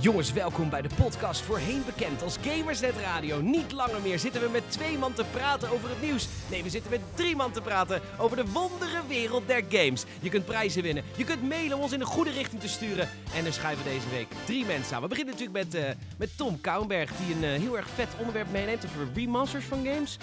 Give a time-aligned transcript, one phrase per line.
[0.00, 3.40] Jongens, welkom bij de podcast voorheen bekend als Gamersnet Radio.
[3.40, 6.28] Niet langer meer zitten we met twee man te praten over het nieuws.
[6.50, 10.04] Nee, we zitten met drie man te praten over de wondere wereld der games.
[10.20, 13.08] Je kunt prijzen winnen, je kunt mailen om ons in de goede richting te sturen.
[13.34, 15.02] En er schrijven deze week drie mensen aan.
[15.02, 18.50] We beginnen natuurlijk met, eh, met Tom Kouwenberg, die een eh, heel erg vet onderwerp
[18.50, 20.18] meeneemt over remasters van games.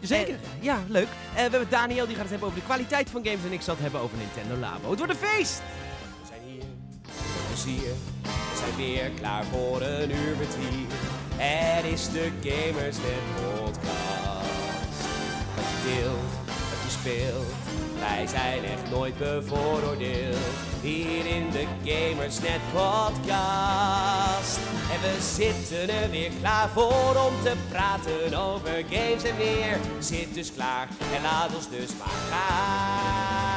[0.00, 0.34] Zeker.
[0.34, 1.08] Eh, ja, leuk.
[1.08, 3.44] Eh, we hebben Daniel, die gaat het hebben over de kwaliteit van games.
[3.44, 4.90] En ik zal het hebben over Nintendo Labo.
[4.90, 5.62] Het wordt een feest!
[6.20, 6.62] We zijn hier.
[7.50, 8.39] We zijn
[8.76, 10.86] weer klaar voor een uur vertier.
[11.36, 15.06] Het is de Gamersnet podcast.
[15.56, 17.54] Wat je deelt, wat je speelt.
[17.98, 20.36] Wij zijn echt nooit bevooroordeeld.
[20.80, 24.58] Hier in de Gamersnet podcast.
[24.92, 29.78] En we zitten er weer klaar voor om te praten over games en meer.
[29.98, 33.49] Zit dus klaar en laat ons dus maar gaan.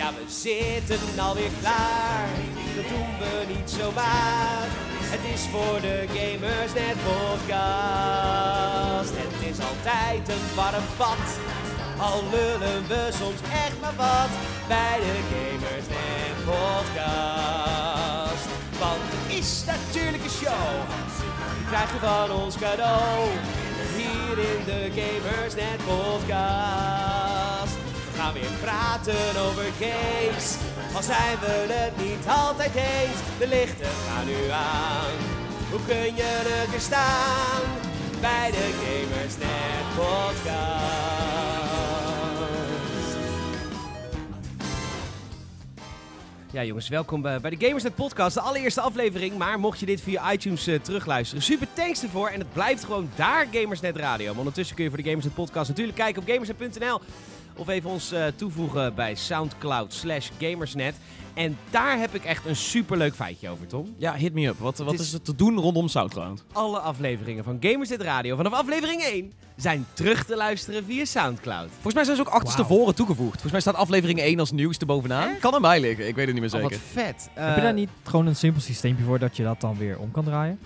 [0.00, 2.28] Ja, we zitten alweer klaar.
[2.76, 4.66] Dat doen we niet zomaar.
[5.14, 7.52] Het is voor de Gamers Net podcast.
[9.24, 11.26] Het is altijd een warm bad.
[11.98, 14.32] Al lullen we soms echt maar wat
[14.68, 18.46] bij de Gamers Net podcast.
[18.78, 20.70] Want het is natuurlijk een show.
[21.56, 23.28] Die krijg je van ons cadeau.
[23.96, 27.29] Hier in de Gamers Net podcast.
[28.20, 30.56] Gaan weer praten over games.
[30.94, 33.18] Al zijn we het niet altijd eens.
[33.38, 35.14] De lichten gaan nu aan.
[35.70, 37.60] Hoe kun je weer staan?
[38.20, 41.10] Bij de Gamers Net podcast.
[46.52, 49.38] Ja jongens, welkom bij, bij de Gamersnet podcast, de allereerste aflevering.
[49.38, 52.28] Maar mocht je dit via iTunes eh, terugluisteren, super thanks ervoor.
[52.28, 54.28] En het blijft gewoon daar Gamersnet Radio.
[54.30, 57.00] Maar ondertussen kun je voor de Gamersnet podcast natuurlijk kijken op gamersnet.nl.
[57.60, 60.94] Of even ons eh, toevoegen bij Soundcloud slash Gamersnet.
[61.34, 63.94] En daar heb ik echt een superleuk feitje over, Tom.
[63.96, 64.58] Ja, hit me up.
[64.58, 66.44] Wat, wat is- is er te doen rondom Soundcloud?
[66.52, 71.68] Alle afleveringen van Gamersnet Radio vanaf aflevering 1 zijn terug te luisteren via Soundcloud.
[71.72, 73.30] Volgens mij zijn ze ook achterstevoren toegevoegd.
[73.32, 75.28] Volgens mij staat aflevering 1 als nieuwste bovenaan.
[75.28, 75.40] Echt?
[75.40, 76.78] Kan er mij liggen, ik weet het niet meer Oh, zeker.
[76.94, 77.28] wat vet.
[77.34, 79.98] Heb je Eh, daar niet gewoon een simpel systeempje voor dat je dat dan weer
[79.98, 80.58] om kan draaien?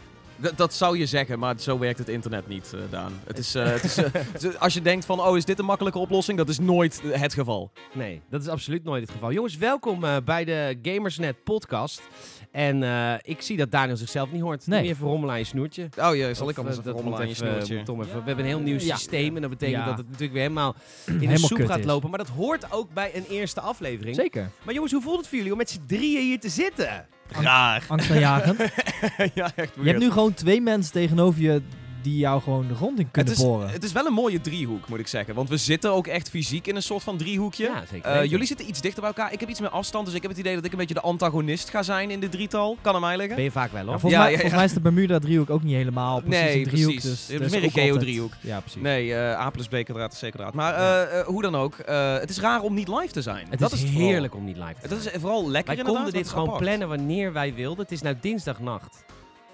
[0.43, 3.13] D- dat zou je zeggen, maar zo werkt het internet niet, eh, Daan.
[3.27, 5.99] Het is, eh, het is, eh, als je denkt van, oh, is dit een makkelijke
[5.99, 6.39] oplossing?
[6.39, 7.71] Dat is nooit het geval.
[7.93, 9.33] Nee, dat is absoluut nooit het geval.
[9.33, 12.03] Jongens, welkom eh, bij de Gamersnet podcast.
[12.51, 14.67] En eh, ik zie dat Daniel zichzelf niet hoort.
[14.67, 14.83] Nee.
[14.83, 15.89] Je even rommelen aan je snoertje.
[15.99, 17.79] Oh, je zal Of, ik anders eh, even dat rommelen aan je snoertje.
[17.79, 18.97] even- We hebben een heel nieuw Ja.
[18.97, 19.85] systeem en dat betekent Ja.
[19.89, 20.75] dat het natuurlijk weer helemaal
[21.07, 21.85] in de soep gaat is.
[21.85, 22.09] lopen.
[22.11, 24.17] Maar dat hoort ook bij een eerste aflevering.
[24.17, 24.51] Zeker.
[24.65, 27.07] Maar jongens, hoe voelt het voor jullie om met z'n drieën hier te zitten?
[27.33, 27.89] Graag.
[27.89, 28.59] Angstaanjagend.
[29.35, 31.63] ja, echt je hebt nu gewoon twee mensen tegenover je
[32.05, 33.69] die jou gewoon de grond in het kunnen is, boren.
[33.69, 35.35] het is wel een mooie driehoek, moet ik zeggen.
[35.35, 37.65] Want we zitten ook echt fysiek in een soort van driehoekje.
[37.65, 39.33] Ja, zeker Eh, jullie zitten iets dichter bij elkaar.
[39.33, 41.01] Ik heb iets meer afstand, dus ik heb het idee dat ik een beetje de
[41.01, 42.77] antagonist ga zijn in dit drietal.
[42.81, 43.35] Kan aan mij liggen.
[43.35, 44.01] Ben je vaak wel, Ja, hoor.
[44.01, 46.69] volgens, Ja, mij, ja, volgens mij is de Bermuda-driehoek ook niet helemaal precies Nee, een
[46.69, 46.93] driehoek.
[46.93, 47.11] precies.
[47.27, 48.33] Dus Het is er meer een geodriehoek.
[48.41, 48.83] Ja, precies.
[48.83, 50.55] Nee, eh, A plus B kwadraat is C kwadraat.
[50.55, 53.47] Maar eh, hoe dan ook, eh, het is raar om niet live te zijn.
[53.51, 54.11] Het dat is, is het vooral.
[54.11, 55.15] heerlijk om niet live te Dat zijn.
[55.15, 56.63] is vooral lekker Wij inderdaad, konden dat dit gewoon apart.
[56.63, 57.83] plannen wanneer wij wilden.
[57.83, 59.05] Het is nu dinsdagnacht,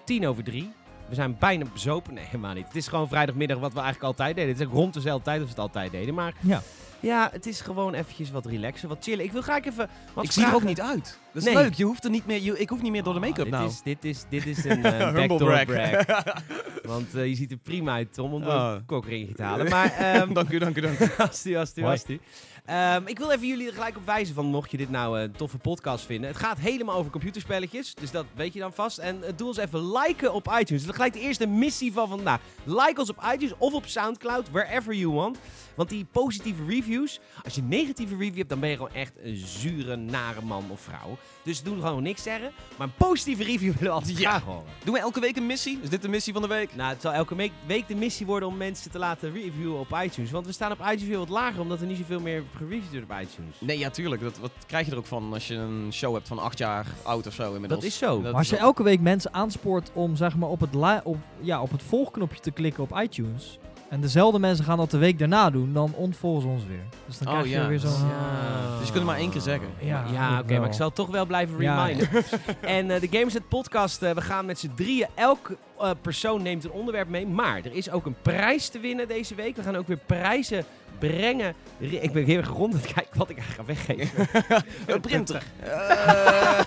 [0.04, 0.70] tien over drie.
[1.10, 2.14] We zijn bijna bezopen.
[2.14, 2.66] Nee, helemaal niet.
[2.66, 4.50] Het is gewoon vrijdagmiddag wat we eigenlijk altijd deden.
[4.50, 6.14] Het is ook rond dezelfde tijd als we het altijd deden.
[6.14, 6.62] Maar Ja.
[7.00, 9.24] ja, het is gewoon eventjes wat relaxen, wat chillen.
[9.24, 11.18] Ik wil graag even wat Ik zie er ook niet uit.
[11.32, 11.62] Dat is Nee.
[11.62, 11.74] leuk.
[11.74, 13.66] Je hoeft er niet meer, je, ik hoef niet meer door de make-up dit nou.
[13.68, 16.04] Is, dit, is, dit is een Humble backdoor brag.
[16.92, 18.72] Want eh, je ziet er prima uit, Tom, om Oh.
[18.76, 19.68] een kokringje te halen.
[19.68, 21.08] Maar ehm dank u, dank u, dank u.
[21.18, 22.20] Asti, asti, asti.
[22.64, 25.22] Ehm, ik wil even jullie er gelijk op wijzen van, mocht je dit nou eh,
[25.22, 26.30] een toffe podcast vinden.
[26.30, 28.98] Het gaat helemaal over computerspelletjes, dus dat weet je dan vast.
[28.98, 30.82] En eh, doe ons even liken op iTunes.
[30.82, 32.40] Dat is gelijk de eerste missie van vandaag.
[32.64, 35.38] Like ons op iTunes of op Soundcloud, wherever you want.
[35.80, 39.12] Want die positieve reviews, als je een negatieve review hebt, dan ben je gewoon echt
[39.22, 41.16] een zure, nare man of vrouw.
[41.42, 42.50] Dus doe gewoon niks zeggen.
[42.76, 44.28] Maar een positieve review willen we altijd Ja.
[44.30, 44.64] graag horen.
[44.84, 45.78] Doen we elke week een missie?
[45.82, 46.74] Is dit de missie van de week?
[46.76, 49.96] Nou, het zal elke week, week de missie worden om mensen te laten reviewen op
[50.02, 50.30] iTunes.
[50.30, 53.10] Want we staan op iTunes weer wat lager, omdat er niet zoveel meer gereviewd wordt
[53.10, 53.54] op iTunes.
[53.58, 54.22] Nee, ja, tuurlijk.
[54.22, 56.86] Dat, wat krijg je er ook van als je een show hebt van acht jaar
[57.02, 57.80] oud of zo inmiddels?
[57.80, 58.14] Dat is zo.
[58.14, 61.16] Dat Maar als je elke week mensen aanspoort om zeg maar, op, het li- op,
[61.40, 63.58] ja, op het volgknopje te klikken op iTunes...
[63.90, 66.82] en dezelfde mensen gaan dat de week daarna doen, dan ontvolgen ze ons weer.
[67.06, 67.68] Dus dan Oh, krijg je ja.
[67.68, 67.90] weer zo'n...
[67.90, 68.78] Ja.
[68.78, 69.68] Dus je kunt het maar één keer zeggen.
[69.78, 72.08] Ja, Ja, oké, maar ik zal het toch wel blijven Ja, reminden.
[72.60, 75.06] En eh, de Gamersnet podcast, eh, we gaan met z'n drieën.
[75.14, 77.26] Elke eh, persoon neemt een onderwerp mee.
[77.26, 79.56] Maar er is ook een prijs te winnen deze week.
[79.56, 80.64] We gaan ook weer prijzen
[81.00, 81.54] brengen.
[81.78, 84.28] Ik ben heel erg rond aan het kijken wat ik eigenlijk ga weggeven.
[84.94, 85.42] Een printer.
[85.60, 86.60] Eh,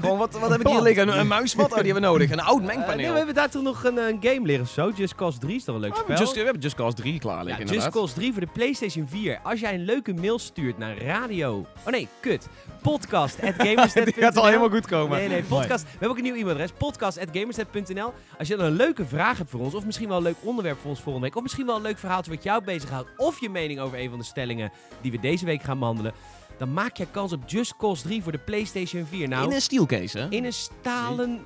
[0.00, 1.08] gewoon, wat, wat heb ik hier liggen?
[1.08, 1.70] Een, een muismat?
[1.70, 2.30] Oh, die hebben we nodig.
[2.30, 3.10] Een oud Eh, nee, mengpaneel.
[3.10, 4.90] we hebben daar toch nog een, een game liggen of zo.
[4.96, 6.16] Just Cause 3 is toch een leuk Oh, spel?
[6.18, 7.88] Just, we hebben Just Cause 3 klaar Ja, liggen, Just.
[7.90, 9.38] Cause 3 voor de PlayStation 4.
[9.42, 11.66] Als jij een leuke mail stuurt naar radio...
[11.86, 12.48] Oh nee, kut.
[12.82, 13.40] Podcast.
[13.62, 15.18] Die gaat al helemaal goed komen.
[15.18, 15.82] Nee, nee, podcast.
[15.82, 16.70] We hebben ook een nieuw e-mailadres.
[16.78, 18.12] Podcast at gamersnet.nl.
[18.38, 20.78] Als je dan een leuke vraag hebt voor ons, of misschien wel een leuk onderwerp
[20.80, 23.50] voor ons volgende week, of misschien wel een leuk verhaaltje wat jou bezighoudt, of je
[23.62, 24.70] mening over een van de stellingen
[25.00, 26.12] die we deze week gaan behandelen,
[26.58, 29.28] dan maak je kans op Just Cause 3 voor de PlayStation 4.
[29.28, 30.26] Nou, In een steelcase, hè?
[30.28, 31.40] in een stalen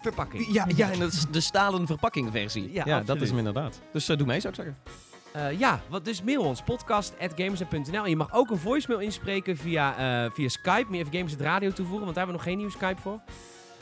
[0.00, 0.46] verpakking.
[0.52, 2.72] Ja, ja, in de, de stalen verpakking versie.
[2.72, 3.80] Ja, Ja, dat is hem inderdaad.
[3.92, 4.76] Dus eh, doe mee, zou ik zeggen.
[5.32, 8.02] Eh, ja, wat, dus mail ons, podcast.gamersnet.nl.
[8.04, 10.86] En je mag ook een voicemail inspreken via, eh, via Skype.
[10.88, 13.20] Meer even Gamersnet Radio toevoegen, want daar hebben we nog geen nieuwe Skype voor.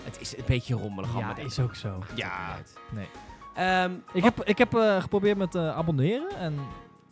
[0.03, 1.45] Het is een beetje rommelig Ja, allemaal.
[1.45, 2.03] is ook zo.
[2.15, 2.57] Ja.
[2.91, 3.07] Nee.
[3.55, 6.59] Ehm, Ik heb, ik heb eh, geprobeerd met eh, abonneren en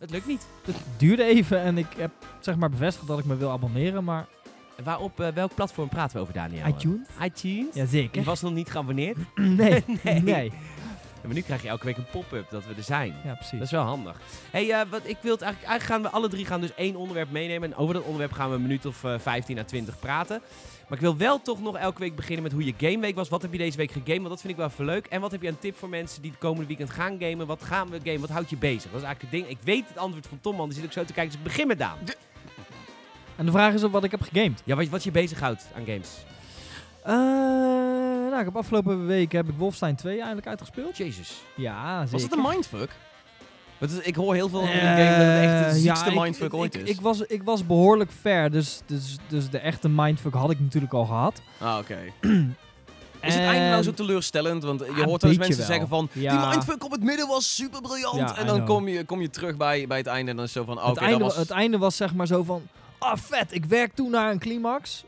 [0.03, 0.47] het lukt niet.
[0.65, 4.25] het duurde even en ik heb zeg maar bevestigd dat ik me wil abonneren, maar
[4.83, 6.67] Waarop, eh, welk platform praten we over, Daniel?
[6.67, 7.07] iTunes?
[7.23, 7.75] iTunes?
[7.75, 8.19] Jazeker.
[8.19, 9.17] Je was nog niet geabonneerd.
[9.35, 10.21] Nee, Nee.
[10.21, 10.51] nee.
[11.25, 13.15] Maar nu krijg je elke week een pop-up dat we er zijn.
[13.23, 13.51] Ja, precies.
[13.51, 14.19] Dat is wel handig.
[14.51, 16.95] hey, eh, wat ik wil het eigenlijk, eigenlijk gaan we alle drie gaan dus één
[16.95, 17.71] onderwerp meenemen.
[17.71, 20.41] En over dat onderwerp gaan we een minuut of eh, 15 à 20 praten.
[20.93, 23.29] Maar ik wil wel toch nog elke week beginnen met hoe je gameweek was.
[23.29, 24.17] Wat heb je deze week gegamed?
[24.17, 25.05] Want dat vind ik wel even leuk.
[25.05, 27.47] En wat heb je een tip voor mensen die het komende weekend gaan gamen?
[27.47, 28.19] Wat gaan we gamen?
[28.19, 28.91] Wat houdt je bezig?
[28.91, 29.47] Dat is eigenlijk het ding.
[29.47, 30.65] Ik weet het antwoord van Tom, man.
[30.65, 31.31] Die zit ook zo te kijken.
[31.31, 31.97] Dus ik begin met Daan.
[33.35, 34.61] En de vraag is ook wat ik heb gegamed.
[34.65, 36.09] Ja, wat, wat je bezighoudt aan games.
[37.03, 37.13] Eh,
[38.29, 40.97] nou, ik heb afgelopen week heb ik Wolfenstein 2 eindelijk uitgespeeld.
[40.97, 41.41] Jezus.
[41.55, 42.11] Ja, zeker.
[42.11, 42.89] Was het een mindfuck?
[44.01, 46.45] Ik hoor heel veel over een game dat het echt de Eh, ziekste ja, mindfuck
[46.47, 46.89] ik, ooit ik, is.
[46.89, 50.93] Ik was, ik was behoorlijk ver, dus, dus, dus de echte mindfuck had ik natuurlijk
[50.93, 51.41] al gehad.
[51.59, 51.97] ah, oké.
[53.21, 54.63] Is het einde nou zo teleurstellend?
[54.63, 55.65] Want je Ah, hoort wel eens mensen wel.
[55.67, 56.09] zeggen van...
[56.11, 56.37] Ja.
[56.39, 58.17] Die mindfuck op het midden was super briljant.
[58.17, 60.53] Ja, en dan kom je, kom je terug bij, bij het einde en dan is
[60.53, 60.83] het zo van...
[60.83, 61.35] oh, het, einde, was...
[61.35, 62.61] het einde was zeg maar zo van,
[62.97, 65.03] ah vet, ik werk toe naar een climax.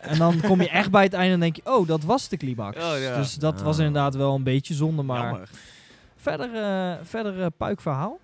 [0.00, 2.36] en dan kom je echt bij het einde en denk je, oh, dat was de
[2.36, 2.76] climax.
[2.92, 3.16] Oh, ja.
[3.16, 5.48] Dus dat was inderdaad wel een beetje zonde, maar Jammer.
[6.20, 8.18] Verder, eh verder eh, puikverhaal.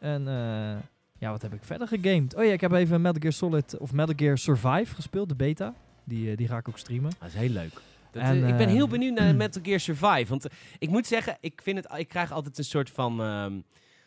[0.00, 0.76] En eh,
[1.18, 2.34] ja, wat heb ik verder gegamed?
[2.36, 5.74] Oh ja, ik heb even Metal Gear Solid of Metal Gear Survive gespeeld, de beta.
[6.04, 7.10] Die, die ga ik ook streamen.
[7.18, 7.72] Dat is heel leuk.
[8.12, 10.26] Dat, En, ik ben heel benieuwd naar Metal Gear Survive.
[10.28, 10.46] Want
[10.78, 13.60] ik moet zeggen, ik, vind het, ik krijg altijd een soort van ehm,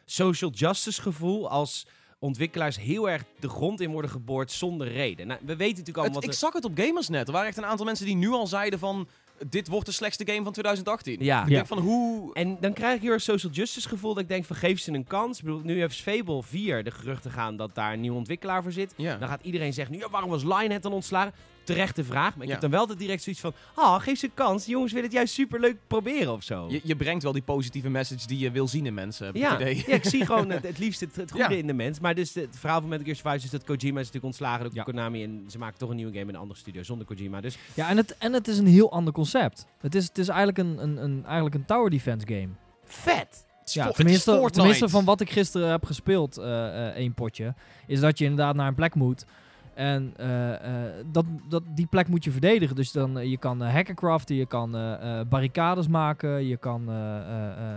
[0.05, 1.87] social justice gevoel als
[2.19, 5.27] ontwikkelaars heel erg de grond in worden geboord zonder reden.
[5.27, 7.27] Nou, we weten natuurlijk allemaal Het- ik wat zag het op Gamersnet.
[7.27, 9.07] Er waren echt een aantal mensen die nu al zeiden van...
[9.49, 11.19] Dit wordt de slechtste game van 2018.
[11.19, 11.25] er...
[11.25, 11.41] Ja.
[11.41, 11.55] Ik Ja.
[11.55, 12.33] denk van hoe...
[12.33, 14.91] En dan krijg ik heel erg social justice gevoel dat ik denk van geef ze
[14.91, 15.37] een kans.
[15.37, 18.71] Ik bedoel, nu heeft Fable 4 de geruchten gaan dat daar een nieuwe ontwikkelaar voor
[18.71, 18.93] zit.
[18.97, 19.17] Ja.
[19.17, 21.33] Dan gaat iedereen zeggen, nu, ja, waarom was Lionhead dan ontslagen?
[21.63, 22.33] Terechte vraag.
[22.35, 22.51] Maar ik Ja.
[22.51, 24.63] heb dan wel de direct zoiets van, ah, geef ze een kans.
[24.63, 26.65] Die jongens willen het juist superleuk proberen of zo.
[26.69, 29.41] Je, je brengt wel die positieve message die je wil zien in mensen, heb ik
[29.41, 29.83] Ja, het idee.
[29.87, 31.59] ja, ik zie gewoon het, het liefst het, het goede Ja.
[31.59, 31.99] in de mens.
[31.99, 34.73] Maar dus het verhaal van Metal Gear Survive is dat Kojima is natuurlijk ontslagen door
[34.73, 34.83] Ja.
[34.83, 35.23] Konami.
[35.23, 37.41] En ze maken toch een nieuwe game in een andere studio zonder Kojima.
[37.41, 39.65] Dus Ja, en het, en het is een heel ander concept.
[39.79, 42.49] Het is, het is eigenlijk een, een, een, eigenlijk een tower defense game.
[42.85, 43.45] vet!
[43.65, 47.53] Ja, tenminste, van wat ik gisteren heb gespeeld, eh, eh, één potje,
[47.87, 49.25] is dat je inderdaad naar een plek moet.
[49.73, 52.75] En eh, eh, dat, dat, die plek moet je verdedigen.
[52.75, 54.71] Dus dan, eh, je kan uh, hackercraften, je kan
[55.29, 56.85] barricades maken, je kan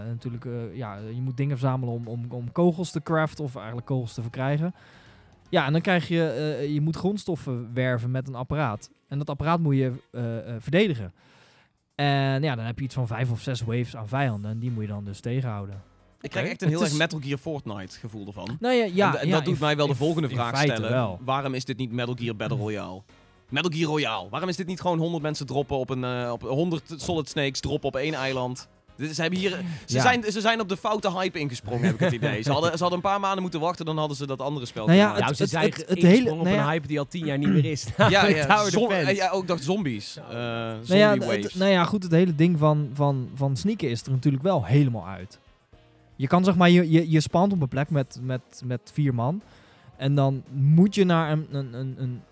[0.06, 4.14] natuurlijk, ja, je moet dingen verzamelen om, om, om kogels te craften of eigenlijk kogels
[4.14, 4.74] te verkrijgen.
[5.48, 8.90] Ja, en dan krijg je, je moet grondstoffen werven met een apparaat.
[9.08, 9.92] En dat apparaat moet je
[10.58, 11.12] verdedigen.
[11.94, 14.50] En ja, dan heb je iets van vijf of zes waves aan vijanden.
[14.50, 15.82] En die moet je dan dus tegenhouden.
[16.26, 18.56] Ik krijg echt een heel Het erg is- Metal Gear Fortnite gevoel ervan.
[18.60, 20.90] Nou ja, ja, en, d- en ja, dat doet mij wel de volgende vraag stellen.
[20.90, 21.18] wel.
[21.24, 23.02] Waarom is dit niet Metal Gear Battle Royale?
[23.48, 24.28] Metal Gear Royale.
[24.30, 27.60] Waarom is dit niet gewoon 100 mensen droppen op een eh, op 100 Solid Snakes
[27.60, 28.68] droppen op één eiland?
[28.96, 29.50] Dit- Ze, hebben hier,
[29.86, 30.02] ze, Ja.
[30.02, 32.42] zijn, ze zijn op de foute hype ingesprongen, heb ik het idee.
[32.42, 34.86] Ze hadden, ze hadden een paar maanden moeten wachten, dan hadden ze dat andere spel
[34.86, 36.72] Nou ja, kunnen nou, ze het- zijn het- het, het ingesprongen hele- op nou een
[36.72, 37.84] hype die al tien jaar niet meer is.
[38.08, 40.16] ja, eh, ja, ook dacht zombies.
[40.16, 41.42] Eh Nou zombie ja, waves.
[41.44, 44.64] het, nou ja, goed, het hele ding van, van, van sneaken is er natuurlijk wel
[44.64, 45.38] helemaal uit.
[46.16, 49.14] Je kan zeg maar, je, je, je spant op een plek met, met, met vier
[49.14, 49.42] man.
[49.96, 52.22] En dan moet je naar een, een, een, een,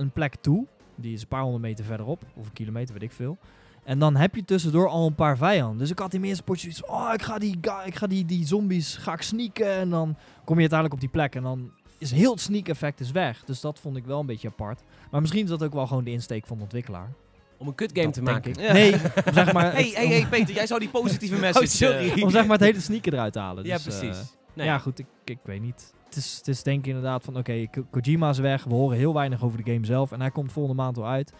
[0.00, 0.66] een plek toe.
[0.94, 2.22] Die is een paar honderd meter verderop.
[2.34, 3.38] Of een kilometer, weet ik veel.
[3.84, 5.78] En dan heb je tussendoor al een paar vijanden.
[5.78, 8.24] Dus ik had in mijn eerste potje zoiets oh, ik ga die, ik ga die,
[8.24, 9.72] die zombies ga ik sneaken.
[9.72, 11.34] En dan kom je uiteindelijk op die plek.
[11.34, 13.44] En dan is heel het sneak effect is weg.
[13.44, 14.82] Dus dat vond ik wel een beetje apart.
[15.10, 17.12] Maar misschien is dat ook wel gewoon de insteek van de ontwikkelaar.
[17.58, 18.54] Om een kutgame te maken.
[18.60, 18.72] Ja.
[18.72, 18.94] Nee,
[19.32, 21.64] zeg maar, Hey, hey, hey, Peter, jij zou die positieve message...
[21.64, 22.10] Oh, sorry.
[22.10, 23.64] eh, om zeg maar het hele sneaker eruit te halen.
[23.64, 24.34] Ja, Dus, eh, precies.
[24.54, 24.66] Nee.
[24.66, 25.92] ja, goed, ik, ik weet niet.
[26.04, 28.64] Het is, het is denk ik inderdaad van, oké, Ko- Kojima is weg.
[28.64, 30.12] We horen heel weinig over de game zelf.
[30.12, 31.32] En hij komt volgende maand al uit.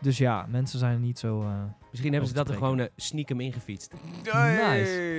[0.00, 1.40] Dus ja, mensen zijn niet zo...
[1.40, 1.48] eh,
[1.92, 3.92] Misschien hebben ze dat er gewoon uh, sneakem ingefietst.
[4.22, 4.32] Nice.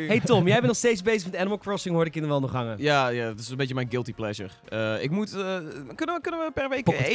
[0.08, 2.76] Hey Tom, jij bent nog steeds bezig met Animal Crossing, hoorde ik in de wandelgangen.
[2.80, 4.50] Ja, ja, dat is een beetje mijn guilty pleasure.
[4.70, 5.38] Eh, ik moet, eh,
[5.96, 7.08] kunnen, we, kunnen we per week Pocket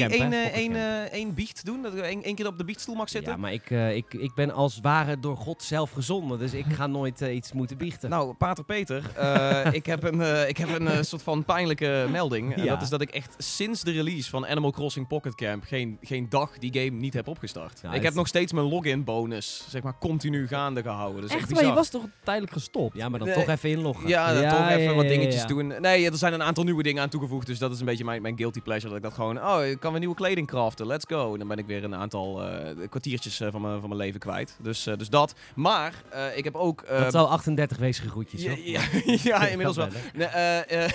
[1.12, 1.82] één, biecht doen?
[1.82, 3.32] Dat ik één, keer op de biechtstoel mag zitten?
[3.32, 6.64] Ja, maar ik, eh, ik, ik ben als ware door God zelf gezonden, dus ik
[6.72, 8.10] ga nooit iets moeten biechten.
[8.10, 12.54] Nou, Pater Peter, eh, ik heb een, eh, ik heb een soort van pijnlijke melding.
[12.54, 12.72] En Ja.
[12.72, 16.28] dat is dat ik echt sinds de release van Animal Crossing Pocket Camp geen, geen
[16.28, 17.80] dag die game niet heb opgestart.
[17.82, 21.20] Ja, ik het- heb nog steeds mijn login bonus, zeg maar, continu gaande gehouden.
[21.22, 22.96] Dus echt, echt maar je was toch tijdelijk gestopt?
[22.96, 23.36] ja, maar dan Nee.
[23.36, 24.08] toch even inloggen.
[24.08, 25.46] Ja, dan Ja, toch even ja, wat dingetjes ja.
[25.46, 25.66] doen.
[25.80, 27.46] Nee, er zijn een aantal nieuwe dingen aan toegevoegd.
[27.46, 28.88] Dus dat is een beetje mijn, mijn guilty pleasure.
[28.88, 30.86] Dat ik dat gewoon, oh, ik kan weer nieuwe kleding craften.
[30.86, 31.32] Let's go.
[31.32, 34.20] En dan ben ik weer een aantal eh, kwartiertjes eh, van, mijn, van mijn leven
[34.20, 34.56] kwijt.
[34.62, 35.34] Dus, eh, dus dat.
[35.54, 36.84] Maar eh, ik heb ook...
[36.88, 38.80] dat zal 38 wezige groetjes, ja, ja,
[39.22, 39.88] ja, inmiddels wel.
[40.14, 40.90] Nee, eh, eh,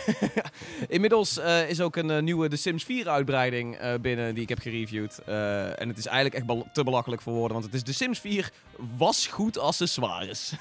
[0.88, 4.60] inmiddels eh, is ook een nieuwe The Sims 4 uitbreiding eh, binnen die ik heb
[4.60, 5.20] gereviewd.
[5.26, 7.52] Eh, en het is eigenlijk echt bel- te belachelijk voor woorden.
[7.52, 8.43] Want het is The Sims 4
[8.98, 10.54] was goed accessoires.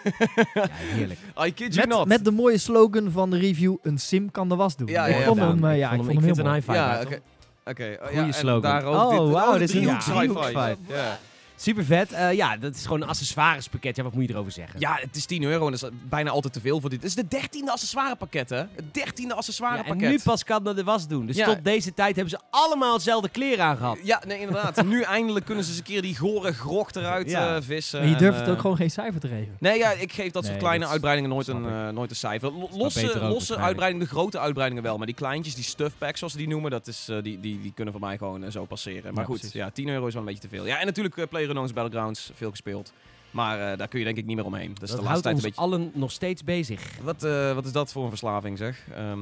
[0.55, 1.21] Ja, heerlijk.
[1.47, 2.07] I kid you Met, not.
[2.07, 4.89] met de mooie slogan van de review, een sim kan de was doen.
[4.89, 6.65] Ja, ik ja, ja, vond hem, eh, ja, ik vond hem heel vind een high
[6.67, 6.79] five.
[6.79, 7.21] ja, oké.
[7.65, 8.63] Oké, oh, Goeie ja, slogan.
[8.63, 10.77] Daar ook Oh, dit, wauw, de dit is een driehoeks high five.
[10.89, 11.19] Ja.
[11.63, 12.13] Super vet.
[12.13, 13.97] Eh, ja, dat is gewoon een accessoirespakket.
[13.97, 14.81] Ja, wat moet je erover zeggen?
[14.81, 16.99] ja, het is 10 euro en dat is bijna altijd te veel voor dit.
[17.03, 18.57] Het is de dertiende accessoirepakket, hè?
[18.57, 20.11] Het dertiende Ja, en accessoirepakket.
[20.11, 21.27] nu pas kan dat de was doen.
[21.27, 21.47] Dus Ja.
[21.47, 23.99] tot deze tijd hebben ze allemaal hetzelfde kleren aan gehad.
[24.03, 24.85] Ja, nee, inderdaad.
[24.85, 27.57] nu eindelijk kunnen ze eens een keer die gore grog eruit Ja.
[27.57, 27.99] eh, vissen.
[27.99, 29.57] Maar je en, durft het eh, ook gewoon geen cijfer te geven.
[29.59, 32.17] Nee, ja, ik geef dat soort Nee, kleine dat uitbreidingen nooit een, eh, nooit een
[32.17, 32.53] cijfer.
[32.71, 34.97] Losse, losse uitbreidingen, de grote uitbreidingen wel.
[34.97, 37.61] Maar die kleintjes, die stuff packs zoals ze die noemen, dat is, eh, die, die,
[37.61, 39.03] die kunnen voor mij gewoon eh, zo passeren.
[39.15, 39.55] Maar Ja, goed, precies.
[39.55, 40.67] ja, 10 euro is wel een beetje te veel.
[40.67, 42.93] Ja, en natuurlijk uh, PlayerUnknown's Battlegrounds, veel gespeeld.
[43.31, 44.75] Maar eh, daar kun je denk ik niet meer omheen.
[44.81, 45.65] Dus dat de houdt laatste tijd ons een beetje...
[45.65, 46.81] allen nog steeds bezig.
[47.03, 48.87] Wat, eh, wat is dat voor een verslaving, zeg?
[48.95, 49.19] Ehm,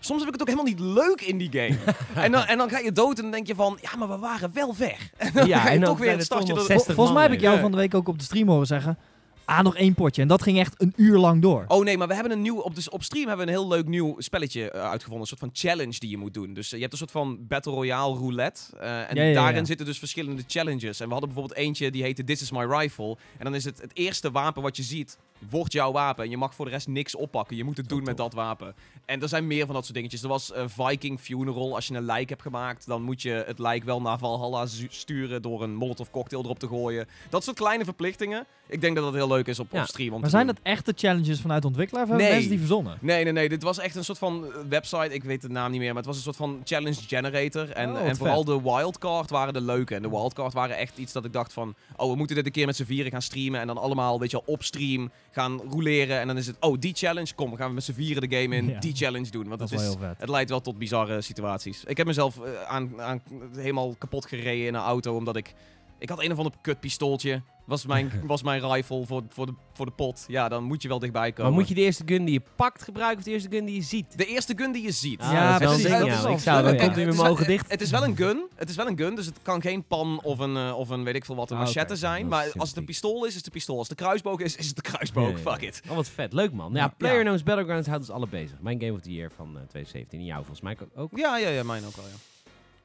[0.00, 1.78] soms heb ik het ook helemaal niet leuk in die game.
[2.24, 4.18] en, dan, en dan ga je dood en dan denk je van, ja, maar we
[4.18, 5.10] waren wel ver.
[5.16, 6.94] En dan Ja, ga je en dan toch weer het startje nog door de- 60
[6.94, 8.98] Volgens mij heb ik jou van de week ook op de stream horen zeggen...
[9.48, 10.22] Ah, nog één potje.
[10.22, 11.64] En dat ging echt een uur lang door.
[11.68, 12.58] Oh nee, maar we hebben een nieuw.
[12.58, 15.20] Op, dus op stream hebben we een heel leuk nieuw spelletje eh, uitgevonden.
[15.20, 16.54] Een soort van challenge die je moet doen.
[16.54, 18.60] Dus eh, je hebt een soort van Battle Royale roulette.
[18.80, 19.34] eh, en Ja, ja, ja.
[19.34, 21.00] daarin zitten dus verschillende challenges.
[21.00, 23.16] En we hadden bijvoorbeeld eentje die heette This is my rifle.
[23.38, 25.18] En dan is het het eerste wapen wat je ziet,
[25.50, 26.24] wordt jouw wapen.
[26.24, 27.56] En je mag voor de rest niks oppakken.
[27.56, 28.74] Je moet het doen met dat wapen.
[29.04, 30.22] En er zijn meer van dat soort dingetjes.
[30.22, 31.74] Er was eh, Viking Funeral.
[31.74, 35.42] Als je een lijk hebt gemaakt, dan moet je het lijk wel naar Valhalla sturen
[35.42, 37.06] door een Molotov cocktail erop te gooien.
[37.30, 38.46] Dat soort kleine verplichtingen.
[38.66, 39.80] Ik denk dat dat heel leuk is op, Ja.
[39.80, 40.12] op stream.
[40.12, 40.54] Om Maar te zijn doen.
[40.54, 42.02] dat echte challenges vanuit ontwikkelaar?
[42.02, 42.34] Of hebben Nee.
[42.34, 42.98] mensen die verzonnen?
[43.00, 43.48] Nee, nee, nee.
[43.48, 45.14] Dit was echt een soort van eh, website.
[45.14, 45.88] Ik weet de naam niet meer.
[45.88, 47.70] Maar het was een soort van challenge generator.
[47.70, 49.94] En, Oh, en vooral de wildcard waren de leuke.
[49.94, 51.74] En de wildcard waren echt iets dat ik dacht van...
[51.96, 53.60] Oh, we moeten dit een keer met z'n vieren gaan streamen.
[53.60, 56.20] En dan allemaal, weet je wel, op stream gaan roleren.
[56.20, 56.56] En dan is het...
[56.60, 57.34] Oh, die challenge.
[57.34, 58.68] Kom, we gaan met z'n vieren de game in.
[58.68, 58.80] Ja.
[58.80, 59.48] Die challenge doen.
[59.48, 60.14] Want Dat het is wel.
[60.16, 61.84] Het leidt wel tot bizarre situaties.
[61.84, 63.22] Ik heb mezelf eh, aan, aan,
[63.56, 65.54] helemaal kapot gereden in een auto omdat ik...
[65.98, 67.42] Ik had een of ander kutpistooltje.
[67.68, 70.24] Was mijn, was mijn rifle voor, voor, de, voor de pot.
[70.28, 71.50] Ja, dan moet je wel dichtbij komen.
[71.50, 73.74] Maar moet je de eerste gun die je pakt gebruiken of de eerste gun die
[73.74, 74.18] je ziet?
[74.18, 75.20] De eerste gun die je ziet.
[75.20, 77.46] Ah, Ja, dat is wel een ding, Ik zou dan komt met is mijn ogen
[77.46, 77.70] dicht.
[77.70, 78.46] Het is wel een gun.
[78.54, 81.04] Het is wel een gun, dus het kan geen pan of een, eh, of een
[81.04, 82.20] weet ik veel wat, een Ah, machette zijn.
[82.20, 83.78] Dat Maar als het een pistool is, is het een pistool.
[83.78, 85.40] Als het een kruisboog is, is het een kruisboog.
[85.40, 85.80] Fuck it.
[85.88, 86.32] Oh, wat vet.
[86.32, 86.72] Leuk, man.
[86.72, 86.88] Ja, Ja.
[86.96, 88.56] PlayerUnknown's Battlegrounds houdt ons alle bezig.
[88.60, 90.18] Mijn Game of the Year van eh, 2017.
[90.18, 91.18] En jou volgens mij ook.
[91.18, 92.14] Ja, ja, ja, mijn ook wel, ja.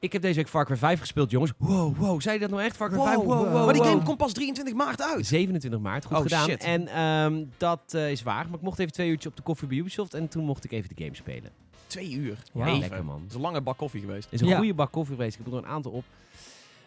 [0.04, 1.52] Ik heb deze week Far Cry 5 gespeeld, jongens.
[1.58, 2.20] Wow, wow.
[2.20, 2.76] Zei je dat nou echt?
[2.76, 3.16] Far Cry 5?
[3.16, 5.26] Wow, wow, maar die game komt pas 23 maart uit.
[5.26, 6.44] 27 maart, goed Oh, gedaan.
[6.48, 6.62] shit.
[6.62, 8.44] En ehm, dat eh, is waar.
[8.46, 10.14] Maar ik mocht even twee uurtjes op de koffie bij Ubisoft.
[10.14, 11.50] En toen mocht ik even de game spelen.
[11.86, 12.38] Twee uur.
[12.52, 12.78] Ja, Even.
[12.78, 13.18] lekker, man.
[13.20, 14.24] Dat is een lange bak koffie geweest.
[14.24, 14.56] Het is een Ja.
[14.56, 15.38] goede bak koffie geweest.
[15.38, 16.04] Ik heb er een aantal op.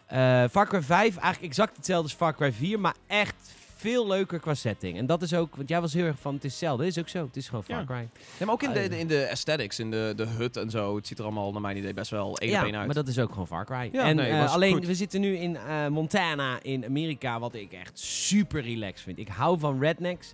[0.06, 2.80] Eh Far Cry 5, eigenlijk exact hetzelfde als Far Cry 4.
[2.80, 3.34] Maar echt
[3.78, 4.98] veel leuker qua setting.
[4.98, 6.84] En dat is ook, want jij was heel erg van, het is hetzelfde.
[6.84, 7.24] Het is ook zo.
[7.26, 7.84] Het is gewoon Far Ja.
[7.84, 7.96] Cry.
[7.96, 8.08] Nee,
[8.38, 8.96] maar ook in de, ja.
[8.96, 10.96] in de aesthetics, in de, de hut en zo.
[10.96, 12.86] Het ziet er allemaal, naar mijn idee, best wel één op één uit.
[12.86, 13.88] maar dat is ook gewoon Far Cry.
[13.92, 14.86] Ja, en nee, eh, alleen, goed.
[14.86, 19.18] we zitten nu in eh, Montana in Amerika, wat ik echt super relaxed vind.
[19.18, 20.32] Ik hou van rednecks.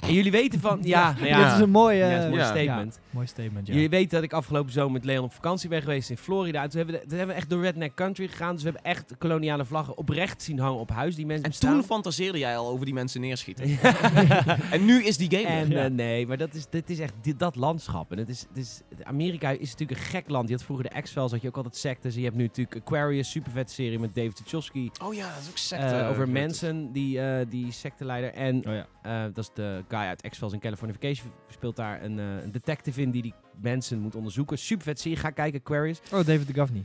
[0.00, 2.30] En jullie weten van, ja, nou ja, Dit is een mooie, Ja, het is een
[2.30, 2.48] mooi Ja.
[2.48, 2.94] statement.
[2.94, 3.72] Ja, mooi statement, ja.
[3.74, 6.62] Jullie weten dat ik afgelopen zomer met Leon op vakantie ben geweest in Florida.
[6.62, 8.52] En Toen hebben, we, toen hebben we echt door Redneck Country gegaan.
[8.54, 11.14] Dus we hebben echt koloniale vlaggen oprecht zien hangen op huis.
[11.14, 11.72] Die mensen En bestaan.
[11.72, 13.64] toen fantaseerde jij al over die mensen neerschieten.
[14.70, 15.46] en nu is die game.
[15.48, 15.84] En Ja.
[15.84, 18.12] eh, nee, maar dat is, dit is echt dit, dat landschap.
[18.12, 20.48] En het is, het is, Amerika is natuurlijk een gek land.
[20.48, 22.14] Je had vroeger de X-Files, had je ook altijd sectes.
[22.14, 24.90] Je hebt nu natuurlijk Aquarius, super vet serie met David Tucholsky.
[25.04, 25.84] Oh ja, dat is ook eh, secte.
[25.86, 26.32] over gerelateerd.
[26.62, 28.32] Manson, die, eh die secteleider.
[28.32, 28.86] En Oh ja.
[29.02, 31.32] Eh, dat is de guy uit X-Files en Californication.
[31.48, 34.58] Speelt daar een, eh, een detective in die die Manson moet onderzoeken.
[34.58, 35.18] Super vet serie.
[35.18, 36.00] Ga kijken, Aquarius.
[36.12, 36.84] Oh, David Duchovny.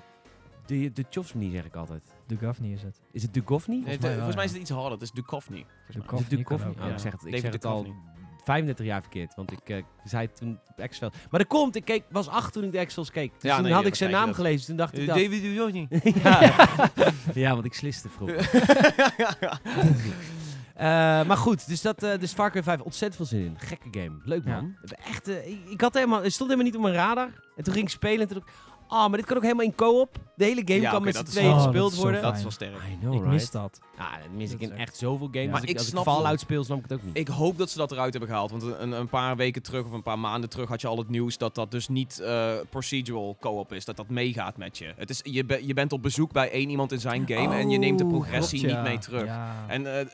[0.66, 2.04] De, de Chofsky zeg ik altijd.
[2.26, 3.02] Duchovny is het.
[3.12, 3.76] Is het Duchovny?
[3.76, 4.92] Nee, Volgens mij volgens mij is het iets harder.
[4.92, 5.66] Het is Duchovny.
[5.94, 6.38] Duchovny.
[6.38, 6.70] Duchovny?
[6.70, 6.94] Oh, ja.
[6.94, 8.16] ik zeg het, ik David zeg het al Duchovny.
[8.48, 9.36] 35 jaar verkeerd.
[9.36, 11.12] Want ik eh, zei toen op Excel.
[11.30, 13.32] Maar dat komt, ik keek, was acht toen ik de Excels keek.
[13.34, 14.66] Dus Ja, toen nee, had ik zijn naam gelezen.
[14.68, 15.16] Toen dacht ik dat.
[15.18, 15.88] David Duchovny.
[16.24, 16.54] ja.
[17.34, 18.50] ja, want ik sliste vroeger.
[20.78, 20.86] Eh,
[21.28, 23.56] maar goed, dus, dat, eh dus Far Cry 5, ontzettend veel zin in.
[23.60, 24.18] Gekke game.
[24.24, 24.76] Leuk man.
[25.06, 27.30] Echt, eh, ik, ik had helemaal, het stond helemaal niet op mijn radar.
[27.56, 28.56] En toen ging ik spelen en toen dacht ik,
[28.88, 30.18] ah, maar dit kan ook helemaal in co-op.
[30.36, 32.22] De hele game Ja, kan met z'n tweeën Oh, gespeeld zo worden.
[32.22, 32.76] Dat is wel sterk.
[32.76, 33.34] I know, ik right?
[33.34, 33.80] mis dat.
[33.98, 35.44] Ja, dat mis ik in echt zoveel games.
[35.46, 35.52] Ja.
[35.52, 37.18] als Maar ik, ik als ik snap Fallout speel, snap ik het ook niet.
[37.18, 38.52] Ik hoop dat ze dat eruit hebben gehaald.
[38.52, 41.10] Want een, een paar weken terug of een paar maanden terug had je al het
[41.10, 43.86] nieuws dat dat dus niet eh, procedural co-op is.
[43.86, 44.94] Dat dat meegaat met je.
[44.98, 47.70] Het is, je, be- je bent op bezoek bij één iemand in zijn game en
[47.70, 49.26] je neemt de Oh, progressie klopt, niet mee terug.
[49.26, 49.66] Ja.
[49.68, 50.08] En eh, eh,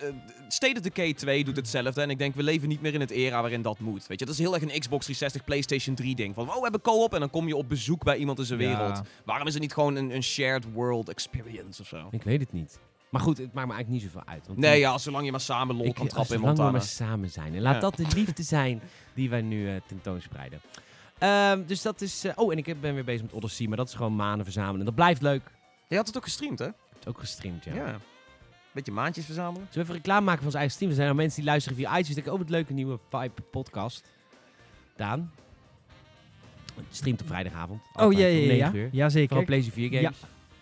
[0.47, 2.01] State of Decay 2 doet hetzelfde.
[2.01, 4.07] En ik denk, we leven niet meer in het era waarin dat moet.
[4.07, 6.35] Weet je, dat is heel erg een Xbox 360, PlayStation 3 ding.
[6.35, 8.59] Van, oh, we hebben co-op en dan kom je op bezoek bij iemand in zijn
[8.59, 8.67] Ja.
[8.77, 9.01] wereld.
[9.25, 12.07] Waarom is het niet gewoon een, een shared world experience of zo?
[12.11, 12.79] Ik weet het niet.
[13.13, 14.47] Maar goed, het maakt me eigenlijk niet zoveel uit.
[14.47, 16.71] Want Nee, ja, zolang je maar samen lol ik, kan trappen in zolang we Montana.
[16.85, 17.55] maar samen zijn.
[17.55, 17.79] En laat Ja.
[17.79, 18.81] dat de liefde zijn
[19.13, 20.61] die wij nu eh, tentoonspreiden.
[21.17, 22.23] Ehm, dus dat is...
[22.23, 24.43] eh, oh, en ik heb- ben weer bezig met Odyssey, maar dat is gewoon manen
[24.45, 24.79] verzamelen.
[24.79, 25.41] En dat blijft leuk.
[25.87, 26.65] Je had het ook gestreamd, hè?
[26.65, 27.73] Het ook gestreamd, ja.
[27.75, 27.97] Ja.
[28.71, 29.67] Beetje maandjes verzamelen.
[29.69, 30.91] Zullen we even reclame maken van onze eigen stream?
[30.91, 32.13] Er zijn al mensen die luisteren via iTunes.
[32.15, 34.03] Denken, oh, wat leuke nieuwe Vibe podcast.
[34.95, 35.31] Daan.
[36.89, 37.81] Streamt op vrijdagavond.
[37.93, 38.47] Oh, Altijd ja, om ja, ja.
[38.47, 38.71] 9 ja.
[38.85, 38.89] uur.
[38.91, 39.27] Jazeker.
[39.27, 40.17] Vooral PlayStation 4 games.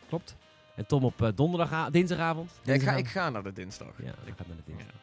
[0.10, 0.36] Klopt.
[0.82, 2.52] En Tom op eh, donderdag, dinsdagavond.
[2.64, 3.88] Ja, ik, ga, ik ga naar de dinsdag.
[3.98, 4.96] Ja, die gaat naar de dinsdag.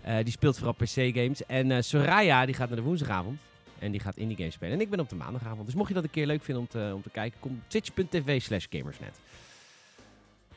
[0.00, 1.46] Eh, die speelt vooral PC-games.
[1.46, 3.38] En eh, Soraya die gaat naar de woensdagavond.
[3.78, 4.74] En die gaat indie games spelen.
[4.74, 5.66] En ik ben op de maandagavond.
[5.66, 8.42] Dus mocht je dat een keer leuk vinden om te, om te kijken, kom twitch.tv
[8.42, 9.20] slash gamersnet.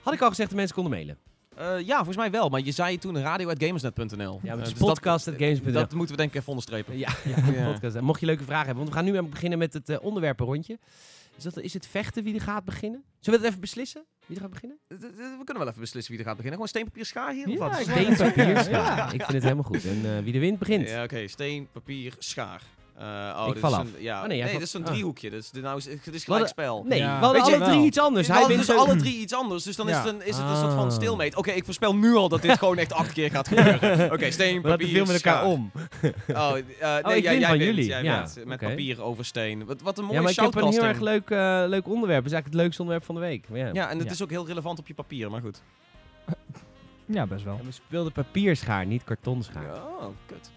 [0.01, 1.17] Had ik al gezegd dat mensen konden mailen.
[1.85, 2.49] Ja, volgens mij wel.
[2.49, 4.39] Maar je zei toen radio.gamersnet.nl.
[4.43, 5.71] Ja, dus podcast dat, at games.nl.
[5.71, 6.97] dat moeten we denk ik even onderstrepen.
[6.97, 7.71] Ja, ja, Ja.
[7.71, 7.99] podcast.
[7.99, 10.77] Mocht je leuke vragen hebben, want we gaan nu beginnen met het onderwerpenrondje.
[11.45, 13.03] Is, dat, is het vechten wie er gaat beginnen?
[13.19, 14.05] Zullen we het even beslissen?
[14.25, 14.77] Wie er gaat beginnen?
[14.87, 16.51] We kunnen wel even beslissen wie er gaat beginnen.
[16.53, 17.47] Gewoon steen, papier, schaar hier?
[17.47, 17.79] of Ja, wat?
[17.79, 19.13] ik Steen, papier, schaar.
[19.13, 19.85] Ik vind het helemaal goed.
[19.85, 20.89] En eh, wie er wint, begint.
[20.89, 21.27] Ja, oké.
[21.27, 22.61] Steen, papier, schaar.
[22.97, 23.83] Eh, oh, Ik val is af.
[23.83, 24.87] een, ja, Oh, nee, valt- is een oh.
[24.87, 25.29] driehoekje.
[25.29, 26.83] Dus dit nou is, het is gelijk spel.
[26.87, 27.19] Nee, Ja.
[27.19, 28.27] we hadden Weet je alle drie iets anders.
[28.27, 29.63] We Hij hadden wint dus zo- alle drie iets anders.
[29.63, 30.91] Dus dan is het een, is het een soort van Ah.
[30.91, 31.35] stilmeet.
[31.35, 34.11] Oké, ik voorspel nu al dat dit gewoon echt acht keer gaat gebeuren.
[34.13, 35.71] Oké, steen, We papier, veel met elkaar om.
[35.73, 36.03] Oh, eh,
[37.05, 37.85] nee, ik jij, jij van jullie.
[37.85, 38.69] Jij Ja, wint met oké.
[38.69, 39.65] papier over steen.
[39.65, 42.23] Wat, wat een mooie Ja, maar ik heb een heel erg leuk, eh, leuk onderwerp.
[42.23, 43.49] Het is eigenlijk het leukste onderwerp van de week.
[43.49, 43.69] Maar Ja.
[43.73, 45.61] Ja, en het is ook heel relevant op je papier, maar goed.
[47.05, 47.55] Ja, best wel.
[47.59, 49.75] Ja, we speelden papierschaar, niet kartonschaar.
[49.75, 50.51] Oh, kut.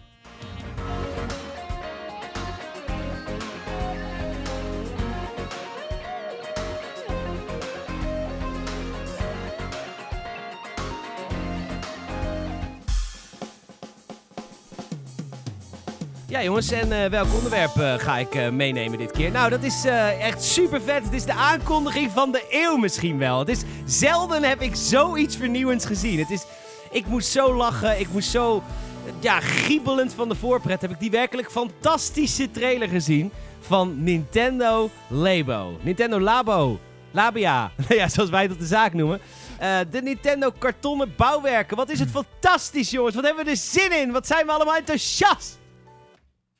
[16.35, 19.31] Ja, jongens, en eh, welk onderwerp eh, ga ik eh, meenemen dit keer?
[19.31, 19.85] Nou, dat is
[20.19, 21.03] echt super vet.
[21.03, 23.39] Het is de aankondiging van de eeuw misschien wel.
[23.39, 26.19] Het is zelden heb ik zoiets vernieuwends gezien.
[26.19, 26.45] Het is,
[26.91, 28.63] ik moest zo lachen, ik moest zo,
[29.19, 35.77] ja, giebelend van de voorpret heb ik die werkelijk fantastische trailer gezien van Nintendo Labo.
[35.81, 36.79] Nintendo Labo.
[37.11, 37.71] Labia.
[37.87, 39.21] ja, zoals wij op de zaak noemen.
[39.89, 41.77] De Nintendo kartonnen bouwwerken.
[41.77, 43.15] Wat is het fantastisch, jongens.
[43.15, 44.11] Wat hebben we er zin in.
[44.11, 45.63] Wat zijn we allemaal enthousiast.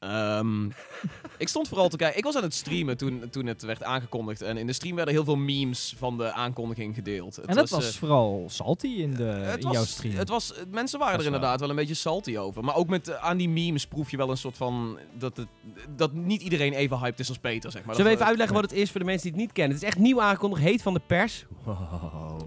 [0.06, 0.65] Ehm,
[1.44, 2.18] ik stond vooral te kijken.
[2.18, 4.41] Ik was aan het streamen toen, toen het werd aangekondigd.
[4.41, 7.36] En in de stream werden heel veel memes van de aankondiging gedeeld.
[7.36, 10.15] Het En dat was, eh, vooral salty in, de, het in was, jouw stream.
[10.15, 12.63] Het was, mensen waren er inderdaad wel een beetje salty over.
[12.63, 15.00] Maar ook met, eh, aan die memes proef je wel een soort van...
[15.18, 15.48] Dat, het,
[15.96, 17.96] dat niet iedereen even hyped is als Peter, zeg maar.
[17.96, 19.76] Zullen we even uitleggen wat het is voor de mensen die het niet kennen?
[19.76, 21.46] Het is echt nieuw aangekondigd, heet van de pers.
[21.65, 22.39] Oh.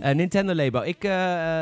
[0.00, 0.80] Eh, Nintendo Labo.
[0.80, 1.02] Ik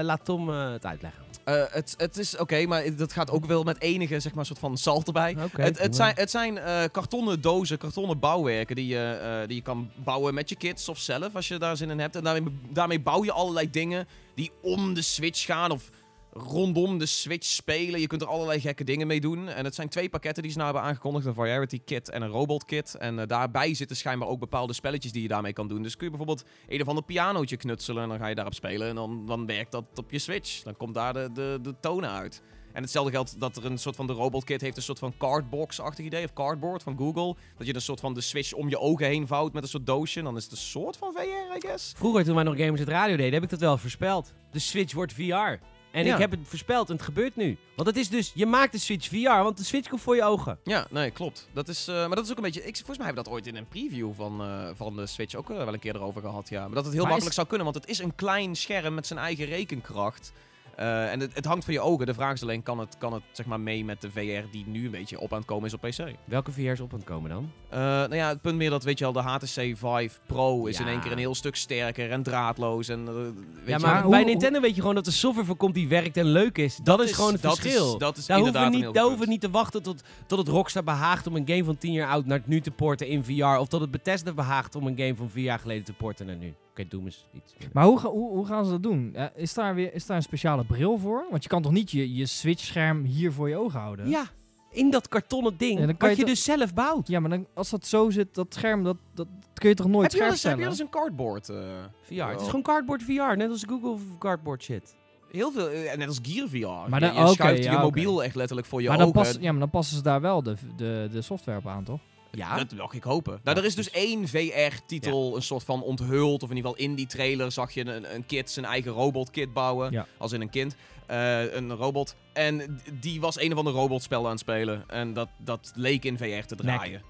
[0.02, 1.23] laat Tom eh, het uitleggen.
[1.44, 4.58] Eh, het, het is oké, maar dat gaat ook wel met enige, zeg maar, soort
[4.58, 5.36] van salt erbij.
[5.56, 9.62] Het, het zijn, het zijn eh, kartonnen dozen, kartonnen bouwwerken die je, eh, die je
[9.62, 12.16] kan bouwen met je kids of zelf als je daar zin in hebt.
[12.16, 15.90] En daarmee, daarmee bouw je allerlei dingen die om de Switch gaan of
[16.34, 18.00] rondom de Switch spelen.
[18.00, 19.48] Je kunt er allerlei gekke dingen mee doen.
[19.48, 21.26] En het zijn twee pakketten die ze nou hebben aangekondigd.
[21.26, 22.94] Een Variety Kit en een Robot Kit.
[22.94, 25.82] En eh, daarbij zitten schijnbaar ook bepaalde spelletjes die je daarmee kan doen.
[25.82, 28.88] Dus kun je bijvoorbeeld een of ander pianootje knutselen en dan ga je daarop spelen.
[28.88, 30.62] En dan, dan werkt dat op je Switch.
[30.62, 32.42] Dan komt daar de, de, de tonen uit.
[32.72, 35.14] En hetzelfde geldt dat er een soort van de Robot Kit heeft een soort van
[35.18, 36.24] cardbox-achtig idee.
[36.24, 37.36] Of cardboard van Google.
[37.56, 39.86] Dat je een soort van de Switch om je ogen heen vouwt met een soort
[39.86, 40.22] doosje.
[40.22, 41.92] Dan is het een soort van VR, I guess.
[41.96, 44.32] Vroeger, toen wij nog Gamers het Radio deden, heb ik dat wel voorspeld.
[44.50, 45.58] De Switch wordt VR.
[45.94, 46.12] En Ja.
[46.14, 47.56] ik heb het voorspeld en het gebeurt nu.
[47.76, 50.22] Want het is dus, je maakt de Switch VR, want de Switch komt voor je
[50.24, 50.58] ogen.
[50.64, 51.48] Ja, nee, klopt.
[51.52, 52.64] Dat is, eh, maar dat is ook een beetje...
[52.64, 55.34] Ik, volgens mij hebben we dat ooit in een preview van, eh, van de Switch
[55.34, 56.48] ook eh, wel een keer erover gehad.
[56.48, 56.60] Ja.
[56.60, 58.94] Maar dat het heel Maar makkelijk is- zou kunnen, want het is een klein scherm
[58.94, 60.32] met zijn eigen rekenkracht.
[60.76, 62.06] Eh, en het, het hangt van je ogen.
[62.06, 64.64] De vraag is alleen, kan het, kan het zeg maar mee met de VR die
[64.66, 66.14] nu een beetje op aan het komen is op PC?
[66.24, 67.50] Welke VR is op aan het komen dan?
[67.68, 70.76] Eh, nou ja, het punt meer dat, weet je al, de HTC Vive Pro is
[70.78, 70.84] Ja.
[70.84, 72.88] in één keer een heel stuk sterker en draadloos.
[72.88, 75.12] En, eh, weet Ja, je, maar maar bij hoe- Nintendo weet je gewoon dat er
[75.12, 76.76] software voor komt die werkt en leuk is.
[76.82, 77.92] Dat, is gewoon het dat verschil.
[77.92, 79.82] Is, dat is daar hoeven inderdaad we een niet, daar hoeven we niet te wachten
[79.82, 82.70] tot, tot het Rockstar behaagt om een game van 10 jaar oud naar nu te
[82.70, 83.44] porten in VR.
[83.44, 86.36] Of tot het Bethesda behaagt om een game van 4 jaar geleden te porten naar
[86.36, 86.54] nu.
[86.80, 87.52] Oké, Doom is iets.
[87.52, 87.70] minder.
[87.72, 89.16] Maar hoe, ga- hoe, hoe gaan ze dat doen?
[89.34, 91.26] Is, daar weer, is daar een speciale bril voor?
[91.30, 94.08] Want je kan toch niet je, je Switch-scherm hier voor je ogen houden?
[94.08, 94.24] Ja,
[94.70, 95.78] in dat kartonnen ding.
[95.80, 97.08] Ja, dan kan wat je je dus zelf bouwt.
[97.08, 100.02] Ja, maar dan, als dat zo zit, dat scherm, dat, dat kun je toch nooit
[100.02, 100.58] Heb je, scherp eens, heb je stellen?
[100.58, 101.48] wel eens een cardboard?
[101.48, 101.56] eh,
[102.02, 102.28] VR.
[102.30, 102.46] Het is oh.
[102.50, 104.96] gewoon cardboard VR, net als Google cardboard shit.
[105.30, 106.90] Heel veel, eh, net als Gear VR.
[106.90, 107.84] Maar je, dan- je oké, schuift ja, je oké.
[107.86, 109.20] mobiel echt letterlijk voor je maar dan, ogen.
[109.22, 112.00] pas, ja, maar dan passen ze daar wel de, de, de software op aan, toch?
[112.36, 113.40] Ja, Dat mag ik hopen.
[113.44, 116.42] Nou, er is dus één VR-titel, een soort van onthuld.
[116.42, 119.52] Of in ieder geval in die trailer zag je een, een kid zijn eigen robotkit
[119.52, 119.92] bouwen.
[119.92, 120.06] Ja.
[120.18, 120.76] Als in een kind.
[121.06, 122.14] eh, een robot.
[122.32, 124.84] En die was een of ander robotspel aan het spelen.
[124.86, 127.02] En dat, dat leek in VR te draaien.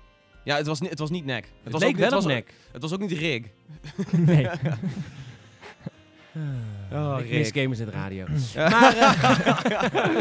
[0.44, 1.44] Ja, het was, het was niet nek.
[1.44, 2.54] Het, het was leek ook, wel het was, nek.
[2.72, 3.42] Het was ook niet rig.
[4.10, 4.48] nee.
[6.92, 7.38] Oh, ik Rick.
[7.38, 8.26] mis gamers in de radio.
[8.54, 10.18] maar, eh,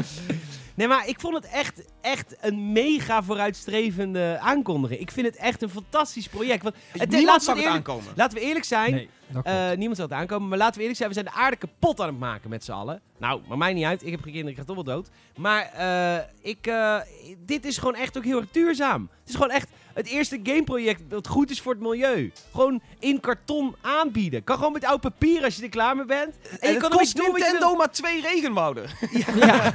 [0.75, 4.99] nee, maar ik vond het echt, echt een mega vooruitstrevende aankondiging.
[4.99, 6.63] Ik vind het echt een fantastisch project.
[6.63, 8.13] Want het, Niemand zag het eerlijk, aankomen.
[8.15, 8.91] laten we eerlijk zijn.
[8.91, 9.09] nee.
[9.43, 11.09] Eh, niemand zal het aankomen, maar laten we eerlijk zijn.
[11.09, 13.01] We zijn de aarde kapot aan het maken met z'n allen.
[13.17, 14.05] Nou, maar mij niet uit.
[14.05, 15.09] Ik heb geen kinderen, ik ga toch wel dood.
[15.37, 16.97] Maar eh, ik, eh,
[17.37, 19.09] dit is gewoon echt ook heel erg duurzaam.
[19.19, 22.31] Het is gewoon echt het eerste gameproject dat goed is voor het milieu.
[22.51, 24.43] Gewoon in karton aanbieden.
[24.43, 26.35] Kan gewoon met oud papier als je er klaar mee bent.
[26.41, 28.89] En, En je het kan kost doen Nintendo maar twee regenwouden.
[29.43, 29.71] ja.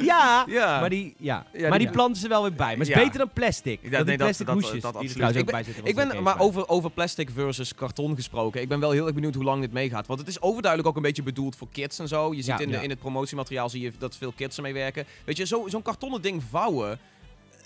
[0.00, 0.44] ja.
[0.46, 0.80] Ja.
[0.80, 1.46] Maar die, ja.
[1.52, 2.76] Ja, maar die- planten ze wel weer bij.
[2.76, 3.80] Maar het is beter dan plastic.
[3.82, 4.82] Ja, nee, dat- plastic dat- hoesjes.
[4.82, 5.84] dat die er ook bij zitten.
[5.84, 8.60] Ik ben, maar over, over plastic versus karton gesproken.
[8.60, 10.06] Ik ben wel heel erg benieuwd hoe lang dit meegaat.
[10.06, 12.34] Want het is overduidelijk ook een beetje bedoeld voor kids en zo.
[12.34, 15.06] Je ziet in, de, in het promotiemateriaal zie je dat veel kids ermee werken.
[15.24, 16.90] Weet je, zo- zo'n kartonnen ding vouwen.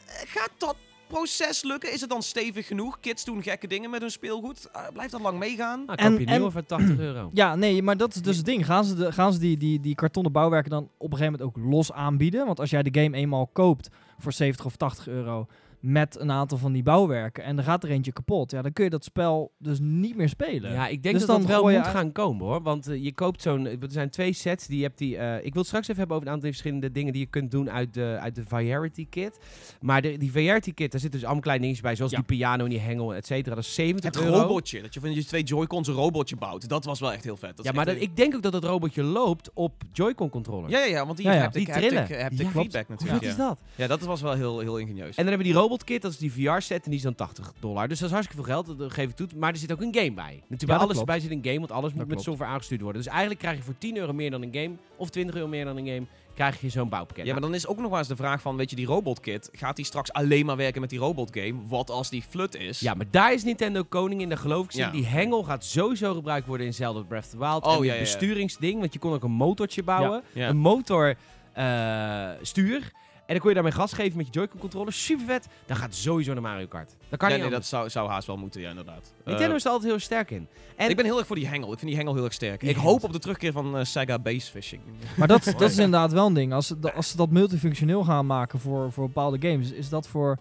[0.06, 0.76] eh, Gaat dat
[1.18, 1.92] proces lukken?
[1.92, 3.00] Is het dan stevig genoeg?
[3.00, 4.68] Kids doen gekke dingen met hun speelgoed.
[4.72, 5.82] Eh, blijft dat lang meegaan?
[5.86, 7.30] Nou, En- je en- nieuwe voor 80 euro.
[7.32, 8.66] Ja, nee, maar dat is dus het ding.
[8.66, 11.56] Gaan ze, de, gaan ze die, die, die kartonnen bouwwerken dan op een gegeven moment
[11.56, 12.46] ook los aanbieden?
[12.46, 15.46] Want als jij de game eenmaal koopt voor 70 of 80 euro
[15.86, 18.84] met een aantal van die bouwwerken en er gaat er eentje kapot, ja, dan kun
[18.84, 20.72] je dat spel dus niet meer spelen.
[20.72, 22.62] Ja, ik denk Dus dat dan dat wel moet gaan komen hoor.
[22.62, 23.66] Want eh, je koopt zo'n.
[23.66, 24.66] Er zijn twee sets.
[24.66, 25.16] Die je hebt die.
[25.16, 27.50] eh, ik wil het straks even hebben over een aantal verschillende dingen die je kunt
[27.50, 29.38] doen uit de, uit de Variety Kit.
[29.80, 31.96] Maar de, die Variety Kit, daar zitten dus allemaal kleine dingetjes bij.
[31.96, 32.16] Zoals Ja.
[32.16, 33.54] die piano en die hengel, et cetera.
[33.54, 34.38] Dat is 70 Het euro.
[34.40, 34.82] robotje.
[34.82, 36.68] Dat je van je twee Joy-Cons een robotje bouwt.
[36.68, 37.56] Dat was wel echt heel vet.
[37.56, 40.70] Dat ja, maar dat, ik denk ook dat het robotje loopt op Joy-Con controller.
[40.70, 41.40] ja, ja, ja, want die Ja, ja.
[41.40, 42.06] heb Die trillen.
[42.06, 43.22] heb feedback natuurlijk.
[43.22, 43.48] vet is Ja.
[43.48, 43.60] dat?
[43.74, 45.06] ja, dat was wel heel, heel ingenieus.
[45.16, 47.14] En dan hebben we die Robot Kit, dat is die VR-set en die is dan
[47.14, 47.88] 80 dollar.
[47.88, 49.28] Dus dat is hartstikke veel geld, dat geef ik toe.
[49.36, 50.34] Maar er zit ook een game bij.
[50.34, 51.06] Natuurlijk bij alles klopt.
[51.06, 53.02] bij zit een game, want alles moet met software aangestuurd worden.
[53.02, 55.64] Dus eigenlijk krijg je voor 10 euro meer dan een game, of 20 euro meer
[55.64, 57.26] dan een game, krijg je zo'n bouwpakket.
[57.26, 59.48] Ja, maar dan is ook nog wel eens de vraag van, weet je, die robotkit,
[59.52, 61.54] gaat die straks alleen maar werken met die robotgame?
[61.66, 62.80] Wat als die flut is?
[62.80, 64.72] Ja, maar daar is Nintendo koning in, daar geloof ik.
[64.72, 64.90] Ja.
[64.90, 67.64] Die hengel gaat sowieso gebruikt worden in Zelda Breath of the Wild.
[67.64, 70.22] Oh, en ja, besturingsding, want je kon ook een motortje bouwen.
[70.34, 71.14] Een motor
[71.52, 72.92] eh, stuur.
[73.26, 74.92] En dan kon je daarmee gas geven met je Joy-Con controller.
[74.92, 75.48] Super vet.
[75.66, 76.96] Dan gaat het sowieso naar Mario Kart.
[77.08, 79.12] Dat kan Ja, niet nee, dat zou, zou haast wel moeten, ja, inderdaad.
[79.24, 80.48] Nintendo Eh, is er altijd heel sterk in.
[80.76, 81.72] En ik ben heel erg voor die hengel.
[81.72, 82.60] Ik vind die hengel heel erg sterk.
[82.60, 84.82] Die ik hengel hoop op de terugkeer van eh, Sega Base Fishing.
[85.16, 86.52] Maar dat, dat is inderdaad wel een ding.
[86.52, 90.38] Als als ze dat multifunctioneel gaan maken voor, voor bepaalde games, is dat voor,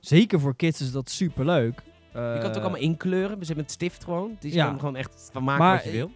[0.00, 1.82] zeker voor kids, is dat super leuk.
[2.12, 3.38] je kan het ook allemaal inkleuren.
[3.38, 4.36] We zijn met stift gewoon.
[4.40, 4.66] Dus je Ja.
[4.66, 6.10] kan gewoon echt van maken Maar, wat je wil.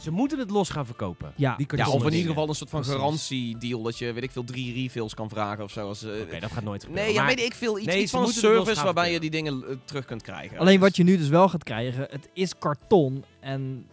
[0.00, 1.32] Ze moeten het los gaan verkopen.
[1.36, 1.56] Ja.
[1.56, 2.98] Die Ja, of in ieder geval een soort van Precies.
[2.98, 3.82] garantiedeal.
[3.82, 5.88] Dat je, weet ik veel, drie refills kan vragen of zo.
[5.88, 7.04] Als, eh, Oké, dat gaat nooit gebeuren.
[7.06, 7.78] nee, ja, maar- weet ik veel.
[7.78, 10.58] Iets, Nee, iets van een service waarbij je die dingen eh, terug kunt krijgen.
[10.58, 13.24] Alleen Dus- wat je nu dus wel gaat krijgen, het is karton.
[13.40, 13.86] En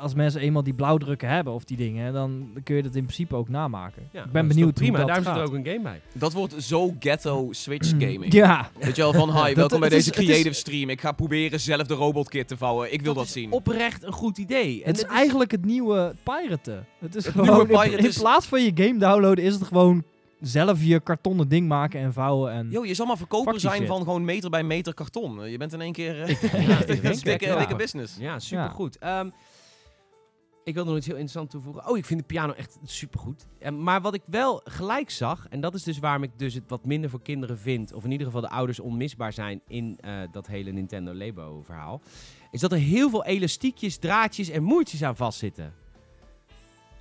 [0.00, 3.34] als mensen eenmaal die blauwdrukken hebben of die dingen, dan kun je dat in principe
[3.36, 4.02] ook namaken.
[4.12, 4.88] Ja, ik ben benieuwd prima.
[4.88, 5.34] hoe dat Daar gaat.
[5.36, 6.00] zit er ook een game bij.
[6.12, 8.32] Dat wordt zo ghetto Switch gaming.
[8.32, 10.88] Ja, Weet je wel, van hi, welkom bij is- deze is- creative stream.
[10.90, 12.92] Ik ga proberen zelf de robotkit te vouwen.
[12.92, 13.52] Ik wil dat, is zien.
[13.52, 14.82] Oprecht een goed idee.
[14.82, 16.86] En het is eigenlijk het nieuwe piraten.
[16.98, 19.62] Het is Het gewoon, nieuwe in- piraten in, plaats van je game downloaden, is het
[19.64, 20.04] gewoon
[20.40, 22.52] zelf je kartonnen ding maken en vouwen.
[22.52, 23.86] En Yo, je zal maar verkoper zijn shit.
[23.86, 25.50] van gewoon meter bij meter karton.
[25.50, 26.22] Je bent in één keer...
[26.22, 26.40] eh, ik
[26.86, 28.16] denk is het dikke, business.
[28.18, 28.98] Ja, supergoed.
[28.98, 29.28] Ehm,
[30.64, 31.88] ik wil nog iets heel interessants toevoegen.
[31.88, 33.46] Oh, ik vind de piano echt supergoed.
[33.62, 36.64] Um, maar wat ik wel gelijk zag, en dat is dus waarom ik dus het
[36.68, 40.12] wat minder voor kinderen vind, of in ieder geval de ouders onmisbaar zijn in eh,
[40.32, 42.00] dat hele Nintendo Labo verhaal,
[42.50, 45.74] is dat er heel veel elastiekjes, draadjes en moertjes aan vastzitten.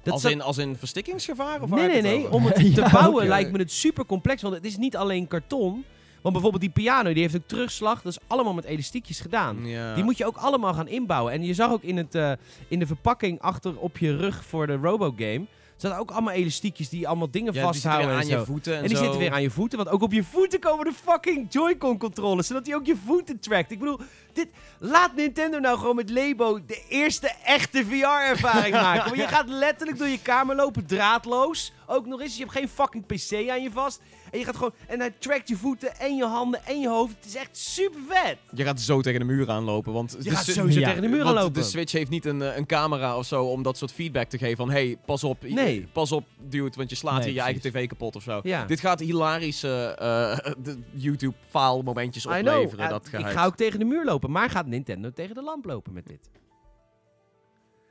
[0.04, 1.62] Dat als, in, als in verstikkingsgevaar?
[1.62, 2.32] Of Nee, nee, het nee.
[2.32, 4.42] Om het te Ja, bouwen lijkt me het super complex.
[4.42, 5.86] Want het is niet alleen karton.
[6.22, 8.02] Want bijvoorbeeld die piano, die heeft ook terugslag.
[8.02, 9.66] Dat is allemaal met elastiekjes gedaan.
[9.66, 9.94] Ja.
[9.96, 11.34] Die moet je ook allemaal gaan inbouwen.
[11.34, 12.32] En je zag ook in, het, eh,
[12.68, 15.46] in de verpakking achter op je rug voor de Robo-game...
[15.76, 18.40] zaten ook allemaal elastiekjes die allemaal dingen Ja, die zitten vasthouden weer en aan zo.
[18.40, 19.02] je voeten en, En die zo.
[19.04, 22.48] zitten weer aan je voeten, want ook op je voeten komen de fucking Joy-Con controllers,
[22.48, 23.72] zodat hij ook je voeten trackt.
[23.72, 24.00] Ik bedoel,
[24.34, 24.48] dit,
[24.80, 29.04] laat Nintendo nou gewoon met Lebo de eerste echte VR-ervaring maken.
[29.06, 31.72] Want je gaat letterlijk door je kamer lopen, draadloos.
[31.88, 34.02] Ook nog eens, je hebt geen fucking PC aan je vast.
[34.32, 37.16] En je gaat gewoon, en hij trackt je voeten en je handen en je hoofd.
[37.16, 38.38] Het is echt super vet.
[38.54, 40.18] Je gaat zo tegen de muur aanlopen, want...
[40.22, 41.54] Je gaat sowieso Ja, tegen de muur want lopen.
[41.54, 44.38] de Switch heeft niet een, eh, een camera of zo om dat soort feedback te
[44.38, 44.70] geven van...
[44.72, 45.88] Hey, pas op, Nee.
[45.92, 48.40] pas op, dude, want je slaat Nee, hier je eigen tv kapot of zo.
[48.44, 48.66] Ja.
[48.66, 50.52] Dit gaat hilarische eh,
[51.06, 55.12] YouTube-file momentjes opleveren, Eh, dat ik ga ook tegen de muur lopen, maar gaat Nintendo
[55.12, 56.30] tegen de lamp lopen met dit?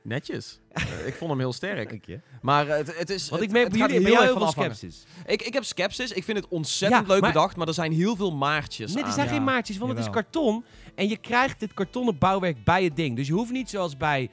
[0.03, 0.59] Netjes.
[1.05, 1.89] Ik vond hem heel sterk.
[1.89, 2.19] Dank je.
[2.41, 3.29] Maar eh, het, het is...
[3.29, 5.05] Want het, ik merk het bij gaat jullie, bij heel heel van veel skepsis.
[5.25, 6.11] Ik, ik heb skepsis.
[6.11, 9.03] Ik vind het ontzettend Ja, leuk maar- bedacht, maar er zijn heel veel maartjes Nee,
[9.03, 10.63] er zijn Ja, geen maatjes, want het is karton.
[10.95, 13.15] En je krijgt dit kartonnen bouwwerk bij het ding.
[13.15, 14.29] Dus je hoeft niet zoals bij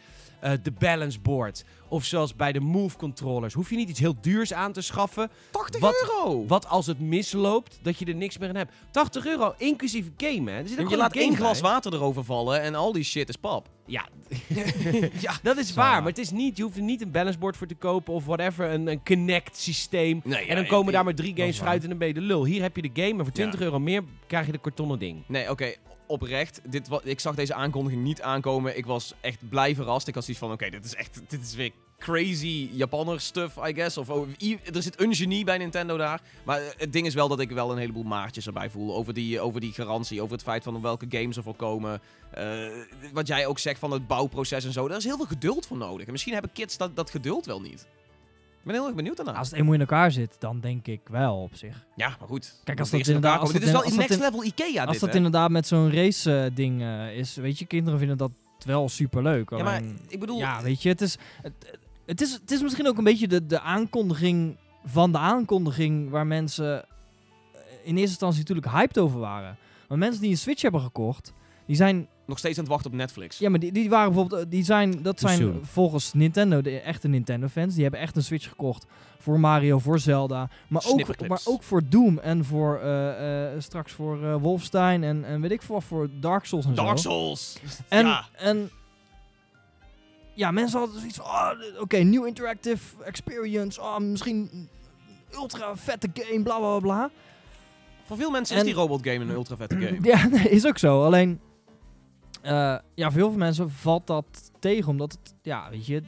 [0.62, 4.52] de balance board of zoals bij de move controllers, hoef je niet iets heel duurs
[4.52, 5.30] aan te schaffen.
[5.50, 6.46] 80 Wat- euro!
[6.46, 8.72] Wat als het misloopt, dat je er niks meer aan hebt.
[8.90, 10.58] 80 euro, inclusief game, hè.
[10.58, 11.70] Er zit ook En je laat een één glas bij.
[11.70, 13.68] water erover vallen en al die shit is pap.
[13.86, 14.06] Ja,
[15.20, 15.32] ja.
[15.42, 15.98] dat is waar.
[15.98, 18.24] Maar het is niet, je hoeft er niet een balance board voor te kopen of
[18.24, 18.70] whatever.
[18.70, 20.20] Een, een Kinect systeem.
[20.24, 22.20] Nee, en dan komen ik- daar maar drie games vooruit en dan ben je de
[22.20, 22.44] lul.
[22.44, 23.64] Hier heb je de game en voor 20 Ja.
[23.64, 25.22] euro meer krijg je de kartonnen ding.
[25.26, 25.74] Nee, oké,
[26.06, 26.60] oprecht.
[26.68, 28.76] Dit, ik zag deze aankondiging niet aankomen.
[28.76, 30.08] Ik was echt blij verrast.
[30.08, 33.74] Ik had zoiets van, oké, dit is echt, dit is weer crazy Japanner stuff, I
[33.74, 33.96] guess.
[33.96, 34.28] Of oh,
[34.74, 36.20] er zit een genie bij Nintendo daar.
[36.44, 38.94] Maar eh, het ding is wel dat ik wel een heleboel maartjes erbij voel.
[38.94, 42.00] Over die, over die garantie, over het feit van welke games er voor komen.
[42.30, 42.68] Eh,
[43.12, 44.88] wat jij ook zegt van het bouwproces en zo.
[44.88, 46.06] Daar is heel veel geduld voor nodig.
[46.06, 47.86] En misschien hebben kids dat, dat geduld wel niet.
[48.66, 49.32] Ik ben heel erg benieuwd daarna.
[49.32, 51.86] Als het eenmaal in elkaar zit, dan denk ik wel op zich.
[51.96, 52.60] Ja, maar goed.
[52.64, 53.52] Kijk, als dat inderdaad- als.
[53.52, 55.16] Dit is wel in- als next level Ikea Als dit, dat hè?
[55.16, 59.22] inderdaad met zo'n race eh, ding eh, is, weet je, kinderen vinden dat wel super
[59.22, 59.50] leuk.
[59.50, 60.38] Ja, maar ik bedoel...
[60.38, 61.52] ja, weet je, het is, het,
[62.06, 66.26] het, is, het is misschien ook een beetje de, de aankondiging van de aankondiging waar
[66.26, 66.88] mensen eh,
[67.84, 69.56] in eerste instantie natuurlijk hyped over waren.
[69.88, 71.32] Maar mensen die een Switch hebben gekocht,
[71.66, 73.38] die zijn, Nog steeds aan het wachten op Netflix.
[73.38, 77.08] ja, maar die, die waren bijvoorbeeld, eh, die zijn, dat zijn volgens Nintendo, de echte
[77.08, 78.86] Nintendo fans, die hebben echt een Switch gekocht
[79.18, 83.92] voor Mario, voor Zelda, maar ook, maar ook voor Doom en voor eh, eh, straks
[83.92, 87.10] voor eh, Wolfenstein en, en weet ik veel wat voor Dark Souls en Dark zo.
[87.10, 87.58] Souls!
[87.88, 88.26] En, ja.
[88.32, 88.70] en
[90.34, 94.68] ja, mensen hadden zoiets van, ah, oké, new interactive experience, ah, misschien
[95.34, 97.10] ultra vette game, bla bla bla.
[98.04, 99.98] Voor veel mensen En- is die robotgame een ultra vette game.
[100.02, 101.04] Ja, nee, is ook zo.
[101.04, 101.40] Alleen,
[102.54, 106.02] ja, voor heel veel mensen valt dat tegen, omdat het, ja, weet je,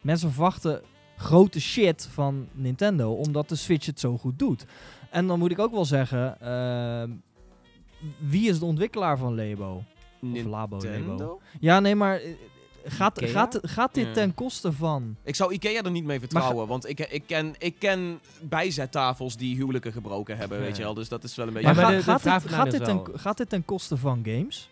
[0.00, 0.82] mensen verwachten
[1.16, 4.64] grote shit van Nintendo, omdat de Switch het zo goed doet.
[5.10, 7.02] En dan moet ik ook wel zeggen, eh,
[8.18, 9.82] wie is de ontwikkelaar van Labo?
[10.34, 11.40] Of Labo?
[11.60, 12.30] Ja, nee, maar eh,
[12.84, 13.32] gaat, Ikea?
[13.32, 14.12] gaat, gaat dit Ja.
[14.12, 15.16] ten koste van...
[15.22, 19.56] Ik zou Ikea er niet mee vertrouwen, want ik, ik, ken, ik ken bijzettafels die
[19.56, 20.64] huwelijken gebroken hebben, Ja.
[20.64, 20.94] weet je wel.
[20.94, 21.66] Dus dat is wel een beetje...
[21.68, 23.96] Maar maar ga- de- de gaat, dit, gaat, mij dit ten, gaat dit ten koste
[23.96, 24.70] van games?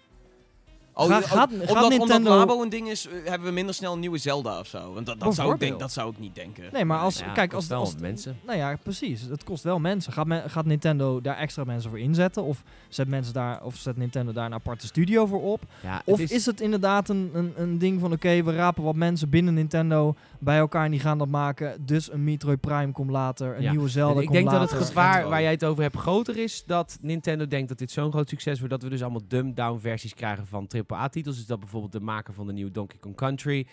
[0.99, 3.55] Oh, Ga- oh, gaat- omdat, gaat omdat Nintendo- Labo een ding is, eh, hebben we
[3.55, 4.93] minder snel een nieuwe Zelda of zo.
[4.93, 6.65] Want dat, dat, zou ik denk, dat zou ik niet denken.
[6.73, 8.39] Nee, maar als, Ja, kijk, kost als, wel als, mensen.
[8.47, 9.21] Nou ja, precies.
[9.23, 10.13] Het kost wel mensen.
[10.13, 12.43] Gaat, men- gaat Nintendo daar extra mensen voor inzetten?
[12.43, 15.63] Of zet, mensen daar, of zet Nintendo daar een aparte studio voor op?
[15.83, 18.13] Ja, Of is, het inderdaad een, een, een ding van...
[18.13, 21.83] Oké, we rapen wat mensen binnen Nintendo bij elkaar en die gaan dat maken.
[21.87, 23.57] Dus een Metroid Prime komt later.
[23.57, 23.71] Een Ja.
[23.71, 24.61] nieuwe Zelda ik komt denk later.
[24.61, 27.91] dat het gevaar waar jij het over hebt groter is dat Nintendo denkt dat dit
[27.91, 31.37] zo'n groot succes wordt dat we dus allemaal dumbed-down versies krijgen van AAA-titels.
[31.37, 33.67] Dus dat bijvoorbeeld de maker van de nieuwe Donkey Kong Country,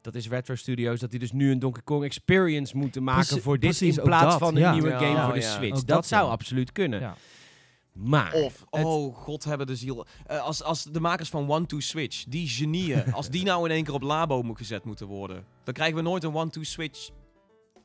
[0.00, 3.58] dat is Retro Studios, dat die dus nu een Donkey Kong Experience moeten maken voor
[3.58, 4.72] dit in plaats dat, van een ja.
[4.72, 5.54] nieuwe Ja, game voor de ja.
[5.54, 5.74] Switch.
[5.74, 6.30] Dat, dat, zou ja.
[6.30, 7.00] absoluut kunnen.
[7.00, 7.16] Ja.
[7.92, 10.06] Maar Of, oh god hebben de ziel.
[10.26, 13.70] Eh, als, als de makers van One Two Switch, die genieën, als die nou in
[13.74, 16.62] één keer op Labo mo- gezet moeten worden, dan krijgen we nooit een One Two
[16.62, 17.08] Switch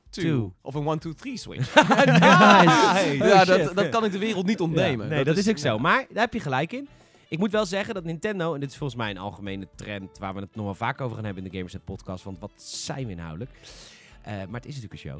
[0.10, 0.26] 2.
[0.26, 0.54] Two.
[0.62, 1.74] Of een One Two Three Switch.
[1.76, 3.18] Nice.
[3.18, 5.08] ja, Oh, dat, dat kan ik de wereld niet ontnemen.
[5.10, 5.68] Nee, dat, is ook zo.
[5.68, 5.78] ja.
[5.78, 6.88] Maar daar heb je gelijk in.
[7.28, 10.34] Ik moet wel zeggen dat Nintendo, en dit is volgens mij een algemene trend waar
[10.34, 13.06] we het nog wel vaak over gaan hebben in de Gamersnet podcast, want wat zijn
[13.06, 13.52] we inhoudelijk?
[14.22, 15.20] Eh, maar het is natuurlijk een show.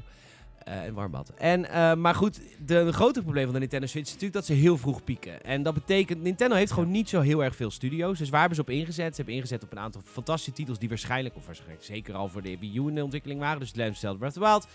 [0.64, 1.30] Eh een warm bad.
[1.30, 4.54] En, eh, maar goed, de, grote probleem van de Nintendo Switch is natuurlijk dat ze
[4.54, 5.44] heel vroeg pieken.
[5.44, 8.18] En dat betekent, Nintendo heeft gewoon niet zo heel erg veel studio's.
[8.18, 9.10] Dus waar hebben ze op ingezet?
[9.10, 12.42] Ze hebben ingezet op een aantal fantastische titels die waarschijnlijk, of waarschijnlijk zeker al voor
[12.42, 13.60] de Wii U in de ontwikkeling waren.
[13.60, 14.68] Dus Legend of Zelda Breath of the Wild,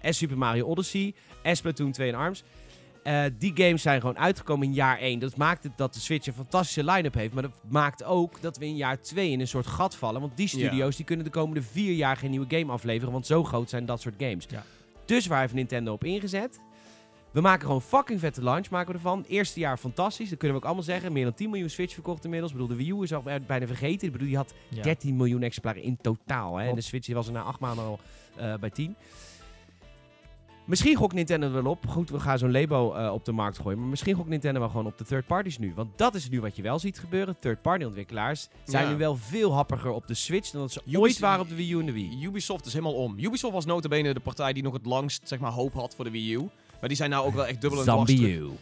[0.00, 2.44] en Super Mario Odyssey, en Splatoon 2 en ARMS.
[3.02, 5.18] Eh, die games zijn gewoon uitgekomen in jaar 1.
[5.18, 7.32] Dat maakt het dat de Switch een fantastische line-up heeft.
[7.34, 10.20] Maar dat maakt ook dat we in jaar 2 in een soort gat vallen.
[10.20, 13.12] Want die studio's die kunnen de komende vier jaar geen nieuwe game afleveren.
[13.12, 14.46] Want zo groot zijn dat soort games.
[14.50, 14.64] Ja.
[15.04, 16.60] Dus waar heeft Nintendo op ingezet?
[17.30, 19.24] We maken gewoon fucking vette launch maken we ervan.
[19.28, 21.12] Eerste jaar fantastisch, dat kunnen we ook allemaal zeggen.
[21.12, 22.52] Meer dan 10 miljoen Switch verkocht inmiddels.
[22.52, 24.06] Ik bedoel, de Wii U is al bijna vergeten.
[24.06, 24.82] Ik bedoel, die had Ja.
[24.82, 26.56] 13 miljoen exemplaren in totaal.
[26.56, 26.68] Hè?
[26.68, 26.80] En de.
[26.80, 28.00] Switch was er na 8 maanden al
[28.36, 28.94] eh, bij 10.
[30.64, 31.86] Misschien gokt Nintendo wel op.
[31.86, 33.78] Goed, we gaan zo'n Labo eh, op de markt gooien.
[33.78, 35.72] Maar misschien gokt Nintendo wel gewoon op de third parties nu.
[35.74, 37.36] Want dat is nu wat je wel ziet gebeuren.
[37.40, 38.90] Third party ontwikkelaars zijn Ja.
[38.90, 41.54] nu wel veel happiger op de Switch dan dat ze Ubis- ooit waren op de
[41.54, 42.24] Wii U en de Wii.
[42.24, 43.18] Ubisoft is helemaal om.
[43.18, 46.10] Ubisoft was notabene de partij die nog het langst zeg maar, hoop had voor de
[46.10, 46.48] Wii U.
[46.82, 48.12] Maar die zijn nou ook wel echt dubbel en dwars.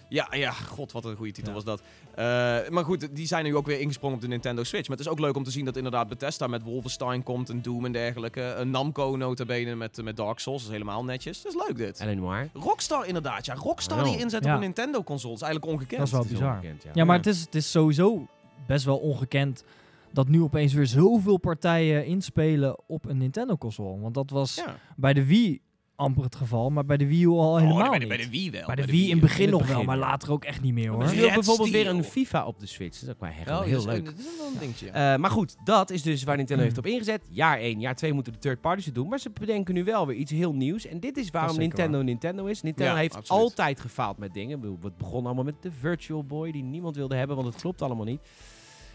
[0.08, 1.54] Ja, ja, god, wat een goede titel Ja.
[1.62, 1.82] was dat.
[2.14, 2.24] Eh,
[2.68, 4.88] maar goed, die zijn nu ook weer ingesprongen op de Nintendo Switch.
[4.88, 7.62] Maar het is ook leuk om te zien dat inderdaad Bethesda met Wolfenstein komt en
[7.62, 8.42] Doom en dergelijke.
[8.42, 11.42] Een Namco notabene met, met Dark Souls, dat is helemaal netjes.
[11.42, 12.14] Dat is leuk dit.
[12.16, 12.48] Noir.
[12.54, 13.54] Rockstar inderdaad, ja.
[13.54, 14.48] Rockstar die inzet Ja.
[14.50, 15.98] op een Nintendo-console is eigenlijk ongekend.
[15.98, 16.52] Dat is wel is bizar.
[16.56, 16.90] ongekend, ja.
[16.94, 18.26] Ja, maar het is, het is sowieso
[18.66, 19.64] best wel ongekend
[20.12, 24.00] dat nu opeens weer zoveel partijen inspelen op een Nintendo-console.
[24.00, 24.76] Want dat was Ja.
[24.96, 25.60] bij de Wii
[26.00, 28.08] amper het geval, maar bij de Wii U al helemaal oh, bij, de, niet.
[28.08, 28.66] bij de Wii wel.
[28.66, 30.72] Bij de Wii in het begin In het nog wel, maar later ook echt niet
[30.74, 31.02] meer hoor.
[31.02, 31.82] Er is ook bijvoorbeeld Steel.
[31.84, 32.94] weer een FIFA op de Switch.
[33.00, 34.04] Dat is ook wel echt Oh, heel dat leuk.
[34.04, 34.90] Dat is wel een dingetje.
[34.90, 37.22] Eh, maar goed, dat is dus waar Nintendo heeft op ingezet.
[37.30, 39.08] Jaar 1, jaar 2 moeten de third parties het doen.
[39.08, 40.86] Maar ze bedenken nu wel weer iets heel nieuws.
[40.86, 42.62] En dit is waarom is Nintendo Nintendo is.
[42.62, 43.42] Nintendo Ja, heeft absoluut.
[43.42, 44.54] altijd gefaald met dingen.
[44.54, 47.60] Ik bedoel, Het begon allemaal met de Virtual Boy, die niemand wilde hebben, want het
[47.60, 48.20] klopt allemaal niet.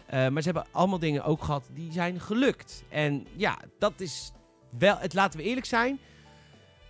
[0.05, 2.83] Eh, maar ze hebben allemaal dingen ook gehad die zijn gelukt.
[2.89, 4.31] En ja, dat is
[4.79, 5.99] wel, het laten we eerlijk zijn.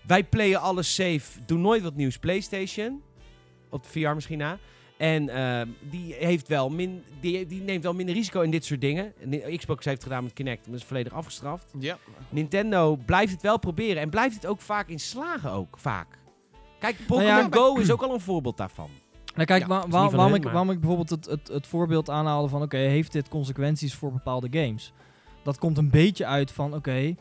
[0.08, 3.02] Wij playen alles safe, doen nooit wat nieuws PlayStation.
[3.70, 4.58] Op de VR misschien na.
[4.98, 8.82] En ehm, die, heeft wel min, die, die neemt wel minder risico in dit soort
[8.82, 9.14] dingen.
[9.58, 11.72] Xbox heeft het gedaan met Kinect, maar dat is volledig afgestraft.
[11.80, 11.98] ja.
[12.30, 16.08] Nintendo blijft het wel proberen en blijft het ook vaak in slagen ook, vaak.
[16.80, 18.90] Kijk, Pokémon ja, Go is ook al een voorbeeld daarvan.
[19.36, 21.68] Nou, kijk, Ja, waar- waar- waarom, hun, ik, maar- waarom ik bijvoorbeeld het, het, het
[21.68, 22.62] voorbeeld aanhaalde van...
[22.62, 24.94] oké, heeft dit consequenties voor bepaalde games?
[25.44, 27.16] Dat komt een beetje uit van, oké...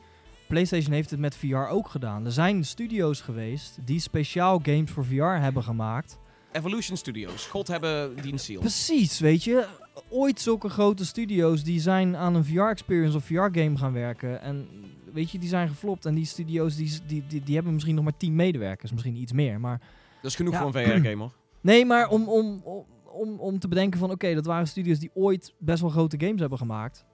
[0.46, 2.24] PlayStation heeft het met VR ook gedaan.
[2.24, 6.18] Er zijn studio's geweest die speciaal games voor VR hebben gemaakt.
[6.52, 7.46] Evolution Studios.
[7.46, 8.61] God hebben die seal.
[8.61, 9.66] Precies, weet je.
[10.09, 14.40] Ooit zulke grote studio's die zijn aan een VR-experience of VR-game gaan werken.
[14.40, 14.68] En
[15.12, 16.07] weet je, die zijn geflopt.
[16.07, 18.92] En die studio's die, die, die, die hebben misschien nog maar 10 medewerkers.
[18.92, 19.80] Misschien iets meer, maar...
[20.22, 20.59] Dat is genoeg Ja.
[20.61, 21.30] voor een VR-gamer.
[21.61, 24.11] Nee, maar om, om, om, om, om te bedenken van...
[24.11, 27.04] Oké, dat waren studios die ooit best wel grote games hebben gemaakt.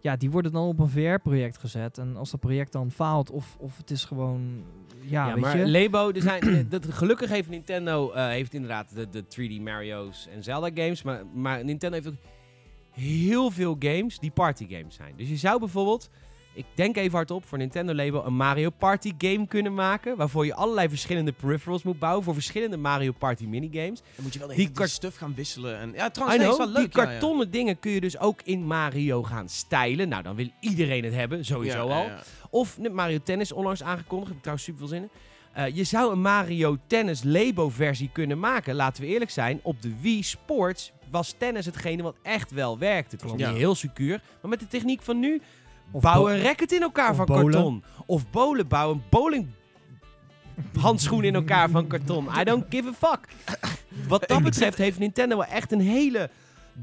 [0.00, 1.98] Ja, die worden dan op een VR-project gezet.
[1.98, 4.64] En als dat project dan faalt of, of het is gewoon...
[5.00, 5.68] Ja, Ja, weet maar je.
[5.68, 10.42] Labo, er zijn, dat, gelukkig heeft Nintendo eh, heeft inderdaad de, de 3D Mario's en
[10.42, 11.02] Zelda games.
[11.02, 12.22] Maar, maar Nintendo heeft ook
[12.90, 15.12] heel veel games die party games zijn.
[15.16, 16.10] Dus je zou bijvoorbeeld,
[16.56, 20.16] ik denk even hardop, voor Nintendo Labo een Mario Party game kunnen maken.
[20.16, 24.00] Waarvoor je allerlei verschillende peripherals moet bouwen voor verschillende Mario Party minigames.
[24.14, 25.78] Dan moet je wel Die die stuff gaan wisselen.
[25.78, 26.92] En, ja, trouwens, is wel leuk.
[26.92, 27.10] die ja, ja.
[27.10, 30.08] kartonnen dingen kun je dus ook in Mario gaan stijlen.
[30.08, 32.10] Nou, dan wil iedereen het hebben, sowieso al.
[32.50, 34.28] Of Mario Tennis onlangs aangekondigd.
[34.28, 35.10] Heb ik trouwens super veel zin in.
[35.56, 38.74] Eh, je zou een Mario Tennis Labo versie kunnen maken.
[38.74, 39.60] Laten we eerlijk zijn.
[39.62, 43.16] Op de Wii Sports was tennis hetgene wat echt wel werkte.
[43.16, 44.20] Het was niet heel secuur.
[44.40, 45.40] Maar met de techniek van nu.
[45.90, 47.52] Of bouw bo- een racket in elkaar van bowlen.
[47.52, 47.84] karton.
[48.06, 48.68] Of bowlen.
[48.68, 49.46] Bouw een bowling
[50.80, 52.28] handschoen in elkaar van karton.
[52.40, 53.28] I don't give a fuck.
[54.08, 56.30] Wat dat betreft heeft Nintendo wel echt een hele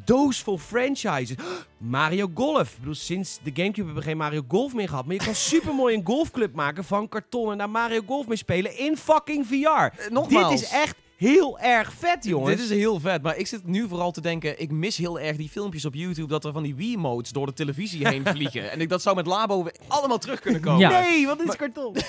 [0.05, 1.35] doos vol franchises.
[1.77, 2.71] Mario Golf.
[2.71, 5.05] Ik bedoel, sinds de Gamecube hebben we geen Mario Golf meer gehad.
[5.05, 8.77] Maar je kan supermooi een golfclub maken van karton en daar Mario Golf mee spelen
[8.77, 9.53] in fucking VR.
[9.55, 10.49] Eh, nogmaals.
[10.51, 12.55] Dit is echt heel erg vet, jongens.
[12.55, 15.37] Dit is heel vet, maar ik zit nu vooral te denken, ik mis heel erg
[15.37, 18.71] die filmpjes op YouTube dat er van die Wii-modes door de televisie heen vliegen.
[18.71, 20.79] En ik, dat zou met Labo allemaal terug kunnen komen.
[20.79, 21.01] Ja.
[21.01, 21.95] Nee, wat is karton?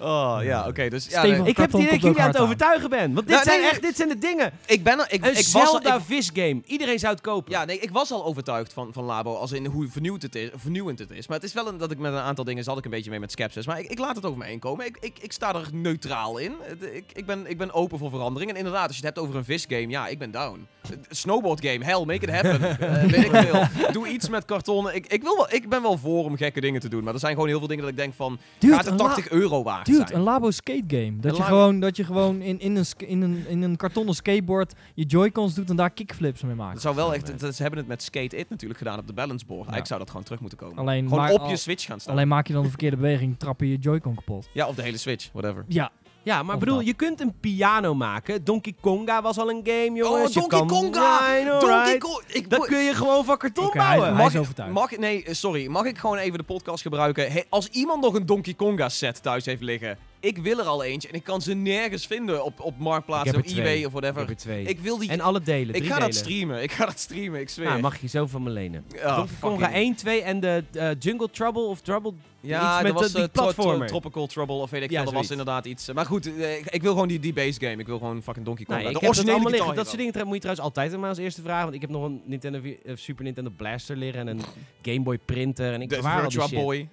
[0.00, 0.88] Oh, ja, oké.
[0.88, 1.42] dus ja, nee.
[1.44, 3.14] Ik heb het idee dat jullie aan het overtuigen ben.
[3.14, 4.52] Want dit, Nou, zijn nee, echt, dit zijn de dingen.
[4.66, 6.60] ik ben ik, Een ik was al, Zelda ik- vis game.
[6.64, 7.52] Iedereen zou het kopen.
[7.52, 10.50] ja, nee, ik was al overtuigd van, van Labo, als in hoe vernieuwd het is,
[10.54, 11.26] vernieuwend het is.
[11.26, 13.10] Maar het is wel een, dat ik met een aantal dingen zat ik een beetje
[13.10, 13.66] mee met skepsis.
[13.66, 14.86] Maar ik, ik laat het over me heen komen.
[14.86, 16.52] Ik, ik, ik sta er neutraal in.
[16.62, 18.50] Het- Ik, ik, ben, ik ben open voor verandering.
[18.50, 20.66] En inderdaad, als je het hebt over een visgame, ja, ik ben down.
[21.08, 22.56] Snowboard game, hell, make it happen.
[22.88, 23.90] Eh, weet ik veel.
[23.92, 24.94] Doe iets met kartonnen.
[24.94, 27.04] Ik, ik, wil wel, ik ben wel voor om gekke dingen te doen.
[27.04, 29.06] Maar er zijn gewoon heel veel dingen dat ik denk van, Dude, gaat het een
[29.06, 30.14] la- 80 euro waard Dude, zijn?
[30.18, 31.16] een Labo skate game.
[31.20, 34.14] Dat Een je gewoon, dat je gewoon in, in, een, in, een, in een kartonnen
[34.14, 36.72] skateboard je joycons doet en daar kickflips mee maakt.
[36.72, 39.12] Dat zou wel echt, dat, ze hebben het met Skate It natuurlijk gedaan op de
[39.12, 39.66] balance board.
[39.66, 39.72] Ja.
[39.72, 40.78] Eigenlijk zou dat gewoon terug moeten komen.
[40.78, 42.12] Alleen, gewoon op al- je Switch gaan staan.
[42.14, 44.48] Alleen maak je dan de verkeerde beweging, trap je je joycon kapot.
[44.52, 45.64] Ja, of de hele Switch, whatever.
[45.68, 45.90] Ja,
[46.22, 46.86] Ja, maar Of bedoel, dat.
[46.86, 48.44] je kunt een piano maken.
[48.44, 50.36] Donkey Konga was al een game, jongens.
[50.36, 51.18] Oh, Donkey Konga!
[51.28, 51.98] Right, Donkey alright.
[51.98, 52.22] Kong!
[52.26, 54.16] Ik Dat kun je gewoon van karton bouwen.
[54.16, 55.66] hij mag, mag ik, nee, sorry.
[55.66, 57.32] Mag ik gewoon even de podcast gebruiken?
[57.32, 60.82] Hey, als iemand nog een Donkey Konga set thuis heeft liggen, ik wil er al
[60.84, 64.20] eentje en ik kan ze nergens vinden op, op Marktplaats of eBay of Ik whatever.
[64.20, 64.64] heb er twee.
[64.64, 65.10] Ik wil die...
[65.10, 65.74] en alle delen.
[65.74, 66.62] ik ga dat streamen.
[66.62, 67.68] Ik ga dat streamen, ik zweer.
[67.68, 68.84] Nou, mag je zo van me lenen.
[69.04, 72.12] Ah, Donkey Kong fucking- 1, 2 en de eh, Jungle Trouble of Trouble.
[72.40, 73.86] Ja, iets met was de- die eh, platformer.
[73.88, 74.98] Tropical Trouble of weet ik Ja, veel.
[74.98, 75.30] Er was zoiets.
[75.30, 75.88] inderdaad iets.
[75.88, 77.76] eh, Maar goed, eh, ik, wil gewoon die, die base game.
[77.76, 78.78] Ik wil gewoon fucking Donkey Kong.
[78.78, 79.74] Nou, de ik heb het originele allemaal liggen.
[79.76, 81.62] Dat soort dingen moet je trouwens altijd mij als eerste vragen.
[81.62, 84.40] Want ik heb nog een Nintendo, eh, Super Nintendo Blaster liggen en een
[84.92, 85.72] Game Boy printer.
[85.72, 86.64] En ik De bewaar al die Virtua shit.
[86.66, 86.88] Boy.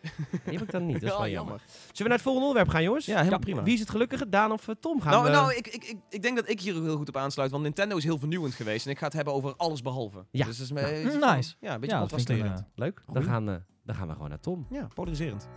[0.46, 1.60] Die heb ik dan niet, dat is Ja, wel jammer.
[1.68, 3.06] Zullen we naar het volgende onderwerp gaan, jongens?
[3.06, 3.64] Ja, helemaal prima.
[3.64, 5.02] Wie is het gelukkige, Daan of eh, Tom?
[5.02, 5.30] Gaan Nou, we...
[5.30, 7.98] nou ik, ik, ik, ik denk dat ik hier heel goed op aansluit, want Nintendo
[7.98, 10.26] is heel vernieuwend geweest en ik ga het hebben over alles behalve.
[10.32, 10.46] Ja.
[10.46, 11.54] Dus is nice.
[11.60, 12.64] Ja, een beetje Ja, dat contrasterend.
[12.76, 13.04] Leuk.
[13.14, 13.56] Dan gaan, eh,
[13.86, 14.66] dan gaan we gewoon naar Tom.
[14.70, 15.48] Ja, polariserend.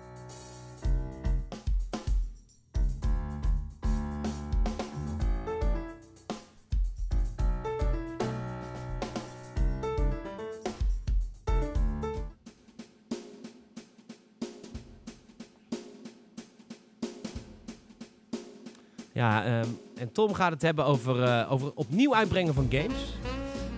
[19.12, 23.17] Ja, ehm, en Tom gaat het hebben over, eh, over opnieuw uitbrengen van games.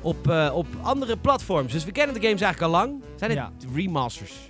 [0.01, 1.73] Op, eh, op andere platforms.
[1.73, 3.03] Dus we kennen de games eigenlijk al lang.
[3.17, 3.53] Zijn het Ja.
[3.75, 4.49] remasters?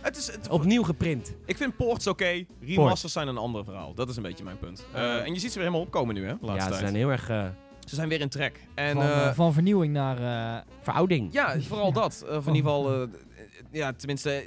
[0.00, 1.34] Het is, het, Opnieuw geprint.
[1.46, 3.94] Ik vind ports oké, remasters zijn een ander verhaal.
[3.94, 4.86] Dat is een beetje mijn punt.
[4.92, 6.30] Eh, en je ziet ze weer helemaal opkomen nu, hè?
[6.40, 6.80] Laatste ja, ze tijd.
[6.80, 7.46] zijn heel erg eh,
[7.88, 8.66] Ze zijn weer in trek.
[8.74, 10.18] En van, van vernieuwing naar...
[10.56, 11.32] eh, verouding.
[11.32, 12.24] ja, vooral dat.
[12.30, 13.08] Of in ieder geval, eh,
[13.70, 14.44] ja, tenminste,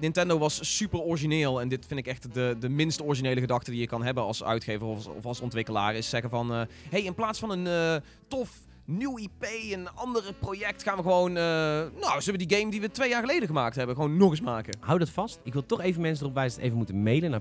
[0.00, 1.60] Nintendo was super origineel.
[1.60, 4.44] En dit vind ik echt de, de minst originele gedachte die je kan hebben als
[4.44, 5.94] uitgever of als, of als ontwikkelaar.
[5.94, 6.60] Is zeggen van, eh,
[6.90, 8.50] hey, in plaats van een eh, tof
[8.84, 11.42] nieuw IP, een andere project, gaan we gewoon, eh,
[12.00, 14.40] nou, zullen we die game die we twee jaar geleden gemaakt hebben, gewoon nog eens
[14.40, 14.76] maken.
[14.80, 15.40] Hou dat vast.
[15.42, 17.40] Ik wil toch even mensen erop wijzen dat even moeten mailen naar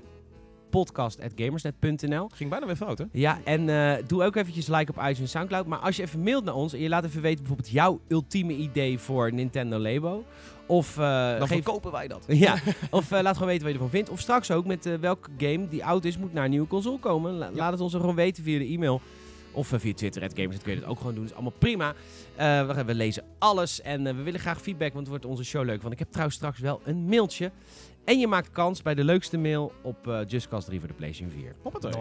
[0.69, 2.29] podcast.gamersnet.nl.
[2.33, 3.05] Ging bijna weer fout, hè?
[3.11, 5.65] Ja, en eh, doe ook eventjes like op iTunes en Soundcloud.
[5.65, 8.53] Maar als je even mailt naar ons en je laat even weten bijvoorbeeld jouw ultieme
[8.53, 10.23] idee voor Nintendo Labo.
[10.65, 12.23] Of eh, Dan geef verkopen wij dat.
[12.27, 12.55] Ja,
[12.91, 14.09] of laat gewoon weten wat je ervan vindt.
[14.09, 17.33] Of straks ook met welke game die oud is, moet naar een nieuwe console komen.
[17.33, 19.01] La- Laat het ons gewoon weten via de e-mail.
[19.53, 21.21] Of via Twitter, Gamers, kun je dat ook gewoon doen.
[21.23, 21.93] Dat is allemaal prima.
[22.35, 25.25] Eh, we, gaan- we lezen alles en eh, we willen graag feedback, want het wordt
[25.25, 25.81] onze show leuk.
[25.81, 27.51] Want ik heb trouwens straks wel een mailtje.
[28.05, 30.93] En je maakt kans bij de leukste mail op eh Just Cause 3 voor de
[30.93, 31.55] PlayStation 4.
[31.61, 31.91] Hoppatee.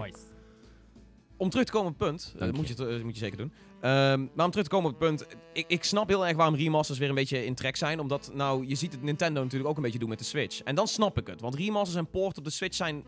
[1.37, 3.53] Om terug te komen op het punt, dat moet je, moet je zeker doen.
[3.81, 6.55] Ehm, maar om terug te komen op het punt, ik, ik snap heel erg waarom
[6.55, 8.01] remasters weer een beetje in trek zijn.
[8.01, 10.63] Omdat, nou, je ziet het Nintendo natuurlijk ook een beetje doen met de Switch.
[10.63, 13.05] En dan snap ik het, want remasters en port op de Switch zijn,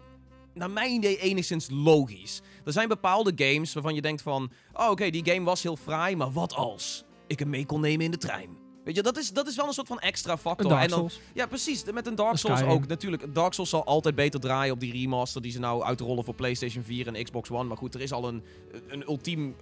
[0.55, 2.41] naar mijn idee, enigszins logisch.
[2.65, 6.17] Er zijn bepaalde games waarvan je denkt van, oh oké, die game was heel fraai,
[6.17, 8.64] maar wat als ik hem mee kon nemen in de trein?
[8.85, 10.73] Weet je, dat is, dat is wel een soort van extra factor.
[10.73, 11.85] En dan, ja, precies.
[11.93, 12.87] Met een Dark Souls ook.
[12.87, 16.35] Natuurlijk, Dark Souls zal altijd beter draaien op die remaster die ze nou uitrollen voor
[16.35, 17.65] PlayStation 4 en Xbox One.
[17.65, 18.43] Maar goed, er is al een,
[18.89, 19.57] een ultiem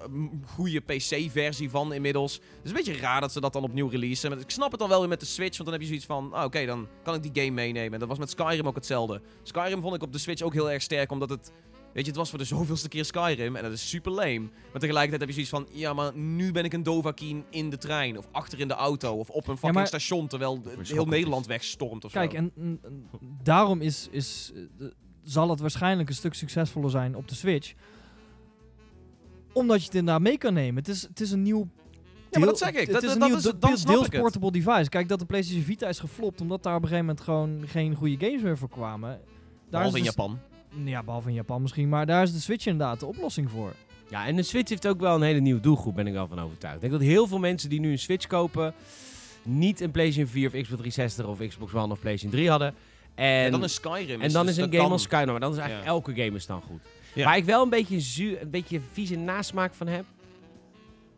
[0.47, 2.33] goede PC-versie van inmiddels.
[2.35, 4.31] Het is een beetje raar dat ze dat dan opnieuw releasen.
[4.31, 6.07] Maar ik snap het dan wel weer met de Switch, want dan heb je zoiets
[6.07, 6.33] van...
[6.33, 7.93] Ah, Oké, dan kan ik die game meenemen.
[7.93, 9.21] En dat was met Skyrim ook hetzelfde.
[9.43, 11.53] Skyrim vond ik op de Switch ook heel erg sterk, omdat het...
[11.93, 14.39] Weet je, het was voor de zoveelste keer Skyrim en dat is super lame.
[14.41, 15.67] Maar tegelijkertijd heb je zoiets van...
[15.81, 18.19] Ja, maar nu ben ik een Dovahkiin in de trein.
[18.19, 19.15] Of achter in de auto.
[19.15, 21.47] Of op een fucking maar- station terwijl de- heel Nederland is.
[21.47, 22.37] wegstormt of Kijk, zo.
[22.37, 23.07] en, en- en
[23.43, 24.87] daarom is, is, eh,
[25.23, 27.73] zal het waarschijnlijk een stuk succesvoller zijn op de Switch.
[29.53, 30.77] Omdat je het inderdaad mee kan nemen.
[30.77, 31.69] Het is, het is een nieuw...
[32.31, 32.77] Ja, maar dat zeg ik.
[32.77, 34.21] Het Dat- is een dat nieuw is- deels, het.
[34.21, 34.89] portable device.
[34.89, 37.95] Kijk, dat de PlayStation Vita is geflopt omdat daar op een gegeven moment gewoon geen
[37.95, 39.09] goede games meer voor kwamen.
[39.11, 39.21] Daar
[39.71, 40.39] Behalve in is dus- Japan.
[40.85, 41.89] Ja, behalve in Japan misschien.
[41.89, 43.73] Maar daar is de Switch inderdaad de oplossing voor.
[44.11, 46.41] Ja, en de Switch heeft ook wel een hele nieuwe doelgroep, ben ik wel van
[46.41, 46.75] overtuigd.
[46.75, 48.75] Ik denk dat heel veel mensen die nu een Switch kopen,
[49.43, 52.75] niet een PlayStation 4 of Xbox 360 of Xbox One of PlayStation 3 hadden.
[53.15, 54.21] En, En dan is Skyrim.
[54.21, 54.93] en dan dus is een game kan.
[54.93, 55.93] als Skyrim, maar dan is eigenlijk Ja.
[55.95, 56.81] elke game is dan goed.
[57.15, 57.25] Ja.
[57.25, 60.05] Waar ik wel een beetje, zuur, een beetje vieze nasmaak van heb.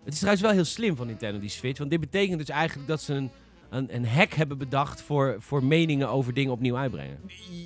[0.05, 1.79] Het is trouwens wel heel slim van Nintendo, die Switch.
[1.79, 3.31] Want dit betekent dus eigenlijk dat ze een,
[3.75, 7.19] een, een hack hebben bedacht voor, voor meningen over dingen opnieuw uitbrengen.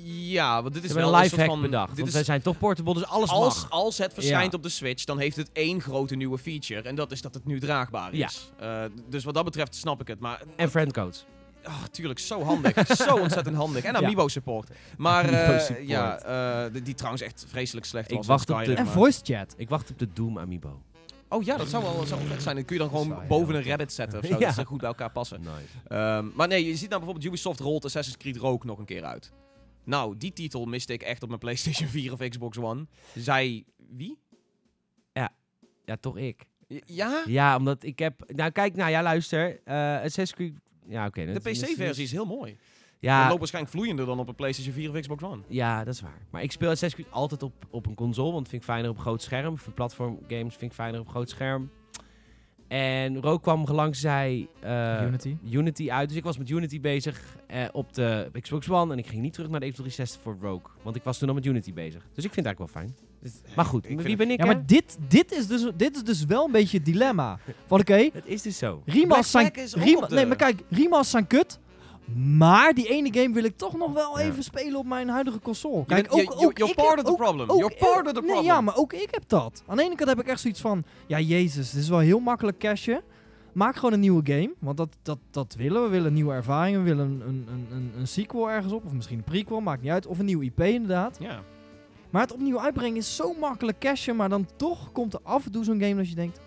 [0.05, 1.61] Ja, want dit is wel een live hack van...
[1.61, 1.95] bedacht.
[1.95, 3.69] Dit is, zij zijn toch portable, dus alles als, mag.
[3.69, 4.57] als het verschijnt Ja.
[4.57, 6.81] op de Switch, dan heeft het één grote nieuwe feature.
[6.81, 8.51] En dat is dat het nu draagbaar is.
[8.59, 10.19] Eh, dus wat dat betreft snap ik het.
[10.19, 11.25] Maar En friendcodes.
[11.63, 12.87] ah, tuurlijk, zo handig.
[13.07, 13.83] zo ontzettend handig.
[13.83, 13.97] En Ja.
[13.99, 14.69] Amiibo support.
[14.97, 15.87] Maar eh, Amiibo support.
[15.87, 16.19] ja,
[16.65, 18.25] eh, die, die trouwens echt vreselijk slecht Ik was.
[18.27, 19.53] wacht op de- En voice chat.
[19.57, 20.81] Ik wacht op de Doom Amiibo.
[21.29, 22.55] Oh ja, dat zou wel, zou wel vet zijn.
[22.55, 23.63] Dan kun je dan gewoon boven een.
[23.63, 24.33] Rabbit zetten of zo.
[24.39, 24.45] Ja.
[24.45, 25.41] Dat ze goed bij elkaar passen.
[25.41, 25.53] Nice.
[25.87, 29.03] Ehm, maar nee, je ziet nou bijvoorbeeld Ubisoft rolt Assassin's Creed Rogue nog een keer
[29.03, 29.31] uit.
[29.83, 32.85] Nou, die titel miste ik echt op mijn PlayStation 4 of Xbox One.
[33.15, 34.17] Zij, wie?
[35.85, 36.45] Ja, toch ik.
[36.85, 37.23] Ja?
[37.25, 38.31] Ja, omdat ik heb...
[38.35, 39.59] Nou, kijk, nou ja, luister.
[39.63, 40.53] eh Assassin's Creed...
[40.87, 41.25] Ja, oké.
[41.25, 42.57] De PC-versie is heel mooi.
[42.99, 45.41] Het Ja, loopt waarschijnlijk vloeiender dan op een PlayStation 4 of Xbox One.
[45.47, 46.21] ja, dat is waar.
[46.29, 48.89] Maar ik speel Assassin's Creed altijd op, op een console, want dat vind ik fijner
[48.89, 49.57] op groot scherm.
[49.57, 51.69] Voor platform games vind ik fijner op groot scherm.
[52.67, 55.35] En Rogue kwam langs zij eh, Unity.
[55.51, 56.07] Unity uit.
[56.09, 58.93] Dus ik was met Unity bezig eh, op de Xbox One.
[58.93, 60.71] En ik ging niet terug naar de Xbox 360 voor Rogue.
[60.81, 62.07] Want ik was toen al met Unity bezig.
[62.13, 62.95] Dus ik vind het eigenlijk wel fijn.
[63.55, 64.37] Maar goed, wie ben ik?
[64.39, 64.53] Ja, hè?
[64.53, 67.39] maar dit, dit, is dus, dit is dus wel een beetje het dilemma.
[67.67, 68.81] Van oké, Het is dus zo.
[68.85, 70.05] remasters zijn...
[70.09, 71.59] Nee, maar kijk, remasters zijn kut.
[72.15, 75.85] Maar die ene game wil ik toch nog wel even spelen op mijn huidige console.
[75.85, 77.47] Kijk, ook, ook you're part of the problem.
[77.57, 78.45] You're part of the Nee, problem.
[78.45, 79.63] ja, maar ook ik heb dat.
[79.67, 80.83] Aan de ene kant heb ik echt zoiets van...
[81.07, 83.01] Ja, jezus, dit is wel heel makkelijk cashen.
[83.53, 84.53] Maak gewoon een nieuwe game.
[84.59, 85.87] Want dat, dat, dat willen we.
[85.87, 86.83] We willen nieuwe ervaringen.
[86.83, 88.85] We willen een, een, een, een, een sequel ergens op.
[88.85, 90.05] Of misschien een prequel, maakt niet uit.
[90.07, 91.17] Of een nieuwe IP inderdaad.
[91.19, 91.41] Ja.
[92.09, 94.15] Maar het opnieuw uitbrengen is zo makkelijk cashen.
[94.15, 96.39] Maar dan toch komt er af en toe zo'n game dat je denkt...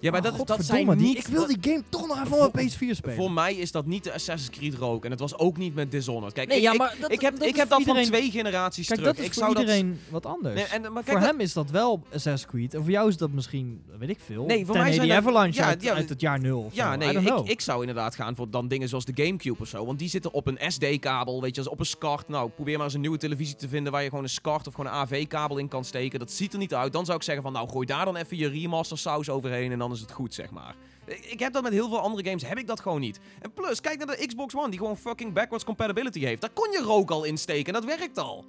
[0.00, 1.18] Ja, maar oh, dat, dat zijn niet...
[1.18, 3.16] Ik wil die game toch nog even Voor- op PS4 spelen.
[3.16, 5.00] Voor mij is dat niet de Assassin's Creed Rogue.
[5.04, 6.32] En het was ook niet met Dishonored.
[6.32, 7.96] Kijk, nee, ik, ja, ik, maar dat, ik heb dat ik heb voor dat van
[7.96, 9.14] iedereen- twee generaties Kijk, terug.
[9.16, 10.54] dat is ik voor zou iedereen wat anders.
[10.54, 12.74] Nee, en, maar voor kijk, dat- hem is dat wel Assassin's Creed.
[12.74, 14.44] En voor jou is dat misschien, weet ik veel.
[14.44, 16.70] Nee, voor 1080 mij zijn Avalanche ja, uit, ja, uit het jaar nul.
[16.72, 19.86] Ja, nee, ik, ik zou inderdaad gaan voor dan dingen zoals de Gamecube of zo.
[19.86, 22.28] Want die zitten op een SD-kabel, weet je, als op een SCART.
[22.28, 24.74] Nou, probeer maar eens een nieuwe televisie te vinden waar je gewoon een SCART of
[24.74, 26.18] gewoon een AV-kabel in kan steken.
[26.18, 26.92] Dat ziet er niet uit.
[26.92, 29.78] Dan zou ik zeggen van, nou, gooi daar dan even je remaster saus overheen en
[29.78, 30.74] dan is het goed, zeg maar.
[31.20, 33.20] Ik heb dat met heel veel andere games, heb ik dat gewoon niet.
[33.40, 36.40] En plus, kijk naar de Xbox One, die gewoon fucking backwards compatibility heeft.
[36.40, 38.44] Daar kon je rook al insteken, dat werkt al.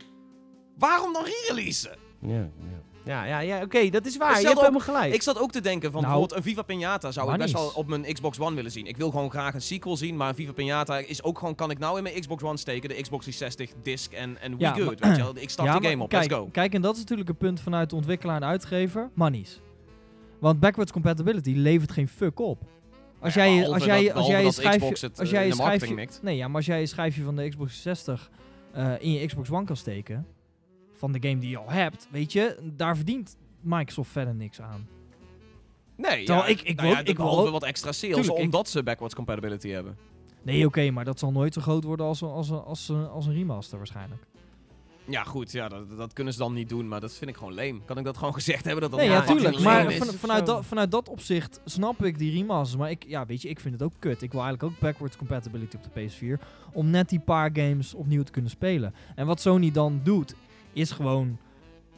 [0.78, 1.98] Waarom dan re-releasen?
[2.22, 2.82] Ja, ja.
[3.06, 4.40] Ja, ja, ja oké, dat is waar.
[4.40, 5.14] Je hebt helemaal gelijk.
[5.14, 7.72] Ik zat ook te denken van Nou, bijvoorbeeld een Viva Pinata zou ik best wel
[7.76, 8.86] op mijn Xbox One willen zien.
[8.86, 11.72] Ik wil gewoon graag een sequel zien, maar een Viva Pinata is ook gewoon, kan
[11.72, 14.74] ik nou in mijn Xbox One steken, de Xbox 360 disc en, en we Ja,
[14.74, 15.36] good, maar- weet je wel.
[15.36, 16.50] Ik start Ja, maar game op, kijk, let's go.
[16.52, 19.10] Kijk, en dat is natuurlijk een punt vanuit de ontwikkelaar en uitgever.
[19.14, 19.60] Monies.
[20.42, 22.62] Want backwards compatibility levert geen fuck op.
[23.20, 26.08] Als jij, als jij, dat- als jij je schijfje, het, als eh, jij je schijfje,
[26.22, 28.30] nee, ja, maar als jij je schijfje van de Xbox 60
[28.72, 30.28] eh, in je Xbox One kan steken,
[30.94, 34.88] van de game die je al hebt, weet je, daar verdient Microsoft verder niks aan.
[35.98, 38.44] Nee, Terwijl ja, ik- ik nou wil- ja, ik wil wat extra sales, Tuurlijk, ik-
[38.44, 39.98] omdat ze backwards compatibility hebben.
[40.44, 43.08] Nee, oké, maar dat zal nooit zo groot worden als, een- als, een- als, een-
[43.10, 44.22] als een remaster waarschijnlijk.
[45.08, 47.54] Ja, goed, ja, dat, dat kunnen ze dan niet doen, maar dat vind ik gewoon
[47.54, 47.86] leem.
[47.86, 49.64] Kan ik dat gewoon gezegd hebben dat dat Nee, ja, ja, fucking tuurlijk.
[49.64, 52.80] lame Maar van- vanuit, vanuit dat opzicht snap ik die remasters.
[52.80, 54.22] Maar ik, ja, weet je, ik vind het ook kut.
[54.22, 56.42] Ik wil eigenlijk ook backwards compatibility op de PS4.
[56.74, 58.94] Om net die paar games opnieuw te kunnen spelen.
[59.16, 60.36] En wat Sony dan doet,
[60.74, 61.38] is gewoon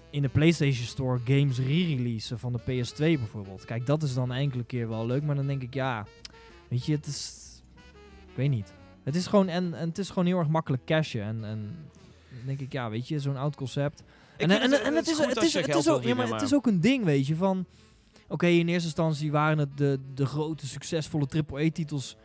[0.10, 3.66] in de PlayStation Store games re-releasen van de PS2 bijvoorbeeld.
[3.66, 5.24] Kijk, dat is dan enkele keer wel leuk.
[5.24, 6.06] Maar dan denk ik, ja,
[6.68, 7.42] weet je, het is...
[8.30, 8.74] Ik weet niet.
[9.04, 11.22] Het is gewoon, en, en het is gewoon heel erg makkelijk cashen.
[11.24, 11.76] En, en
[12.46, 14.00] denk ik, ja, weet je, zo'n oud concept.
[14.00, 14.06] Ik
[14.42, 16.54] En, vind en, en, het is, het is, het is ook, ja, maar het is
[16.54, 17.66] ook een ding, weet je, van...
[18.28, 22.16] Oké, in eerste instantie waren het de, de grote, succesvolle AAA-titels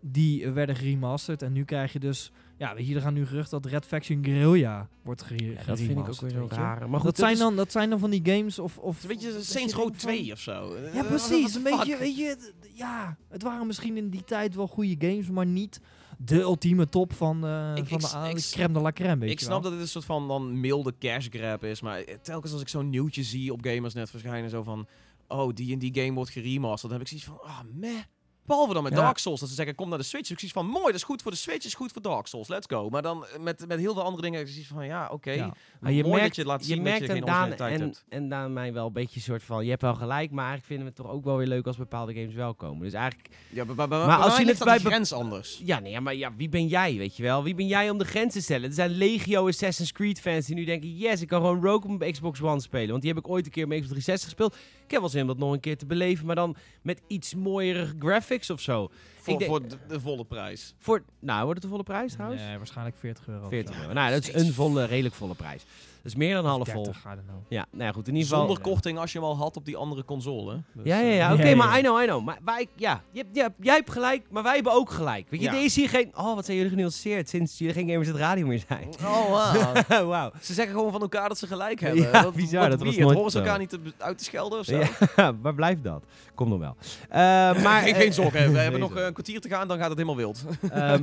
[0.00, 1.42] die werden geremasterd.
[1.42, 2.32] En nu krijg je dus...
[2.56, 5.78] Ja, weet je, er gaan nu geruchten dat Red Faction Guerrilla wordt gere- Ja, dat
[5.78, 6.78] vind ik ook geremasterd, weer zo raar.
[6.80, 8.78] Maar dat, goed, zijn is- dan, dat zijn dan van die games of...
[8.78, 10.76] of Weet je, dat Saints Row denkt van- 2 of zo.
[10.94, 11.54] Ja, precies.
[11.54, 15.46] Een beetje, weet je, ja, het waren misschien in die tijd wel goede games, maar
[15.46, 15.80] niet
[16.24, 17.98] de ultieme top van, eh Ik- van
[18.28, 19.60] ik- de ik- crème de la crème, Ik snap wel.
[19.60, 22.90] dat dit een soort van dan milde cash grab is, maar telkens als ik zo'n
[22.90, 24.86] nieuwtje zie op gamers net verschijnen, zo van,
[25.28, 28.02] oh, die en die game wordt geremasterd, dan heb ik zoiets van, ah, meh.
[28.48, 28.98] Behalve dan met Ja.
[28.98, 30.28] Dark Souls, dat ze zeggen, kom naar de Switch.
[30.28, 32.26] heb Ik zoiets van, mooi, dat is goed voor de Switch, is goed voor Dark
[32.26, 32.88] Souls, let's go.
[32.88, 35.54] Maar dan eh, met, met heel veel andere dingen ik zoiets van, ja, oké, Ja.
[35.80, 38.04] Maar je merkt, dat je laat je zien merkt dat je geen Daan en, hebt.
[38.08, 39.64] en Daan mij wel een beetje soort van...
[39.64, 41.76] Je hebt wel gelijk, maar eigenlijk vinden we het toch ook wel weer leuk als
[41.76, 42.82] bepaalde games wel komen.
[42.82, 43.28] Dus eigenlijk...
[43.48, 45.60] Ja, maar, maar, maar, Maar als je het bij grens anders.
[45.64, 47.42] Ja, nee, maar ja, wie ben jij, weet je wel?
[47.42, 48.68] Wie ben jij om de grens te stellen?
[48.68, 50.96] Er zijn legio Assassin's Creed fans die nu denken...
[50.96, 52.88] Yes, ik kan gewoon Rogue op Xbox One spelen.
[52.88, 54.56] Want die heb ik ooit een keer op Xbox 360 gespeeld.
[54.88, 56.26] Ik heb wel zin om dat nog een keer te beleven.
[56.26, 58.88] Maar dan met iets mooiere graphics of zo.
[59.20, 60.74] Voor, denk- voor de, de volle prijs.
[60.78, 62.42] Voor, nou, wordt het de volle prijs trouwens?
[62.42, 63.42] Nee, waarschijnlijk 40 euro.
[63.42, 63.80] of 40 zo.
[63.80, 63.92] euro.
[63.92, 65.62] Nou, dat is een volle, redelijk volle prijs.
[66.08, 66.82] Dat is meer dan half vol.
[66.84, 67.36] 30, I don't know.
[67.48, 68.08] Ja, nou ja, goed.
[68.08, 68.46] In ieder geval...
[68.46, 70.52] Zonder korting als je hem al had op die andere console.
[70.74, 71.32] Dus, Ja, ja, eh, ja.
[71.32, 71.78] Oké, Ja, ja, maar.
[71.78, 72.24] I know, I know.
[72.24, 73.24] Maar wij, ja, je
[73.60, 75.26] jij hebt gelijk, maar wij hebben ook gelijk.
[75.30, 75.54] Weet je, Ja.
[75.54, 76.10] er is hier geen...
[76.16, 78.88] Oh, wat zijn jullie genuanceerd sinds jullie geen Gamers het Radio meer zijn.
[79.04, 80.06] Oh, wauw.
[80.08, 80.30] Wauw.
[80.40, 82.02] Ze zeggen gewoon van elkaar dat ze gelijk hebben.
[82.02, 83.00] Ja, Wat- bizar, wat dat was weird.
[83.04, 84.82] nooit Horen ze elkaar niet te, uit te schelden of zo?
[85.16, 86.04] Ja, waar blijft dat?
[86.34, 86.76] Komt nog wel.
[87.08, 87.18] Eh,
[87.62, 89.98] maar, geen, eh, geen zorgen, we hebben nog een kwartier te gaan, dan gaat het
[89.98, 90.44] helemaal wild.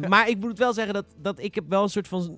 [0.09, 2.37] Maar ik moet wel zeggen dat, dat ik heb wel een soort van...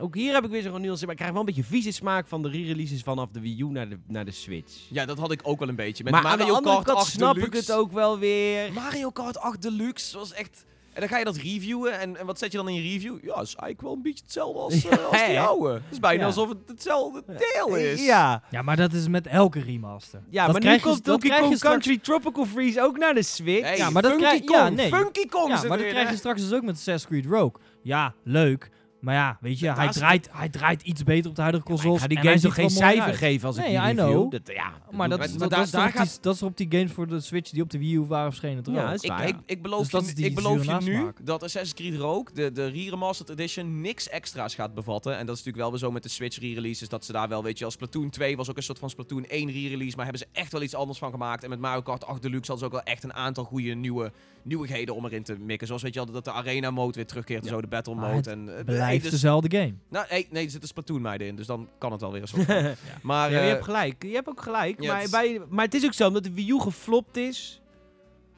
[0.00, 2.26] Ook hier heb ik weer zo'n nuance, maar ik krijg wel een beetje vieze smaak
[2.28, 4.72] van de re-releases vanaf de Wii U naar de, naar de Switch.
[4.90, 6.04] Ja, dat had ik ook wel een beetje.
[6.04, 7.58] Met maar aan Mario de andere Kart kant 8 snap Deluxe.
[7.60, 8.72] ik het ook wel weer.
[8.72, 10.64] Mario Kart 8 Deluxe was echt...
[10.92, 13.12] En dan ga je dat reviewen en, en wat zet je dan in je review?
[13.22, 15.72] Ja, dat is eigenlijk wel een beetje hetzelfde als, eh, als die oude.
[15.72, 16.26] Het is bijna Ja.
[16.26, 18.04] alsof het hetzelfde deel is.
[18.04, 20.20] Ja, Ja, maar dat is met elke remaster.
[20.30, 22.44] ja Dat maar nu krijg je- komt dat Donkey krijg je Kong straks- Country Tropical
[22.46, 23.60] Freeze ook naar de Switch.
[23.66, 24.88] Hey, Ja, maar dat Funky krijg- Kong, ja, nee.
[24.88, 27.60] Funky Kong Ja, maar dat krijg je straks dus ook met Assassin's Creed Rogue.
[27.82, 28.70] Ja, leuk.
[29.06, 32.00] Maar ja, weet je, hij draait, hij draait iets beter op de huidige consoles.
[32.00, 33.16] ga die games toch geen er cijfer uit.
[33.16, 34.04] geven als ik Nee, die I review?
[34.06, 34.30] know.
[34.30, 36.92] Dat, ja, Maar dat, dat, daar- dat, is daar die, dat is op die games
[36.92, 38.64] voor de Switch die op de Wii U waren verschenen.
[38.72, 39.28] Ja, is Ik, waar.
[39.28, 42.66] ik, ik beloof Dus je, ik beloof je nu dat Assassin's Creed Rogue, de, de
[42.66, 45.12] re-remastered edition, niks extra's gaat bevatten.
[45.18, 47.42] En dat is natuurlijk wel weer zo met de Switch re-releases, dat ze daar wel,
[47.42, 50.22] weet je, als Splatoon 2 was ook een soort van Splatoon 1 re-release, maar hebben
[50.32, 51.42] ze echt wel iets anders van gemaakt.
[51.44, 54.12] En met Mario Kart 8 Deluxe hadden ze ook wel echt een aantal goede nieuwe
[54.42, 55.66] nieuwigheden om erin te mikken.
[55.66, 57.52] Zoals, weet je wel, dat de arena mode weer terugkeert en Ja.
[57.54, 58.30] zo, de battle mode.
[58.30, 58.64] en, eh,
[58.98, 59.74] Blijft dus- dezelfde game.
[59.88, 62.28] nou, hey, nee, er zitten Splatoon meiden in, dus dan kan het wel weer een
[62.28, 62.74] soort van.
[63.02, 64.02] Maar, Ja, je eh, hebt gelijk.
[64.02, 64.86] Je hebt ook gelijk.
[64.86, 67.60] maar, het bij, maar het is ook zo, omdat de Wii U geflopt is.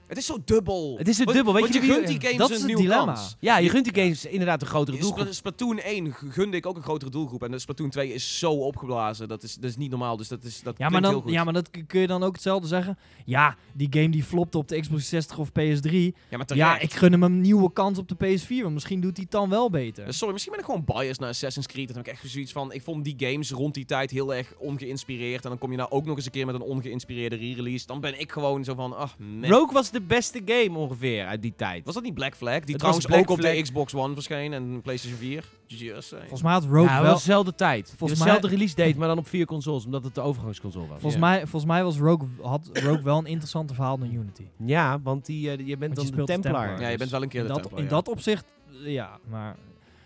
[0.09, 0.95] Het is zo dubbel.
[0.99, 2.67] Het is zo Want- dubbel, weet want je, je gunt die games dat is een
[2.77, 3.05] dilemma.
[3.05, 3.37] kans.
[3.41, 5.27] Ja, je gunt die games inderdaad een grotere doelgroep.
[5.31, 7.43] Splatoon 1 gunde ik ook een grotere doelgroep.
[7.43, 9.29] En de Splatoon 2 is zo opgeblazen.
[9.29, 10.17] Dat is, dat is niet normaal.
[10.17, 11.33] Dus dat, is, dat Ja maar, klinkt heel dan, goed.
[11.33, 12.99] ja, maar dat kun je dan ook hetzelfde zeggen.
[13.25, 15.91] Ja, die game die flopte op de Xbox 60 of PS3.
[16.29, 18.63] Ja, maar Ja, ik gun hem een nieuwe kans op de PS4.
[18.63, 20.05] Want misschien doet hij het dan wel beter.
[20.05, 21.87] Eh, Sorry, misschien ben ik gewoon biased naar Assassin's Creed.
[21.87, 22.73] Dat heb ik echt zoiets van...
[22.73, 25.43] Ik vond die games rond die tijd heel erg ongeïnspireerd.
[25.45, 27.87] En dan kom je nou ook nog eens een keer met een ongeïnspireerde re-release.
[27.87, 28.97] Dan ben ik gewoon zo van...
[28.97, 29.51] Ach, man.
[29.51, 31.85] Rogue was de beste game ongeveer uit die tijd.
[31.85, 32.61] Was dat niet Black Flag?
[32.61, 35.45] Die Het trouwens Black ook op de Xbox One verscheen en PlayStation 4.
[35.67, 36.09] Just.
[36.09, 37.11] Volgens mij had Rogue ja, wel...
[37.11, 37.95] was dezelfde tijd.
[37.97, 41.01] Volgens mij- dezelfde release date, maar dan op vier consoles, omdat het de overgangsconsole was.
[41.01, 44.45] Volgens, mij, volgens mij was Rogue, had Rogue wel een interessanter verhaal dan Unity.
[44.65, 46.81] Ja, want die, eh, je bent Want je dan de de Templar.
[46.81, 47.95] Ja, je bent wel een keer In de dat, Templar, in ja.
[47.95, 48.45] dat opzicht,
[48.85, 49.57] ja, maar...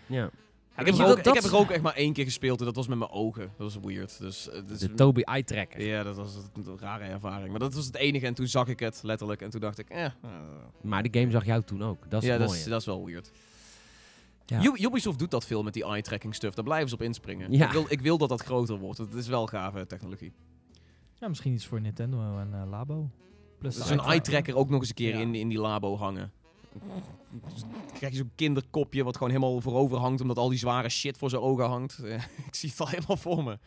[0.05, 0.29] Ja.
[0.77, 2.59] Ik heb, er ook, dat- dat- ik heb er ook echt maar één keer gespeeld
[2.59, 3.51] en dat was met mijn ogen.
[3.57, 4.19] Dat was weird.
[4.19, 5.81] Dus, eh, dus De Toby Eye Tracker.
[5.85, 7.49] Ja, dat was een rare ervaring.
[7.49, 9.41] Maar dat was het enige en toen zag ik het letterlijk.
[9.41, 10.05] En toen dacht ik, eh.
[10.05, 10.11] eh.
[10.81, 12.09] Maar die game zag jou toen ook.
[12.09, 13.31] Dat is ja, het dat is, dat is wel weird.
[14.45, 14.61] Ja.
[14.79, 16.55] Ubisoft doet dat veel met die eye-tracking stuff.
[16.55, 17.51] Daar blijven ze op inspringen.
[17.51, 17.65] Ja.
[17.65, 18.97] Ik, wil, ik wil dat dat groter wordt.
[18.97, 20.33] Het is wel gave technologie.
[21.19, 23.09] Ja, misschien iets voor Nintendo en eh, Labo.
[23.59, 24.11] Plus Dus een eye-tracker.
[24.11, 25.19] eye-tracker ook nog eens een keer Ja.
[25.19, 26.31] in, in die labo hangen.
[27.93, 31.29] Krijg je zo'n kinderkopje wat gewoon helemaal voorover hangt omdat al die zware shit voor
[31.29, 31.99] zijn ogen hangt.
[32.47, 33.57] Ik zie het al helemaal voor me.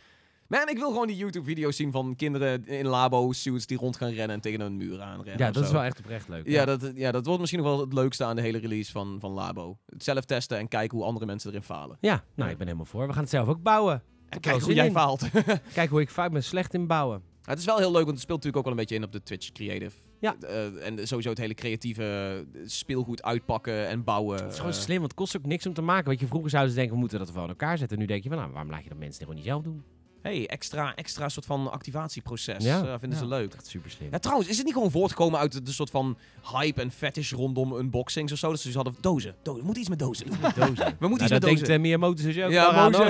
[0.48, 4.36] Man, ik wil gewoon die YouTube-video's zien van kinderen in labo-suits die rond gaan rennen
[4.36, 5.46] en tegen een muur aanrennen.
[5.46, 6.48] Ja, dat is wel echt oprecht leuk.
[6.48, 9.16] Ja dat, ja, dat wordt misschien nog wel het leukste aan de hele release van,
[9.20, 9.78] van Labo.
[9.86, 11.96] Het zelf testen en kijken hoe andere mensen erin falen.
[12.00, 13.06] Ja, nou, ik ben helemaal voor.
[13.06, 14.02] We gaan het zelf ook bouwen.
[14.28, 14.92] En kijk hoe jij in.
[14.92, 15.22] faalt.
[15.74, 17.22] Kijk hoe ik vaak ben slecht in bouwen.
[17.42, 19.12] het is wel heel leuk, want het speelt natuurlijk ook wel een beetje in op
[19.12, 19.96] de Twitch Creative.
[20.20, 20.36] Ja.
[20.40, 24.38] Eh, en sowieso het hele creatieve speelgoed uitpakken en bouwen.
[24.42, 26.08] Het is gewoon eh, slim, want het kost ook niks om te maken.
[26.08, 27.98] Weet je, vroeger zouden ze denken, we moeten dat aan elkaar zetten.
[27.98, 29.82] Nu denk je van, nou, waarom laat je dat mensen gewoon niet zelf doen?
[30.22, 32.64] hey, extra, extra soort van activatieproces.
[32.64, 32.84] Ja.
[32.86, 33.54] Eh, vinden ze leuk.
[33.54, 34.08] Echt super slim.
[34.10, 36.18] Ja, trouwens, is het niet gewoon voortgekomen uit de, de soort van
[36.52, 38.50] hype en fetish rondom unboxings of zo?
[38.50, 39.34] Dat ze dus hadden dozen.
[39.42, 39.60] dozen.
[39.60, 40.26] We moeten iets met dozen.
[40.54, 40.74] dozen.
[40.98, 41.74] We moeten Nou, iets dat met denkt dozen.
[41.74, 43.00] uh, Miyamoto dus ook Ja, wel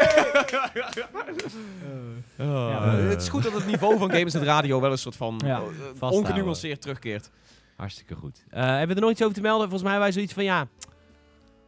[2.36, 5.16] Ja, Eh, het is goed dat het niveau van games en radio wel een soort
[5.16, 5.62] van Ja.
[6.00, 7.30] eh, ongenuanceerd terugkeert.
[7.76, 8.44] Hartstikke goed.
[8.50, 9.68] Eh, hebben we er nog iets over te melden?
[9.68, 10.68] Volgens mij wij zoiets van, ja,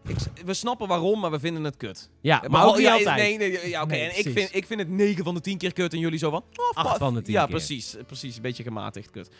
[0.06, 2.10] Ik, we snappen waarom, maar we vinden het kut.
[2.20, 3.16] ja maar ook niet ja, altijd.
[3.16, 3.90] Nee, nee, ja, oké.
[3.92, 6.18] Nee, en ik vind, ik vind het 9 van de 10 keer kut en jullie
[6.18, 6.44] zo van...
[6.56, 6.98] Oh, Acht fuck.
[6.98, 7.50] van de 10 Ja, keer.
[7.50, 7.96] precies.
[7.96, 9.30] eh, Precies, een beetje gematigd kut.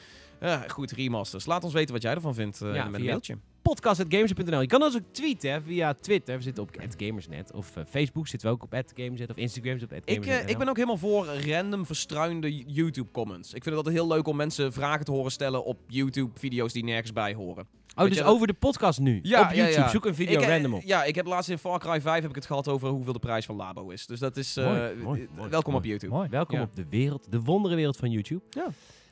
[0.41, 1.47] Ja, goed, remasters.
[1.47, 3.37] Laat ons weten wat jij ervan vindt eh, Ja, met een mailtje.
[3.63, 4.61] Podcast.gamerset.nl.
[4.61, 6.37] Je kan ons ook tweeten hè, via Twitter.
[6.37, 7.53] We zitten op @gamersnet.
[7.53, 9.31] Of eh, Facebook zitten we ook op @gamersnet.
[9.31, 10.51] Of Instagram zit op Ik, eh, @gamersnet.
[10.51, 13.49] ik ben ook helemaal voor random verstruinde YouTube comments.
[13.49, 16.73] Ik vind het altijd heel leuk om mensen vragen te horen stellen op YouTube video's
[16.73, 17.67] die nergens bij horen.
[17.97, 19.19] Oh, Weet dus over de podcast nu?
[19.23, 19.81] Ja, op YouTube.
[19.81, 19.89] ja.
[19.89, 20.83] Zoek een video ik, eh, random op.
[20.83, 23.19] Ja, ik heb laatst in Far Cry 5 heb ik het gehad over hoeveel de
[23.19, 24.07] prijs van Labo is.
[24.07, 24.55] Dus dat is...
[24.55, 25.85] Mooi, mooi, mooi, welkom op.
[25.85, 26.13] YouTube.
[26.13, 26.29] Mooi.
[26.29, 28.43] Welkom op de wereld, de wonderenwereld van YouTube.
[28.51, 28.67] Ja.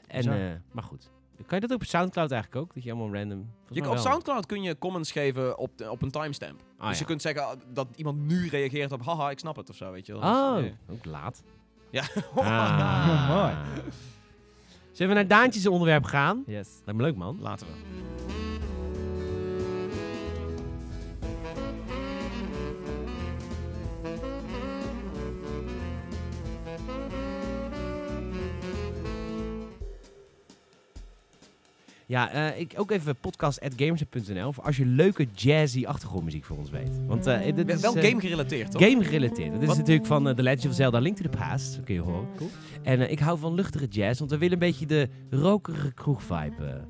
[0.06, 1.10] En, maar goed.
[1.46, 2.74] Kan je dat ook op Soundcloud eigenlijk ook?
[2.74, 3.50] Dat je allemaal random...
[3.68, 3.96] Je, op.
[3.98, 6.60] Soundcloud kun je comments geven op, de- op een timestamp.
[6.78, 7.00] Ah, dus ja.
[7.00, 10.06] je kunt zeggen dat iemand nu reageert op haha, ik snap het of zo, weet
[10.06, 10.22] je wel.
[10.22, 11.42] Oh, Dus, ook laat.
[11.90, 12.02] Ja.
[12.34, 13.28] Ah.
[13.28, 13.54] Mooi.
[14.92, 16.42] Zullen we naar Daantjes onderwerp gaan?
[16.46, 16.68] Yes.
[16.84, 17.38] Lijkt me leuk, man.
[17.40, 17.72] Laten we.
[32.10, 37.06] Ja, eh, ik ook even podcast.gamerset.nl voor als je leuke jazzy achtergrondmuziek voor ons weet.
[37.06, 38.82] Want eh, dit is, Wel eh, game gerelateerd, toch?
[38.82, 39.52] game gerelateerd.
[39.52, 39.76] Dat is Wat?
[39.76, 41.80] natuurlijk van The Legend of Zelda Link to the Past.
[41.84, 42.28] Kun je horen.
[42.36, 42.50] Cool.
[42.82, 46.84] En ik hou van luchtige jazz, want we willen een beetje de rokerige kroegvibe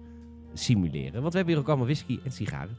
[0.55, 1.21] simuleren.
[1.21, 2.77] Want we hebben hier ook allemaal whisky en sigaren.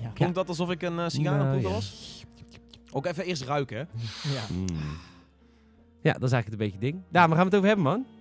[0.00, 0.08] Ja.
[0.14, 1.68] Klonk dat alsof ik een uh, Nou, ja.
[1.68, 2.24] was?
[2.92, 3.82] Ook even eerst ruiken, hè?
[4.34, 4.42] Ja.
[4.52, 4.66] Mm.
[6.02, 7.02] Ja, dat is eigenlijk een beetje het ding.
[7.10, 8.15] Daar, waar gaan we het over hebben, man?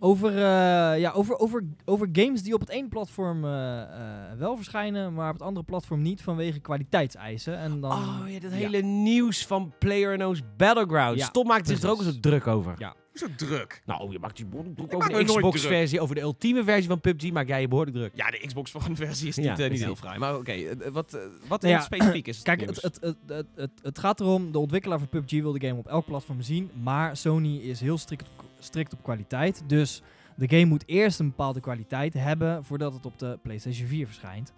[0.00, 4.56] Over, eh, ja, over, over, over games die op het ene platform eh, eh, wel
[4.56, 7.58] verschijnen, maar op het andere platform niet vanwege kwaliteitseisen.
[7.58, 8.56] En dan, oh ja, dat ja.
[8.56, 11.20] hele nieuws van PlayerUnknown's Battlegrounds.
[11.22, 12.14] Ja, Tom maakte zich er ook precies.
[12.14, 12.74] eens druk over.
[12.78, 12.94] Ja.
[13.12, 13.82] Zo druk.
[13.86, 17.00] Nou, je maakt je behoorlijk druk Ik over de Xbox-versie, over de ultieme versie van
[17.00, 18.12] PUBG maak jij je behoorlijk druk.
[18.14, 19.84] Ja, de Xbox One versie is niet, Ja, niet precies.
[19.84, 20.18] heel vrij.
[20.18, 21.18] Maar oké, wat,
[21.48, 24.52] wat Nou ja, specifiek is het Kijk, het, het, het, het, het, het gaat erom,
[24.52, 27.98] de ontwikkelaar van PUBG wil de game op elk platform zien, maar Sony is heel
[27.98, 29.62] strikt op, strikt op kwaliteit.
[29.66, 30.02] Dus
[30.34, 34.52] de game moet eerst een bepaalde kwaliteit hebben voordat het op de PlayStation 4 verschijnt.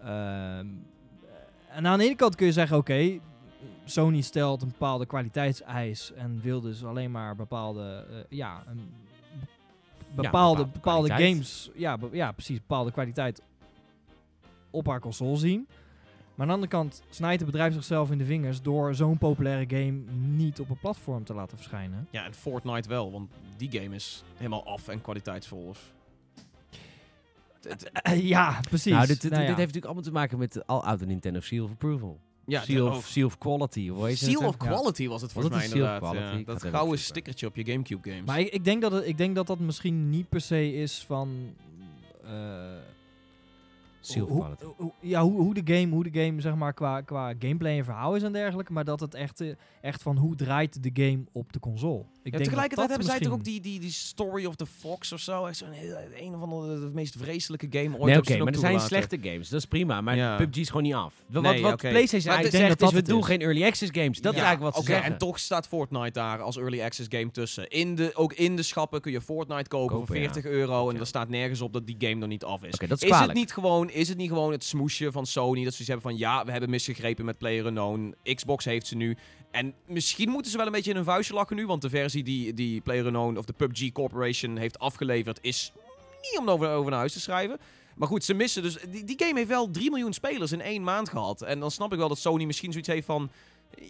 [0.00, 0.66] Ehm,
[1.70, 3.18] en aan de ene kant kun je zeggen, oké,
[3.84, 8.90] Sony stelt een bepaalde kwaliteitseis en wil dus alleen maar bepaalde, eh, ja, een
[10.14, 11.32] bepaalde, bepaalde bepaalde kwaliteit.
[11.32, 13.42] games, ja, ja, precies, bepaalde kwaliteit
[14.70, 15.68] op haar console zien.
[16.36, 19.76] Maar aan de andere kant snijdt het bedrijf zichzelf in de vingers door zo'n populaire
[19.76, 19.98] game
[20.36, 22.08] niet op een platform te laten verschijnen.
[22.10, 25.62] Ja, en Fortnite wel, want die game is helemaal af en kwaliteitsvol.
[25.68, 25.92] Of...
[27.68, 27.90] Het-
[28.22, 28.92] ja, precies.
[28.92, 29.48] Nou, dit, dit, Nou ja.
[29.48, 32.20] dit heeft natuurlijk allemaal te maken met al oude Nintendo Seal of Approval.
[32.46, 34.30] ja, seal, of, seal of Quality, hoe heet het?
[34.30, 34.66] Seal of Ja.
[34.66, 36.38] Quality was het volgens mij een Seal of inderdaad.
[36.38, 36.44] Ja.
[36.44, 38.26] Dat gouden stickertje op je Gamecube games.
[38.26, 41.04] Maar ik, ik, denk dat het, ik denk dat dat misschien niet per se is
[41.06, 41.54] van...
[42.24, 42.30] eh,
[44.14, 44.44] hoe-
[45.00, 48.14] ja, hoe, hoe, de game, hoe de game zeg maar qua, qua gameplay en verhaal
[48.16, 48.72] is en dergelijke.
[48.72, 49.48] Maar dat het echt, eh,
[49.80, 51.98] echt van hoe draait de game op de console.
[51.98, 54.54] Ik Ja, denk tegelijkertijd dat dat hebben zij toch ook die, die, die Story of
[54.56, 55.44] the Fox of zo.
[55.46, 55.68] Echt zo'n
[56.20, 58.04] een of andere de meest vreselijke game ooit.
[58.04, 59.48] Nee, oké, maar er zijn slechte games.
[59.48, 60.36] Dat is prima, maar Ja.
[60.36, 61.14] PUBG is gewoon niet af.
[61.26, 61.76] Wat, Nee, wat.
[61.76, 63.26] PlayStation Maar eigenlijk ik denk zegt dat is, we doen is.
[63.26, 64.20] geen early access games.
[64.20, 65.12] Dat Ja, is eigenlijk wat ze oké, zeggen.
[65.12, 67.68] En toch staat Fortnite daar als early access game tussen.
[67.70, 70.22] In de, ook in de schappen kun je Fortnite kopen, Kopen, voor ja.
[70.22, 70.88] 40 euro.
[70.88, 71.00] En Ja.
[71.00, 72.74] er staat nergens op dat die game nog niet af is.
[72.74, 75.64] Oké, dat is is, het niet gewoon, is het niet gewoon het smoesje van Sony?
[75.64, 78.14] Dat ze iets hebben van ja, we hebben misgegrepen met PlayerUnknown.
[78.22, 79.16] Xbox heeft ze nu.
[79.50, 81.66] En misschien moeten ze wel een beetje in hun vuistje lachen nu.
[81.66, 85.72] Want de versie die, die PlayerUnknown of de PUBG Corporation heeft afgeleverd is
[86.20, 87.58] niet om over, naar huis te schrijven.
[87.96, 88.78] Maar goed, ze missen dus...
[88.88, 91.42] Die, die game heeft wel 3 miljoen spelers in één maand gehad.
[91.42, 93.30] En dan snap ik wel dat Sony misschien zoiets heeft van...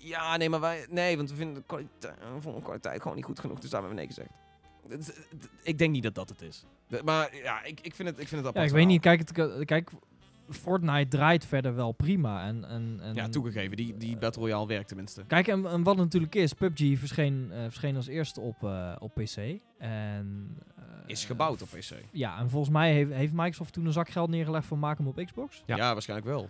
[0.02, 0.86] Ja, nee, maar wij...
[0.90, 3.58] Nee, want we vinden de kwaliteit, we vonden de kwaliteit gewoon niet goed genoeg.
[3.58, 4.30] Dus daar hebben we nee gezegd.
[5.62, 6.64] Ik denk niet dat dat het is.
[6.88, 9.00] De- Maar ja, ik, ik vind het, ik vind het Ja, ik weet niet.
[9.00, 9.90] Kijk, het, kijk,
[10.50, 12.46] Fortnite draait verder wel prima.
[12.46, 13.76] En, en, en, Ja, toegegeven.
[13.76, 15.24] Die, die Battle Royale werkt tenminste.
[15.26, 18.92] Kijk, en, en wat het natuurlijk is, PUBG verscheen, eh, verscheen als eerste op, eh,
[18.98, 19.36] op PC.
[19.78, 21.90] En, eh, Is gebouwd op PC.
[22.12, 25.12] Ja, en volgens mij heeft, heeft Microsoft toen een zak geld neergelegd voor maken hem
[25.16, 25.62] op Xbox.
[25.66, 25.76] Ja.
[25.76, 26.42] Ja, waarschijnlijk wel.
[26.42, 26.48] Ik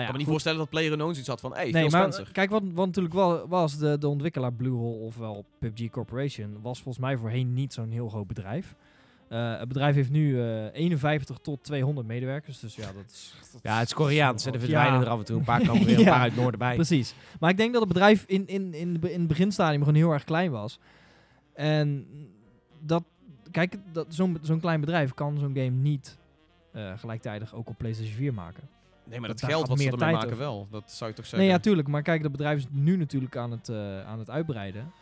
[0.00, 0.26] Nou kan me niet goed.
[0.26, 1.54] voorstellen dat PlayerUnknown zoiets had van...
[1.54, 2.32] Hey, Nee, Phil maar Spencer.
[2.32, 7.04] kijk, wat, wat natuurlijk wel was, de, de ontwikkelaar Bluehole, ofwel PUBG Corporation, was volgens
[7.04, 8.74] mij voorheen niet zo'n heel groot bedrijf.
[9.34, 13.34] Eh, het bedrijf heeft nu eh 51 tot 200 medewerkers, dus ja, dat is...
[13.52, 14.44] dat Ja, het is Koreaans.
[14.46, 14.64] En er Ja.
[14.64, 16.10] verdwijnen er af en toe een paar komen weer een Ja.
[16.10, 16.74] paar uit het noorden bij.
[16.74, 17.14] Precies.
[17.40, 20.24] Maar ik denk dat het bedrijf in, in, in, in het beginstadium gewoon heel erg
[20.24, 20.78] klein was.
[21.52, 22.06] En
[22.80, 23.04] dat,
[23.50, 26.18] kijk, dat, zo'n zo'n klein bedrijf kan zo'n game niet
[26.72, 28.62] eh, gelijktijdig ook op PlayStation 4 maken.
[29.04, 30.38] Nee, maar dat daar geld wat ze meer ermee maken over.
[30.38, 30.68] wel.
[30.70, 31.38] Dat zou je toch zeggen?
[31.48, 31.88] Nee, ja, tuurlijk.
[31.88, 34.92] Maar kijk, dat bedrijf is nu natuurlijk aan het, eh, aan het uitbreiden.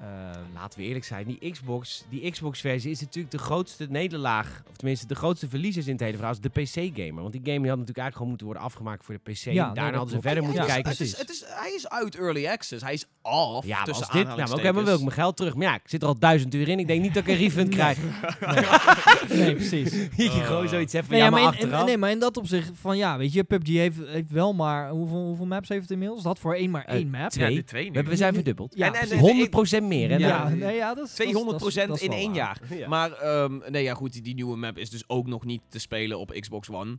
[0.00, 4.76] Um, Laten we eerlijk zijn, die Xbox, die Xbox-versie is natuurlijk de grootste nederlaag, of
[4.76, 7.22] tenminste de grootste verliezer in het hele verhaal, is de PC-gamer.
[7.22, 9.36] Want die game had natuurlijk eigenlijk gewoon moeten worden afgemaakt voor de PC.
[9.36, 10.90] Ja, daarna hadden ze verder moeten kijken.
[10.90, 13.66] Het is, het is, hij is uit Early Access, hij is af.
[13.66, 15.54] Ja, maar dit, nou, oké, okay, maar mijn geld terug?
[15.54, 17.36] Maar ja, ik zit er al duizend uur in, ik denk niet dat ik een
[17.36, 17.98] refund krijg.
[19.28, 19.90] nee, precies.
[20.16, 20.36] je oh.
[20.36, 20.46] uh.
[20.46, 23.44] gewoon zoiets even ja, maar, in, Nee, maar in dat opzicht van, ja, weet je,
[23.44, 26.22] PUBG heeft, wel maar, hoeveel, hoeveel maps heeft het inmiddels?
[26.22, 27.30] Dat voor één maar eh, één map?
[27.30, 27.64] Twee.
[27.64, 28.02] twee nu.
[28.02, 28.74] We, zijn verdubbeld.
[28.76, 29.48] Ja, en, en,
[29.82, 30.18] 100% meer.
[30.18, 31.34] Ja, nee, ja, dat is,
[31.98, 32.60] 200% in één jaar.
[32.88, 36.18] Maar ehm, nee, ja, goed, die, nieuwe map is dus ook nog niet te spelen
[36.18, 36.98] op Xbox One.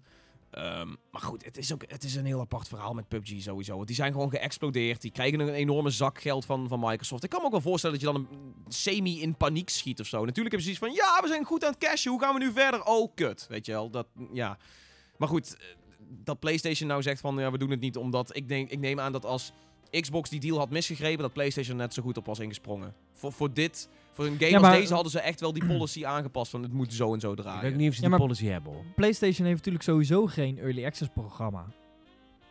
[0.55, 3.75] Ehm, maar goed, het is, ook, het is een heel apart verhaal met PUBG sowieso.
[3.75, 5.01] Want die zijn gewoon geëxplodeerd.
[5.01, 7.23] Die krijgen een enorme zak geld van, van Microsoft.
[7.23, 10.07] Ik kan me ook wel voorstellen dat je dan een semi in paniek schiet of
[10.07, 10.25] zo.
[10.25, 12.11] Natuurlijk hebben ze iets van, ja, we zijn goed aan het cashen.
[12.11, 12.83] Hoe gaan we nu verder?
[12.83, 13.45] Oh, kut.
[13.49, 14.57] Weet je wel, dat, ja.
[15.17, 15.65] Maar goed, eh,
[16.23, 18.35] dat PlayStation nou zegt van, ja, we doen het niet omdat...
[18.35, 19.51] Ik, denk, ik neem aan dat als
[20.01, 22.93] Xbox die deal had misgegrepen, dat PlayStation net zo goed op was ingesprongen.
[23.13, 25.65] Voor, voor dit, voor een game Ja, als maar- deze hadden ze echt wel die
[25.65, 27.77] policy aangepast van het moet zo en zo Ik weet draaien.
[27.77, 28.83] niet of ze Ja, die policy hebben, hoor.
[28.95, 31.65] PlayStation heeft natuurlijk sowieso geen early access programma.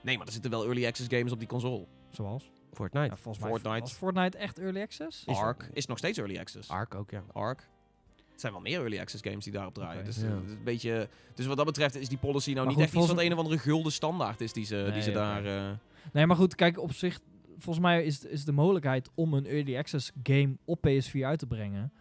[0.02, 1.86] Nee, maar er zitten wel early access games op die console.
[2.10, 2.50] Zoals?
[2.72, 3.06] Fortnite.
[3.06, 3.80] Ja, volgens mij Fortnite.
[3.80, 5.24] was Fortnite echt early access?
[5.26, 6.68] Is Ark is nog steeds early access.
[6.68, 7.22] Ark ook, ja.
[7.32, 7.68] Ark.
[8.30, 10.04] Het zijn wel meer early access games die daarop draaien.
[10.04, 10.22] Dus, Ja.
[10.26, 12.74] eh, het is een beetje, dus wat dat betreft is die policy nou Maar niet
[12.74, 15.10] goed, echt iets van volgens- een of andere gulden standaard is die ze, die ze
[15.12, 15.44] daar...
[15.44, 15.70] eh,
[16.12, 17.20] Nee, maar goed, kijk, op zich,
[17.58, 21.46] volgens mij is, is de mogelijkheid om een early access game op PS4 uit te
[21.46, 21.92] brengen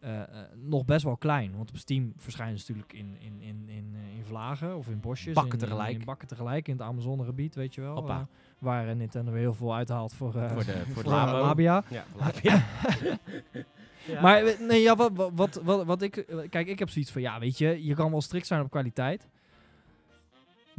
[0.00, 1.56] eh, eh, nog best wel klein.
[1.56, 5.00] Want op Steam verschijnen ze natuurlijk in, in, in, in, eh, in vlagen of in
[5.00, 5.34] bosjes.
[5.34, 5.98] Bakken in- tegelijk.
[5.98, 8.08] In, bakken tegelijk, in het Amazonegebied, weet je wel.
[8.08, 8.20] Eh,
[8.58, 11.08] waar Nintendo weer heel veel uithaalt voor, eh, Voor de, voor voor de.
[11.10, 11.84] Labia.
[11.90, 12.64] Ja, Labia.
[14.06, 14.20] Ja.
[14.20, 16.26] Maar nee, ja, wat, wat, wat, wat, ik...
[16.50, 19.28] Kijk, ik heb zoiets van, ja, weet je, je kan wel strikt zijn op kwaliteit.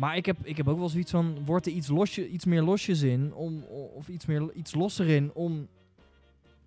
[0.02, 2.62] Maar ik heb, ik heb ook wel zoiets van, wordt er iets, losje, iets meer
[2.62, 3.64] losjes in, om,
[3.96, 5.68] of iets, meer, iets losser in, om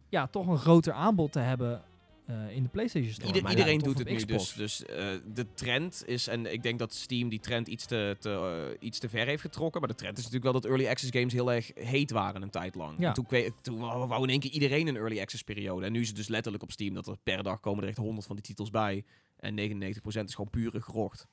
[0.08, 1.82] ja, toch een groter aanbod te hebben
[2.26, 3.32] eh, in de PlayStation Store.
[3.34, 4.52] Ieder- iedereen ja, doet het nu dus.
[4.52, 8.30] Dus eh, de trend is, en ik denk dat Steam die trend iets te, te,
[8.30, 9.80] eh, iets te ver heeft getrokken.
[9.80, 12.50] Maar de trend is natuurlijk wel dat early access games heel erg heet waren een
[12.50, 12.98] tijd lang.
[12.98, 13.12] Ja.
[13.12, 13.26] Toen,
[13.62, 15.86] toen wou in één keer iedereen een early access periode.
[15.86, 17.98] En nu is het dus letterlijk op Steam dat er per dag komen er echt
[17.98, 19.04] 100 van die titels bij.
[19.36, 21.26] En 99% is gewoon pure gerocht.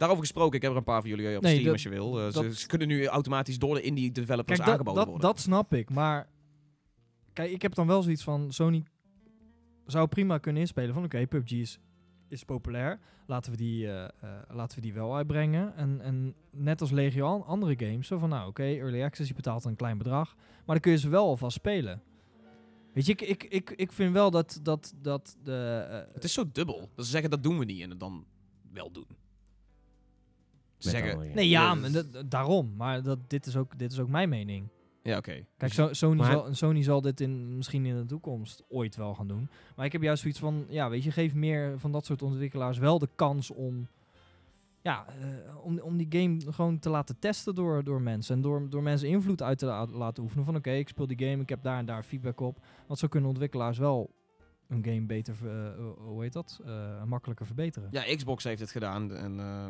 [0.00, 1.88] Daarover gesproken, ik heb er een paar van jullie op Nee, Steam dat- als je
[1.88, 2.20] wil.
[2.20, 5.26] Eh, ze, kunnen nu automatisch door de indie developers Kijk, aangeboden dat, worden.
[5.28, 5.90] dat snap ik.
[5.90, 6.28] Maar
[7.32, 8.84] kijk, ik heb dan wel zoiets van Sony
[9.86, 11.78] zou prima kunnen inspelen van oké, PUBG is,
[12.28, 12.98] is populair.
[13.26, 14.10] Laten we, die, eh, eh,
[14.48, 15.76] laten we die wel uitbrengen.
[15.76, 19.34] En, en net als legio an- andere games, zo van nou oké, early access, je
[19.34, 20.34] betaalt een klein bedrag.
[20.36, 22.02] Maar dan kun je ze wel alvast spelen.
[22.92, 25.86] Weet je, ik, ik, ik, ik vind wel dat, dat, dat de...
[25.90, 26.88] eh, Het is zo dubbel.
[26.94, 28.24] Dat ze zeggen dat doen we niet en het dan
[28.72, 29.06] wel doen.
[30.88, 32.72] Zeggen, nee, ja, maar dat- daarom.
[32.76, 34.68] Maar dat, dit, is ook, dit is ook mijn mening.
[35.02, 35.44] ja oké.
[35.56, 39.14] Kijk, Dus- Sony, Maar- zal, Sony zal dit in, misschien in de toekomst ooit wel
[39.14, 39.48] gaan doen.
[39.76, 42.78] Maar ik heb juist zoiets van, ja, weet je, geef meer van dat soort ontwikkelaars
[42.78, 43.86] wel de kans om,
[44.82, 48.34] ja, eh, om, om die game gewoon te laten testen door, door mensen.
[48.34, 50.44] En door, door mensen invloed uit te la- laten oefenen.
[50.44, 52.58] Van oké, ik speel die game, ik heb daar en daar feedback op.
[52.86, 54.10] Want zo kunnen ontwikkelaars wel
[54.68, 57.88] een game beter, ver- eh, hoe heet dat, Eh, makkelijker verbeteren.
[57.92, 59.66] Ja, Xbox heeft het gedaan en eh,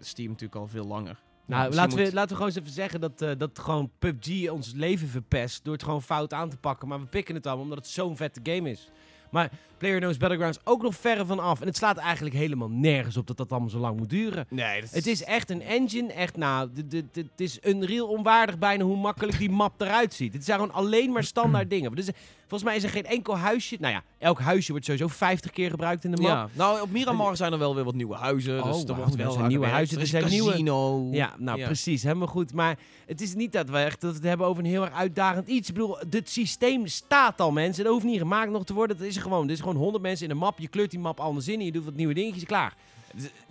[0.00, 1.18] Steam natuurlijk al veel langer.
[1.46, 4.50] Nou, laten we, moet- laten we gewoon eens even zeggen dat, eh, dat gewoon PUBG
[4.50, 6.88] ons leven verpest door het gewoon fout aan te pakken.
[6.88, 8.90] Maar we pikken het allemaal omdat het zo'n vette game is.
[9.30, 11.60] Maar PlayerUnknown's Battlegrounds ook nog verre van af.
[11.60, 14.46] En het slaat eigenlijk helemaal nergens op dat dat allemaal zo lang moet duren.
[14.50, 16.70] Nee, dat Het is echt een engine, echt nou,
[17.12, 20.32] het is Unreal onwaardig bijna hoe makkelijk die map eruit ziet.
[20.32, 21.94] Het zijn gewoon alleen maar standaard dingen.
[21.94, 22.08] Dus,
[22.40, 25.70] volgens mij is er geen enkel huisje, nou ja, elk huisje wordt sowieso 50 keer
[25.70, 26.30] gebruikt in de map.
[26.30, 28.62] Ja, nou op Miramar zijn er wel weer wat nieuwe huizen.
[28.62, 31.08] Oh, dus er wordt wel zijn nieuwe huizen, Er is er een zijn nieuwe- casino.
[31.10, 31.66] Ja, nou Ja.
[31.66, 32.52] precies, helemaal goed.
[32.52, 34.94] Maar het is niet dat we echt dat we het hebben over een heel erg
[34.94, 35.68] uitdagend iets.
[35.68, 37.84] Ik bedoel, het systeem staat al, mensen.
[37.84, 38.96] Dat hoeft niet gemaakt nog te worden.
[38.98, 39.46] Dat is er gewoon.
[39.46, 40.58] Er is gewoon 100 mensen in een map.
[40.58, 42.44] Je kleurt die map anders in je doet wat nieuwe dingetjes.
[42.44, 42.76] Klaar.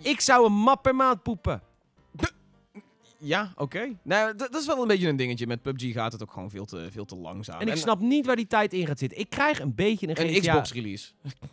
[0.02, 1.62] Ik zou een map per maand poepen.
[3.20, 3.96] Ja, oké.
[4.02, 5.46] Nou, dat is wel een beetje een dingetje.
[5.46, 7.60] Met PUBG gaat het ook gewoon veel te, veel te langzaam.
[7.60, 9.18] En ik snap niet waar die tijd in gaat zitten.
[9.18, 11.10] Ik krijg een beetje een, Een GTA Xbox release.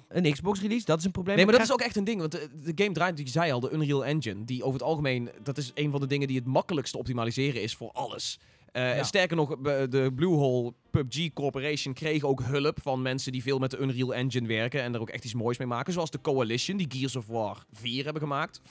[0.08, 1.36] Een Xbox release, dat is een probleem.
[1.36, 2.20] Nee, maar dat is ook echt een ding.
[2.20, 4.46] Want de, de game draait, je zei al, de Unreal Engine.
[4.46, 7.62] Die over het algemeen, dat is een van de dingen die het makkelijkst te optimaliseren
[7.62, 8.40] is voor alles.
[8.76, 9.04] Eh, Ja.
[9.04, 9.56] Sterker nog,
[9.90, 14.48] de Bluehole PUBG Corporation kreeg ook hulp van mensen die veel met de Unreal Engine
[14.48, 14.82] werken.
[14.82, 15.94] En er ook echt iets moois mee maken.
[15.94, 18.62] Zoals de Coalition, die Gears of War 4 hebben gemaakt.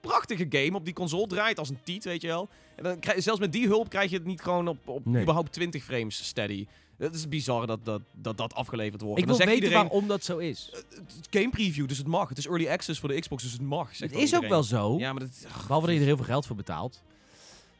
[0.00, 1.26] Prachtige game op die console.
[1.26, 2.48] Draait als een tiet, weet je wel.
[2.76, 5.22] En dan krijg, zelfs met die hulp krijg je het niet gewoon op, op Nee.
[5.22, 6.66] überhaupt 20 frames steady.
[6.98, 9.20] Het is bizar dat dat, dat, dat afgeleverd wordt.
[9.20, 10.70] Ik wil weten iedereen, waarom dat zo is.
[10.72, 10.86] het
[11.20, 12.28] is game preview, dus het mag.
[12.28, 13.98] Het is early access voor de Xbox, dus het mag.
[13.98, 14.98] Het is ook wel zo.
[14.98, 15.46] Ja, maar dat...
[15.66, 17.02] Behalve dat je er heel veel geld voor betaalt.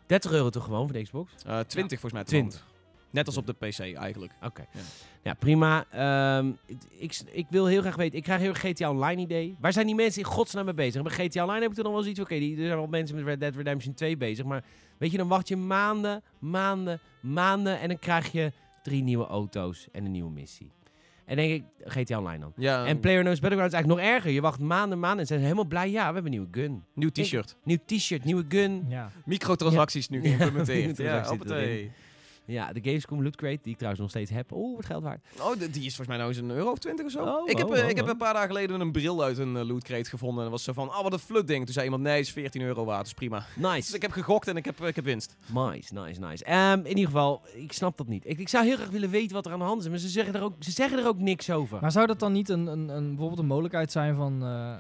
[0.07, 1.33] 30 euro toch gewoon voor de Xbox?
[1.47, 2.25] eh, 20 volgens mij.
[2.25, 2.51] 20.
[2.53, 2.75] trouwens.
[3.11, 4.33] Net als op de PC eigenlijk.
[4.43, 4.65] Oké.
[4.73, 4.81] Ja.
[5.23, 5.35] Ja.
[5.35, 5.85] prima.
[5.91, 6.53] Ehm,
[6.99, 9.57] ik, ik wil heel graag weten, ik krijg heel erg GTA Online idee.
[9.61, 11.03] Waar zijn die mensen in godsnaam mee bezig?
[11.03, 12.87] Bij GTA Online heb ik er nog wel eens iets, oké, die- er zijn wel
[12.87, 14.45] mensen met Red Dead Redemption 2 bezig.
[14.45, 14.65] Maar
[14.99, 18.53] weet je, dan wacht je maanden, maanden, maanden en dan krijg je
[18.83, 20.73] drie nieuwe auto's en een nieuwe missie.
[21.27, 22.53] En denk ik, GTA Online dan.
[22.57, 24.31] Ja, En PlayerUnknown's Battlegrounds is eigenlijk nog erger.
[24.31, 25.91] Je wacht maanden, maanden en ze zijn helemaal blij.
[25.91, 26.83] Ja, we hebben een nieuwe gun.
[26.95, 27.57] nieuw t-shirt.
[27.64, 28.85] Nieuw t-shirt, nieuwe gun.
[28.89, 29.11] Ja.
[29.24, 30.79] Microtransacties nu Ja, geïmplementeerd.
[30.97, 31.91] ja, microtransacties hoppatee.
[32.47, 34.53] Ja, de Gamescom Loot Crate, die ik trouwens nog steeds heb.
[34.53, 35.26] Oeh, wat geld waard.
[35.40, 37.24] Oh, die is volgens mij nou eens een euro of 20 of zo.
[37.24, 38.11] Oh, ik heb, oh, eh, oh, ik heb oh.
[38.11, 40.36] een paar dagen geleden een bril uit een uh, loot crate gevonden.
[40.36, 41.64] En dat was zo van, oh wat een flut ding.
[41.64, 43.38] Toen zei iemand, nee, is 14 euro waard, dus prima.
[43.55, 43.94] Dus Nice.
[43.94, 45.36] ik heb gegokt en ik heb, eh, ik heb winst.
[45.55, 46.44] Nice, nice, nice.
[46.44, 48.26] Ehm, in ieder geval, ik snap dat niet.
[48.26, 50.09] Ik, ik zou heel graag willen weten wat er aan de hand is, maar ze
[50.09, 51.78] zeggen er ook, ze zeggen er ook niks over.
[51.80, 54.42] Maar zou dat dan niet een, een, een, bijvoorbeeld een mogelijkheid zijn van...
[54.42, 54.78] eh, eh,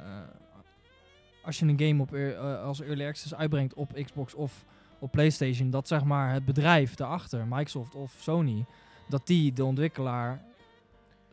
[1.46, 4.64] als je een game op, eh, als early access uitbrengt op Xbox of
[4.98, 5.70] op PlayStation...
[5.70, 8.64] dat zeg maar het bedrijf daarachter, Microsoft of Sony...
[9.08, 10.42] dat die de ontwikkelaar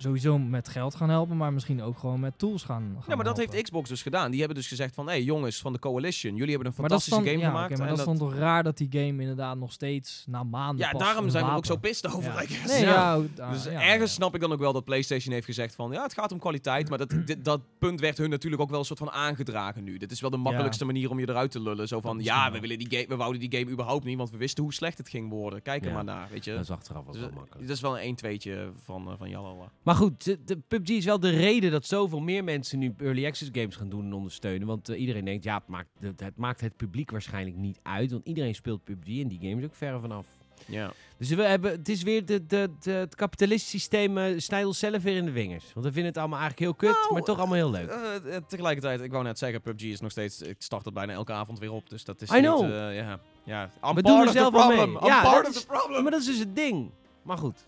[0.04, 1.38] sowieso met geld gaan helpen...
[1.38, 3.54] maar misschien ook gewoon met tools gaan, gaan Ja, maar dat helpen.
[3.54, 4.30] heeft Xbox dus gedaan.
[4.32, 6.90] Die hebben dus gezegd van, hé hey, jongens van de Coalition, jullie hebben een Maar
[6.90, 7.70] dat fantastische game ja, gemaakt.
[7.78, 10.86] maar en dat is dan toch raar dat die game inderdaad nog steeds na maanden
[10.86, 12.24] ja, pas daarom zijn we ook zo pist over.
[12.52, 12.68] Ja.
[12.68, 14.16] Nee, ja, ah, Dus ja, ergens ja.
[14.18, 16.90] snap ik dan ook wel dat PlayStation heeft gezegd van ja, het gaat om kwaliteit.
[16.90, 19.98] Maar dat, dit- dat punt werd hun natuurlijk ook wel een soort van aangedragen nu.
[19.98, 21.88] Dit is wel de makkelijkste manier om je eruit te lullen.
[21.88, 24.38] Zo van ja, we, willen die game, we wouden die game überhaupt niet, want we
[24.38, 25.62] wisten hoe slecht het ging worden.
[25.62, 25.94] Kijk er Ja.
[25.94, 26.52] maar naar, weet je.
[26.54, 27.60] Dat is achteraf wel Dus, makkelijk.
[27.68, 28.40] dat is wel een 1 2
[28.84, 29.72] van, uh, van Jalala.
[29.94, 33.26] Maar goed, de, de PUBG is wel de reden dat zoveel meer mensen nu early
[33.26, 34.68] access games gaan doen en ondersteunen.
[34.68, 38.12] Want eh, iedereen denkt, ja, het maakt, het, het maakt het publiek waarschijnlijk niet uit.
[38.12, 40.28] Want iedereen speelt PUBG en die game is ook verre vanaf.
[40.68, 40.92] Ja.
[41.18, 44.80] Dus we hebben, het is weer de, de, de, het kapitalistische systeem uh, snijdt ons
[44.80, 45.64] zelf weer in de vingers.
[45.74, 47.90] Want we vinden het allemaal eigenlijk heel kut, Nou, maar toch allemaal heel leuk.
[47.90, 51.14] Eh, eh, tegelijkertijd, ik wou net zeggen, PUBG is nog steeds, ik start het bijna
[51.14, 51.90] elke avond weer op.
[51.90, 52.64] Dus dat is I niet, know.
[52.64, 53.64] eh, ja, ja.
[53.64, 54.78] I'm We part doen er zelf wel mee.
[54.78, 56.02] I'm Ja, part dat of is- the problem.
[56.04, 56.92] maar dat is dus het ding.
[57.24, 57.68] Maar goed.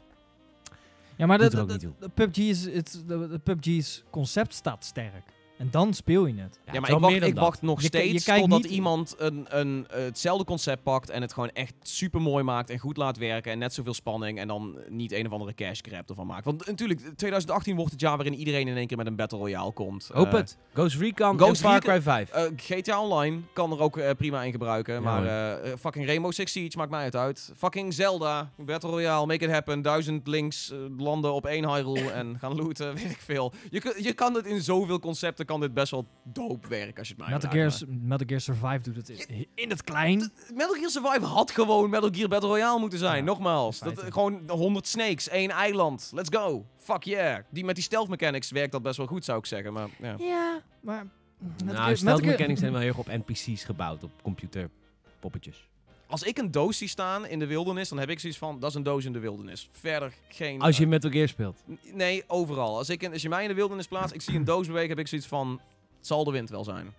[1.18, 1.93] Ja, maar toe.
[1.99, 3.03] de PUBG is, het,
[3.43, 5.35] PUBG's concept staat sterk.
[5.58, 6.60] En dan speel je het.
[6.72, 9.45] Ja, maar ik wacht, ik wacht nog Je je steeds kijkt totdat niet- iemand een,
[9.49, 13.18] een, eh, hetzelfde concept pakt en het gewoon echt super mooi maakt en goed laat
[13.18, 16.45] werken en net zoveel spanning en dan niet een of andere cash grab ervan maakt.
[16.45, 19.72] Want natuurlijk, 2018 wordt het jaar waarin iedereen in één keer met een Battle Royale
[19.72, 20.10] komt.
[20.14, 20.58] Hoop Eh, het.
[20.74, 22.30] Ghost Recon Ghost en Far Cry 5.
[22.30, 24.93] eh, GTA Online kan er ook prima in gebruiken.
[24.93, 27.51] Ja, maar fucking Rainbow Six Siege maakt mij het uit.
[27.58, 29.82] Fucking Zelda, Battle Royale, make it happen.
[29.82, 33.53] Duizend links landen op één Hyrule en gaan looten, weet ik veel.
[33.70, 37.14] Je, je kan het in zoveel concepten, kan dit best wel dope werken als je
[37.14, 40.32] het mij Metal vraagt, Gear, Metal Gear Survive doet het in, in het klein.
[40.54, 43.18] Metal Gear Survive had gewoon Metal Gear Battle Royale moeten zijn.
[43.18, 43.80] Ja, Nogmaals.
[43.80, 46.12] Dat, gewoon 100 snakes, één eiland.
[46.14, 46.66] Let's go.
[46.78, 47.39] Fuck yeah.
[47.50, 49.74] Die, met die stealth mechanics werkt dat best wel goed, zou ik zeggen.
[49.74, 50.16] Maar, ja.
[50.18, 51.06] Ja, maar...
[51.38, 54.12] Metal nou, Gear- stealth Metal Gear- mechanics zijn wel heel erg op NPC's gebouwd, op
[54.22, 55.70] computerpoppetjes.
[56.16, 58.70] Als ik een doos zie staan in de wildernis, dan heb ik zoiets van, dat
[58.70, 59.70] is een doos in de wildernis.
[59.72, 60.61] Verder geen...
[60.61, 61.63] Als je eh, Metal Gear speelt.
[61.93, 62.78] Nee, overal.
[62.78, 64.89] Als, ik in, als je mij in de wildernis plaatst, ik zie een doos bewegen,
[64.89, 65.61] heb ik zoiets van,
[65.97, 66.93] het zal de wind wel zijn.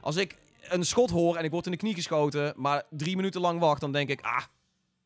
[0.00, 3.40] Als ik een schot hoor en ik word in de knie geschoten, maar drie minuten
[3.40, 4.42] lang wacht, dan denk ik, ah,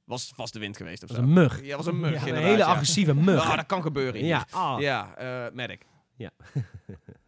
[0.04, 1.16] was vast de wind geweest of zo.
[1.16, 1.64] een mug.
[1.64, 2.66] Ja, was een mug, Ja, een hele ja.
[2.66, 3.40] agressieve mug.
[3.40, 4.20] Ah, dat kan gebeuren.
[4.20, 4.28] hier.
[4.28, 4.80] Ja, ah.
[4.80, 5.86] Ja, eh medic.
[6.16, 6.30] Ja.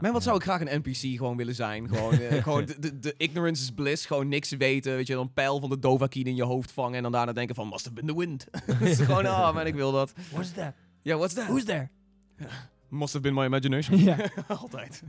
[0.00, 1.88] Maar wat zou ik graag een NPC gewoon willen zijn?
[1.88, 4.06] Gewoon, eh, gewoon de, de, de ignorance is bliss.
[4.06, 4.94] Gewoon niks weten.
[4.94, 6.94] Weet je, dan een pijl van de Dovahkiin in je hoofd vangen.
[6.96, 8.46] En dan daarna denken van, must have been the wind.
[8.80, 10.12] Is gewoon, ah man, ik wil dat.
[10.32, 10.72] What's that?
[11.02, 11.44] Ja, what's that?
[11.46, 11.88] Who's there?
[12.88, 13.98] Must have been my imagination.
[13.98, 14.16] ja.
[14.48, 15.02] Altijd.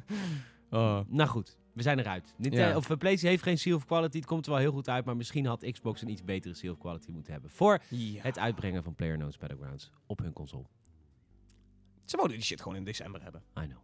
[1.07, 2.33] Nou goed, we zijn eruit.
[2.37, 2.69] Ja.
[2.69, 4.17] eh, of eh, PlayStation heeft geen seal of quality.
[4.17, 5.05] Het komt er wel heel goed uit.
[5.05, 7.51] Maar misschien had Xbox een iets betere seal of quality moeten hebben.
[7.51, 8.21] Voor Ja.
[8.21, 10.65] het uitbrengen van PlayerUnknown's Battlegrounds op hun console.
[12.05, 13.41] Ze wouden die shit gewoon in december hebben.
[13.59, 13.77] I know.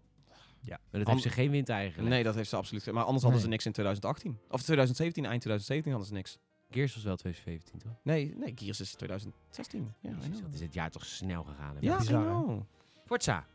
[0.68, 0.80] Ja.
[0.92, 2.10] Maar dat heeft ze geen wind eigenlijk.
[2.10, 2.92] Nee, dat heeft ze absoluut.
[2.92, 4.32] Maar anders hadden ze niks in 2018.
[4.50, 6.38] Of 2017, eind 2017 hadden ze niks.
[6.70, 8.00] Gears was wel 2017, toch?
[8.04, 9.94] Nee, nee, Gears is 2016.
[10.02, 11.74] Ja, Jezus, wat is het jaar toch snel gegaan.
[11.76, 11.82] hè?
[11.82, 12.28] Ja, bizar, hè?
[12.28, 12.62] know.
[13.06, 13.46] Forza.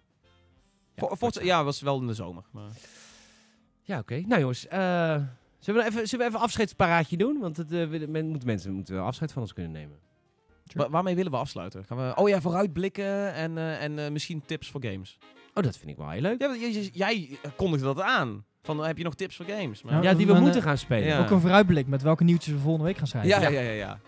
[0.97, 1.17] Voor- Forza.
[1.17, 2.45] Forza- ja, was wel in de zomer.
[2.51, 2.71] Maar...
[3.83, 4.21] Ja, oké.
[4.27, 5.23] Nou jongens, eh,
[5.59, 7.39] zullen, we even, zullen we even een afscheidsparaatje doen?
[7.41, 9.99] Want het, eh, men, moeten mensen moeten wel afscheid van ons kunnen nemen.
[10.75, 11.85] Wa- waarmee willen we afsluiten?
[11.85, 15.19] Gaan we, oh ja, vooruitblikken en, eh, en eh, misschien tips voor games.
[15.55, 16.41] Oh, dat vind ik wel heel leuk.
[16.41, 18.45] Ja, j- j- jij kondigde dat aan.
[18.63, 19.83] Van, eh, heb je nog tips voor games?
[19.83, 21.07] Maar- Ja, Ja, die we Maar, moeten eh, gaan spelen.
[21.07, 21.19] ja.
[21.19, 23.31] Ook een vooruitblik met welke nieuwtjes we volgende week gaan schrijven.
[23.31, 24.01] ja, ja, ja, ja, ja.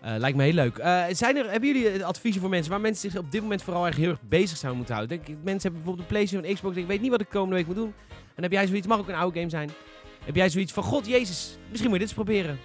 [0.00, 0.76] Eh, lijkt me heel leuk.
[0.78, 3.62] Eh, zijn er, hebben jullie eh, adviezen voor mensen waar mensen zich op dit moment
[3.62, 5.16] vooral erg heel erg bezig zouden moeten houden?
[5.16, 6.76] Denk, ik, mensen hebben bijvoorbeeld een PlayStation en Xbox.
[6.76, 7.94] Ik weet niet wat ik komende week moet doen.
[8.34, 9.70] En heb jij zoiets, mag ook een oude game zijn.
[10.24, 12.58] Heb jij zoiets van, god jezus, misschien moet je dit eens proberen.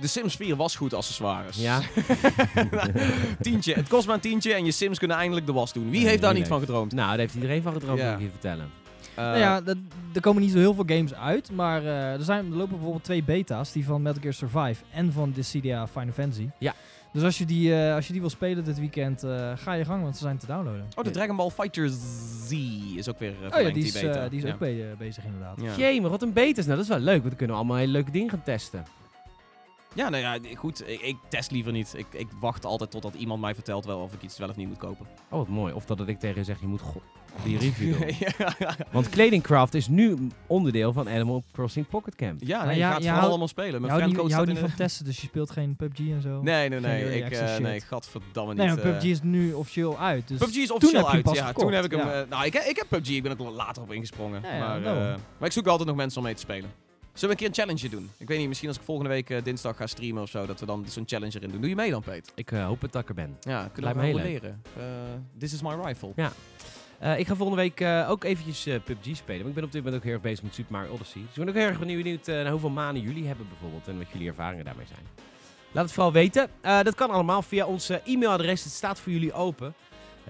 [0.00, 1.56] De Sims 4 was goed accessoires.
[1.56, 1.80] Ja.
[3.40, 3.74] tientje.
[3.74, 5.90] Het kost maar een tientje en je Sims kunnen eindelijk de was doen.
[5.90, 6.92] Wie heeft daar niet van gedroomd?
[6.92, 8.10] Nou, daar heeft iedereen van gedroomd, Ja.
[8.10, 8.70] moet ik je vertellen.
[9.14, 9.76] Eh, Nou ja, dat-
[10.14, 13.04] er komen niet zo heel veel games uit, maar eh, er, zijn, er lopen bijvoorbeeld
[13.04, 16.48] twee beta's, die van Metal Gear Survive en van Dissidia Final Fantasy.
[16.58, 16.74] Ja.
[17.12, 19.84] Dus als je die, eh, als je die wil spelen dit weekend, eh, ga je
[19.84, 20.86] gang, want ze zijn te downloaden.
[20.96, 21.88] Oh, de Dragon Ball Fighter
[22.46, 22.50] Z
[22.96, 24.28] is ook weer uh, Oh ja, die is, eh, beta.
[24.28, 24.52] die is ja.
[24.52, 25.60] ook be- bezig inderdaad.
[25.60, 25.72] Ja.
[25.76, 26.62] Jee, maar wat een beter.
[26.64, 28.84] Nou, dat is wel leuk, want dan kunnen we allemaal hele leuke dingen gaan testen.
[29.98, 30.88] Ja, nou ja, goed.
[30.88, 31.94] Ik, ik test liever niet.
[31.96, 34.68] Ik, ik wacht altijd totdat iemand mij vertelt wel of ik iets wel of niet
[34.68, 35.06] moet kopen.
[35.30, 35.72] Oh, wat mooi.
[35.74, 36.82] Of dat ik tegen je zeg, je moet
[37.44, 38.14] die review doen.
[38.18, 42.40] ja, Want Kledingcraft is nu onderdeel van Animal Crossing Pocket Camp.
[42.44, 43.72] ja, nee, je ja, gaat vooral houdt- allemaal spelen.
[43.72, 45.98] Je Mijn houdt niet, friendcode je houdt niet van testen, dus je speelt geen PUBG
[45.98, 46.42] en zo.
[46.42, 47.22] Nee, nee, nee.
[47.22, 47.58] Ik, eh, shit.
[47.62, 48.62] nee, gadverdamme niet.
[48.64, 48.90] Nee, maar eh.
[48.90, 50.28] PUBG is nu officieel uit.
[50.28, 51.24] Dus PUBG is officieel uit.
[51.34, 52.00] Ja, gekocht, toen heb ik hem.
[52.00, 52.22] ja.
[52.22, 54.40] eh, nou, ik, ik heb PUBG, ik ben er later op ingesprongen.
[54.42, 56.70] Ja, ja, maar, eh, maar ik zoek altijd nog mensen om mee te spelen.
[57.18, 58.10] Zullen we een keer een challenge doen?
[58.16, 60.60] Ik weet niet, misschien als ik volgende week eh, dinsdag ga streamen of zo, dat
[60.60, 61.60] we dan zo'n challenge erin doen.
[61.60, 62.32] Doe je mee dan, Peet?
[62.34, 63.36] Ik eh, hoop het dat ik er ben.
[63.40, 64.62] Ja, kunnen we heel leren.
[64.76, 64.84] Eh,
[65.38, 66.12] this is my rifle.
[66.98, 69.38] Eh, ik ga volgende week ook eventjes PUBG spelen.
[69.38, 71.20] Want ik ben op dit moment ook heel erg bezig met Super Mario Odyssey.
[71.20, 73.88] Dus ik ben ook heel erg benieuwd naar hoeveel manen jullie hebben bijvoorbeeld.
[73.88, 75.06] En wat jullie ervaringen daarmee zijn.
[75.72, 76.48] Laat het vooral weten.
[76.60, 78.64] Dat kan allemaal via ons eh, e-mailadres.
[78.64, 79.74] Het staat voor jullie open.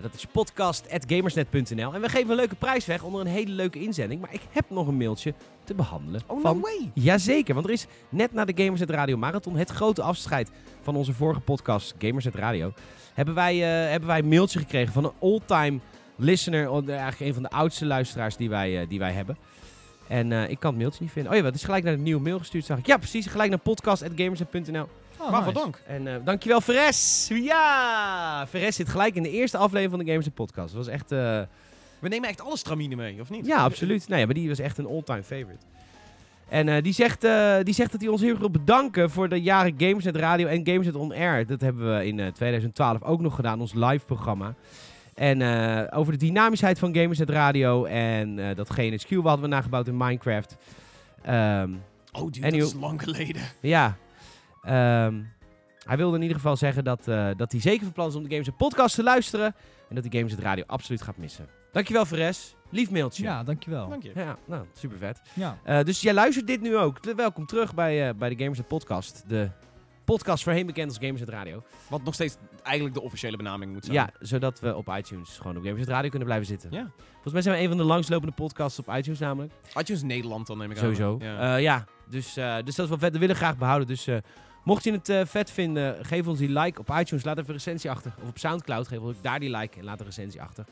[0.02, 1.94] Dat is podcast.gamersnet.nl.
[1.94, 4.20] En we geven een leuke prijs weg onder een hele leuke inzending.
[4.20, 5.34] Maar ik heb nog een mailtje
[5.64, 6.20] te behandelen.
[6.26, 6.90] Oh, van no way!
[6.94, 10.50] Jazeker, want er is net na de Gamersnet Radio Marathon, het grote afscheid
[10.82, 12.72] van onze vorige podcast Gamersnet Radio,
[13.14, 15.78] hebben wij, eh, hebben wij een mailtje gekregen van een all-time
[16.16, 19.36] listener, oh, eigenlijk een van de oudste luisteraars die wij, eh, die wij hebben.
[20.08, 21.32] En eh, ik kan het mailtje niet vinden.
[21.32, 22.86] Oh ja, het is gelijk naar de nieuwe mail gestuurd, zag ik.
[22.86, 24.88] Ja, precies, gelijk naar podcast.gamersnet.nl.
[25.20, 25.64] Oh, Waarvoor nice.
[25.64, 25.82] dank?
[25.86, 27.28] En eh, dankjewel, Veres!
[27.32, 28.46] Ja!
[28.48, 30.66] Veres zit gelijk in de eerste aflevering van de Gamersnet podcast.
[30.74, 31.12] Dat was echt...
[31.12, 31.40] eh,
[31.98, 33.46] We nemen echt alle stramine mee, of niet?
[33.46, 34.08] ja, absoluut.
[34.08, 35.64] Nee, maar die was echt een all-time favorite.
[36.48, 37.20] En eh, die, zegt,
[37.64, 40.66] die zegt dat hij ons heel erg wil bedanken voor de jaren Gamersnet Radio en
[40.66, 41.46] Gamersnet On Air.
[41.46, 44.54] Dat hebben we in eh, 2012 ook nog gedaan, ons live programma.
[45.14, 45.42] En
[45.92, 50.56] over de dynamischheid van Gamersnet Radio en dat GNHQ hadden we nagebouwd in Minecraft.
[51.22, 51.70] Ehm,
[52.12, 53.42] Oh, dude, dat is lang geleden.
[53.60, 53.96] ja.
[54.68, 55.22] Ehm,
[55.84, 58.28] hij wilde in ieder geval zeggen dat, eh, dat hij zeker van plan is om
[58.28, 59.54] de Games podcast te luisteren.
[59.88, 61.46] En dat hij Games het Radio absoluut gaat missen.
[61.72, 62.56] Dankjewel, Veres.
[62.70, 63.22] Lief mailtje.
[63.22, 63.88] Ja, dankjewel.
[63.88, 64.12] Dank je.
[64.14, 65.20] Ja, nou, super vet.
[65.34, 65.58] Ja.
[65.64, 67.14] Eh, dus jij luistert dit nu ook.
[67.16, 69.24] Welkom terug bij, eh, bij de Gamers Podcast.
[69.28, 69.50] De
[70.04, 71.62] podcast voorheen bekend als Gamers het Radio.
[71.88, 73.96] Wat nog steeds eigenlijk de officiële benaming moet zijn.
[73.96, 76.70] Ja, zodat we op iTunes gewoon op Gamers Radio kunnen blijven zitten.
[76.72, 76.90] Ja.
[77.12, 79.52] Volgens mij zijn we een van de langslopende podcasts op iTunes namelijk.
[79.78, 80.82] iTunes Nederland dan neem ik aan.
[80.82, 81.16] Sowieso.
[81.20, 81.32] Ja.
[81.32, 83.12] Ja, ja dus, eh, dus dat is wel vet.
[83.12, 83.88] Dat willen we graag behouden.
[83.88, 84.16] Dus eh,
[84.68, 87.24] mocht je het eh, vet vinden, geef ons die like op iTunes.
[87.24, 88.12] Laat even een recensie achter.
[88.22, 90.64] Of op Soundcloud, geef ons ook daar die like en laat een recensie achter.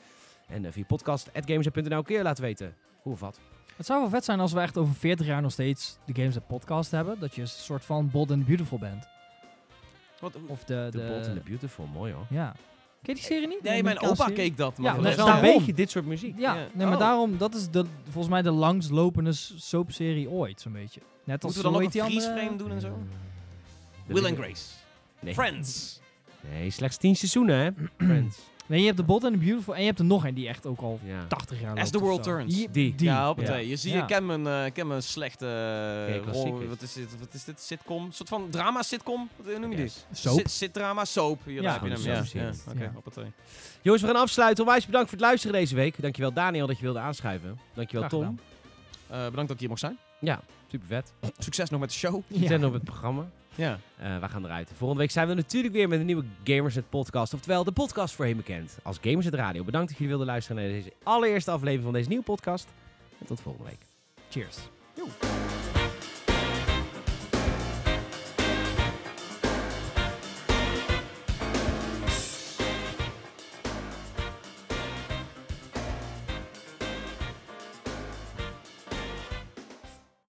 [0.49, 3.39] En eh, via podcast.gamers.nl kun je laten weten hoe of wat.
[3.77, 6.35] Het zou wel vet zijn als we echt over 40 jaar nog steeds de Games
[6.35, 7.17] That Podcast hebben.
[7.21, 9.09] Dat je een soort van Bold and Beautiful bent.
[10.21, 10.89] Wat, Of de...
[10.91, 12.27] The de, Bold and the Beautiful, mooi hoor.
[12.31, 12.53] Ja.
[13.03, 13.63] Ken je die serie niet?
[13.63, 14.35] nee, mijn opa serie?
[14.35, 14.75] keek dat.
[14.77, 15.57] Ja, Maar de is wel een daarom.
[15.59, 16.39] beetje dit soort muziek.
[16.39, 16.67] Ja, Ja.
[16.73, 17.01] nee, maar Oh.
[17.01, 21.01] daarom, dat is de, volgens mij de langstlopende soapserie ooit, zo'n beetje.
[21.25, 22.89] Net als Moeten we dan nog een freeze andere- frame doen en zo?
[22.89, 22.95] De
[24.07, 24.65] Will and Grace.
[25.21, 25.35] Nee.
[25.35, 26.01] Friends.
[26.53, 27.71] Nee, slechts 10 seizoenen hè.
[28.07, 28.37] Friends.
[28.69, 30.49] Nee, je hebt de Bold and the Beautiful en je hebt er nog een die
[30.49, 31.25] echt ook al Ja.
[31.29, 32.23] 80 jaar As the World.
[32.23, 32.55] Turns.
[32.55, 32.95] Die, Die.
[32.95, 33.07] die.
[33.07, 33.63] Ja, hoppatee.
[33.65, 33.69] Ja.
[33.71, 34.01] Je ziet, Ja.
[34.01, 35.47] ik ken mijn, eh, ik ken mijn slechte
[36.15, 37.19] eh, klassiek rol- wat is dit?
[37.19, 37.61] Wat is dit?
[37.61, 38.05] Sitcom?
[38.05, 39.29] Een soort van drama sitcom?
[39.37, 40.05] Wat noem je Yes.
[40.09, 40.17] die?
[40.17, 40.39] Soap.
[40.39, 41.41] Sit, sitdrama soap.
[41.45, 41.97] Hier Ja, heb je hem.
[41.99, 42.53] een Ja, ja.
[42.71, 42.91] Oké, Ja.
[42.95, 43.33] hoppatee.
[43.83, 44.65] Jongens, we gaan afsluiten.
[44.65, 46.03] Onwijs bedankt voor het luisteren deze week.
[46.03, 47.59] Dankjewel Daniel dat je wilde aanschuiven.
[47.75, 48.39] Dankjewel Graag Tom.
[49.07, 49.99] Eh, bedankt dat ik hier mocht zijn.
[50.21, 50.41] Ja,
[50.71, 51.13] super vet.
[51.39, 52.23] Succes nog met de show.
[52.27, 53.29] We zijn op het programma.
[53.57, 53.79] Ja.
[53.97, 54.71] Eh we gaan eruit.
[54.77, 57.35] Volgende week zijn we natuurlijk weer met een nieuwe Gamersnet podcast.
[57.35, 59.65] Oftewel de podcast voorheen bekend als Gamersnet Radio.
[59.65, 62.69] Bedankt dat jullie wilden luisteren naar deze allereerste aflevering van deze nieuwe podcast.
[63.21, 63.81] En tot volgende week.
[64.29, 64.57] Cheers.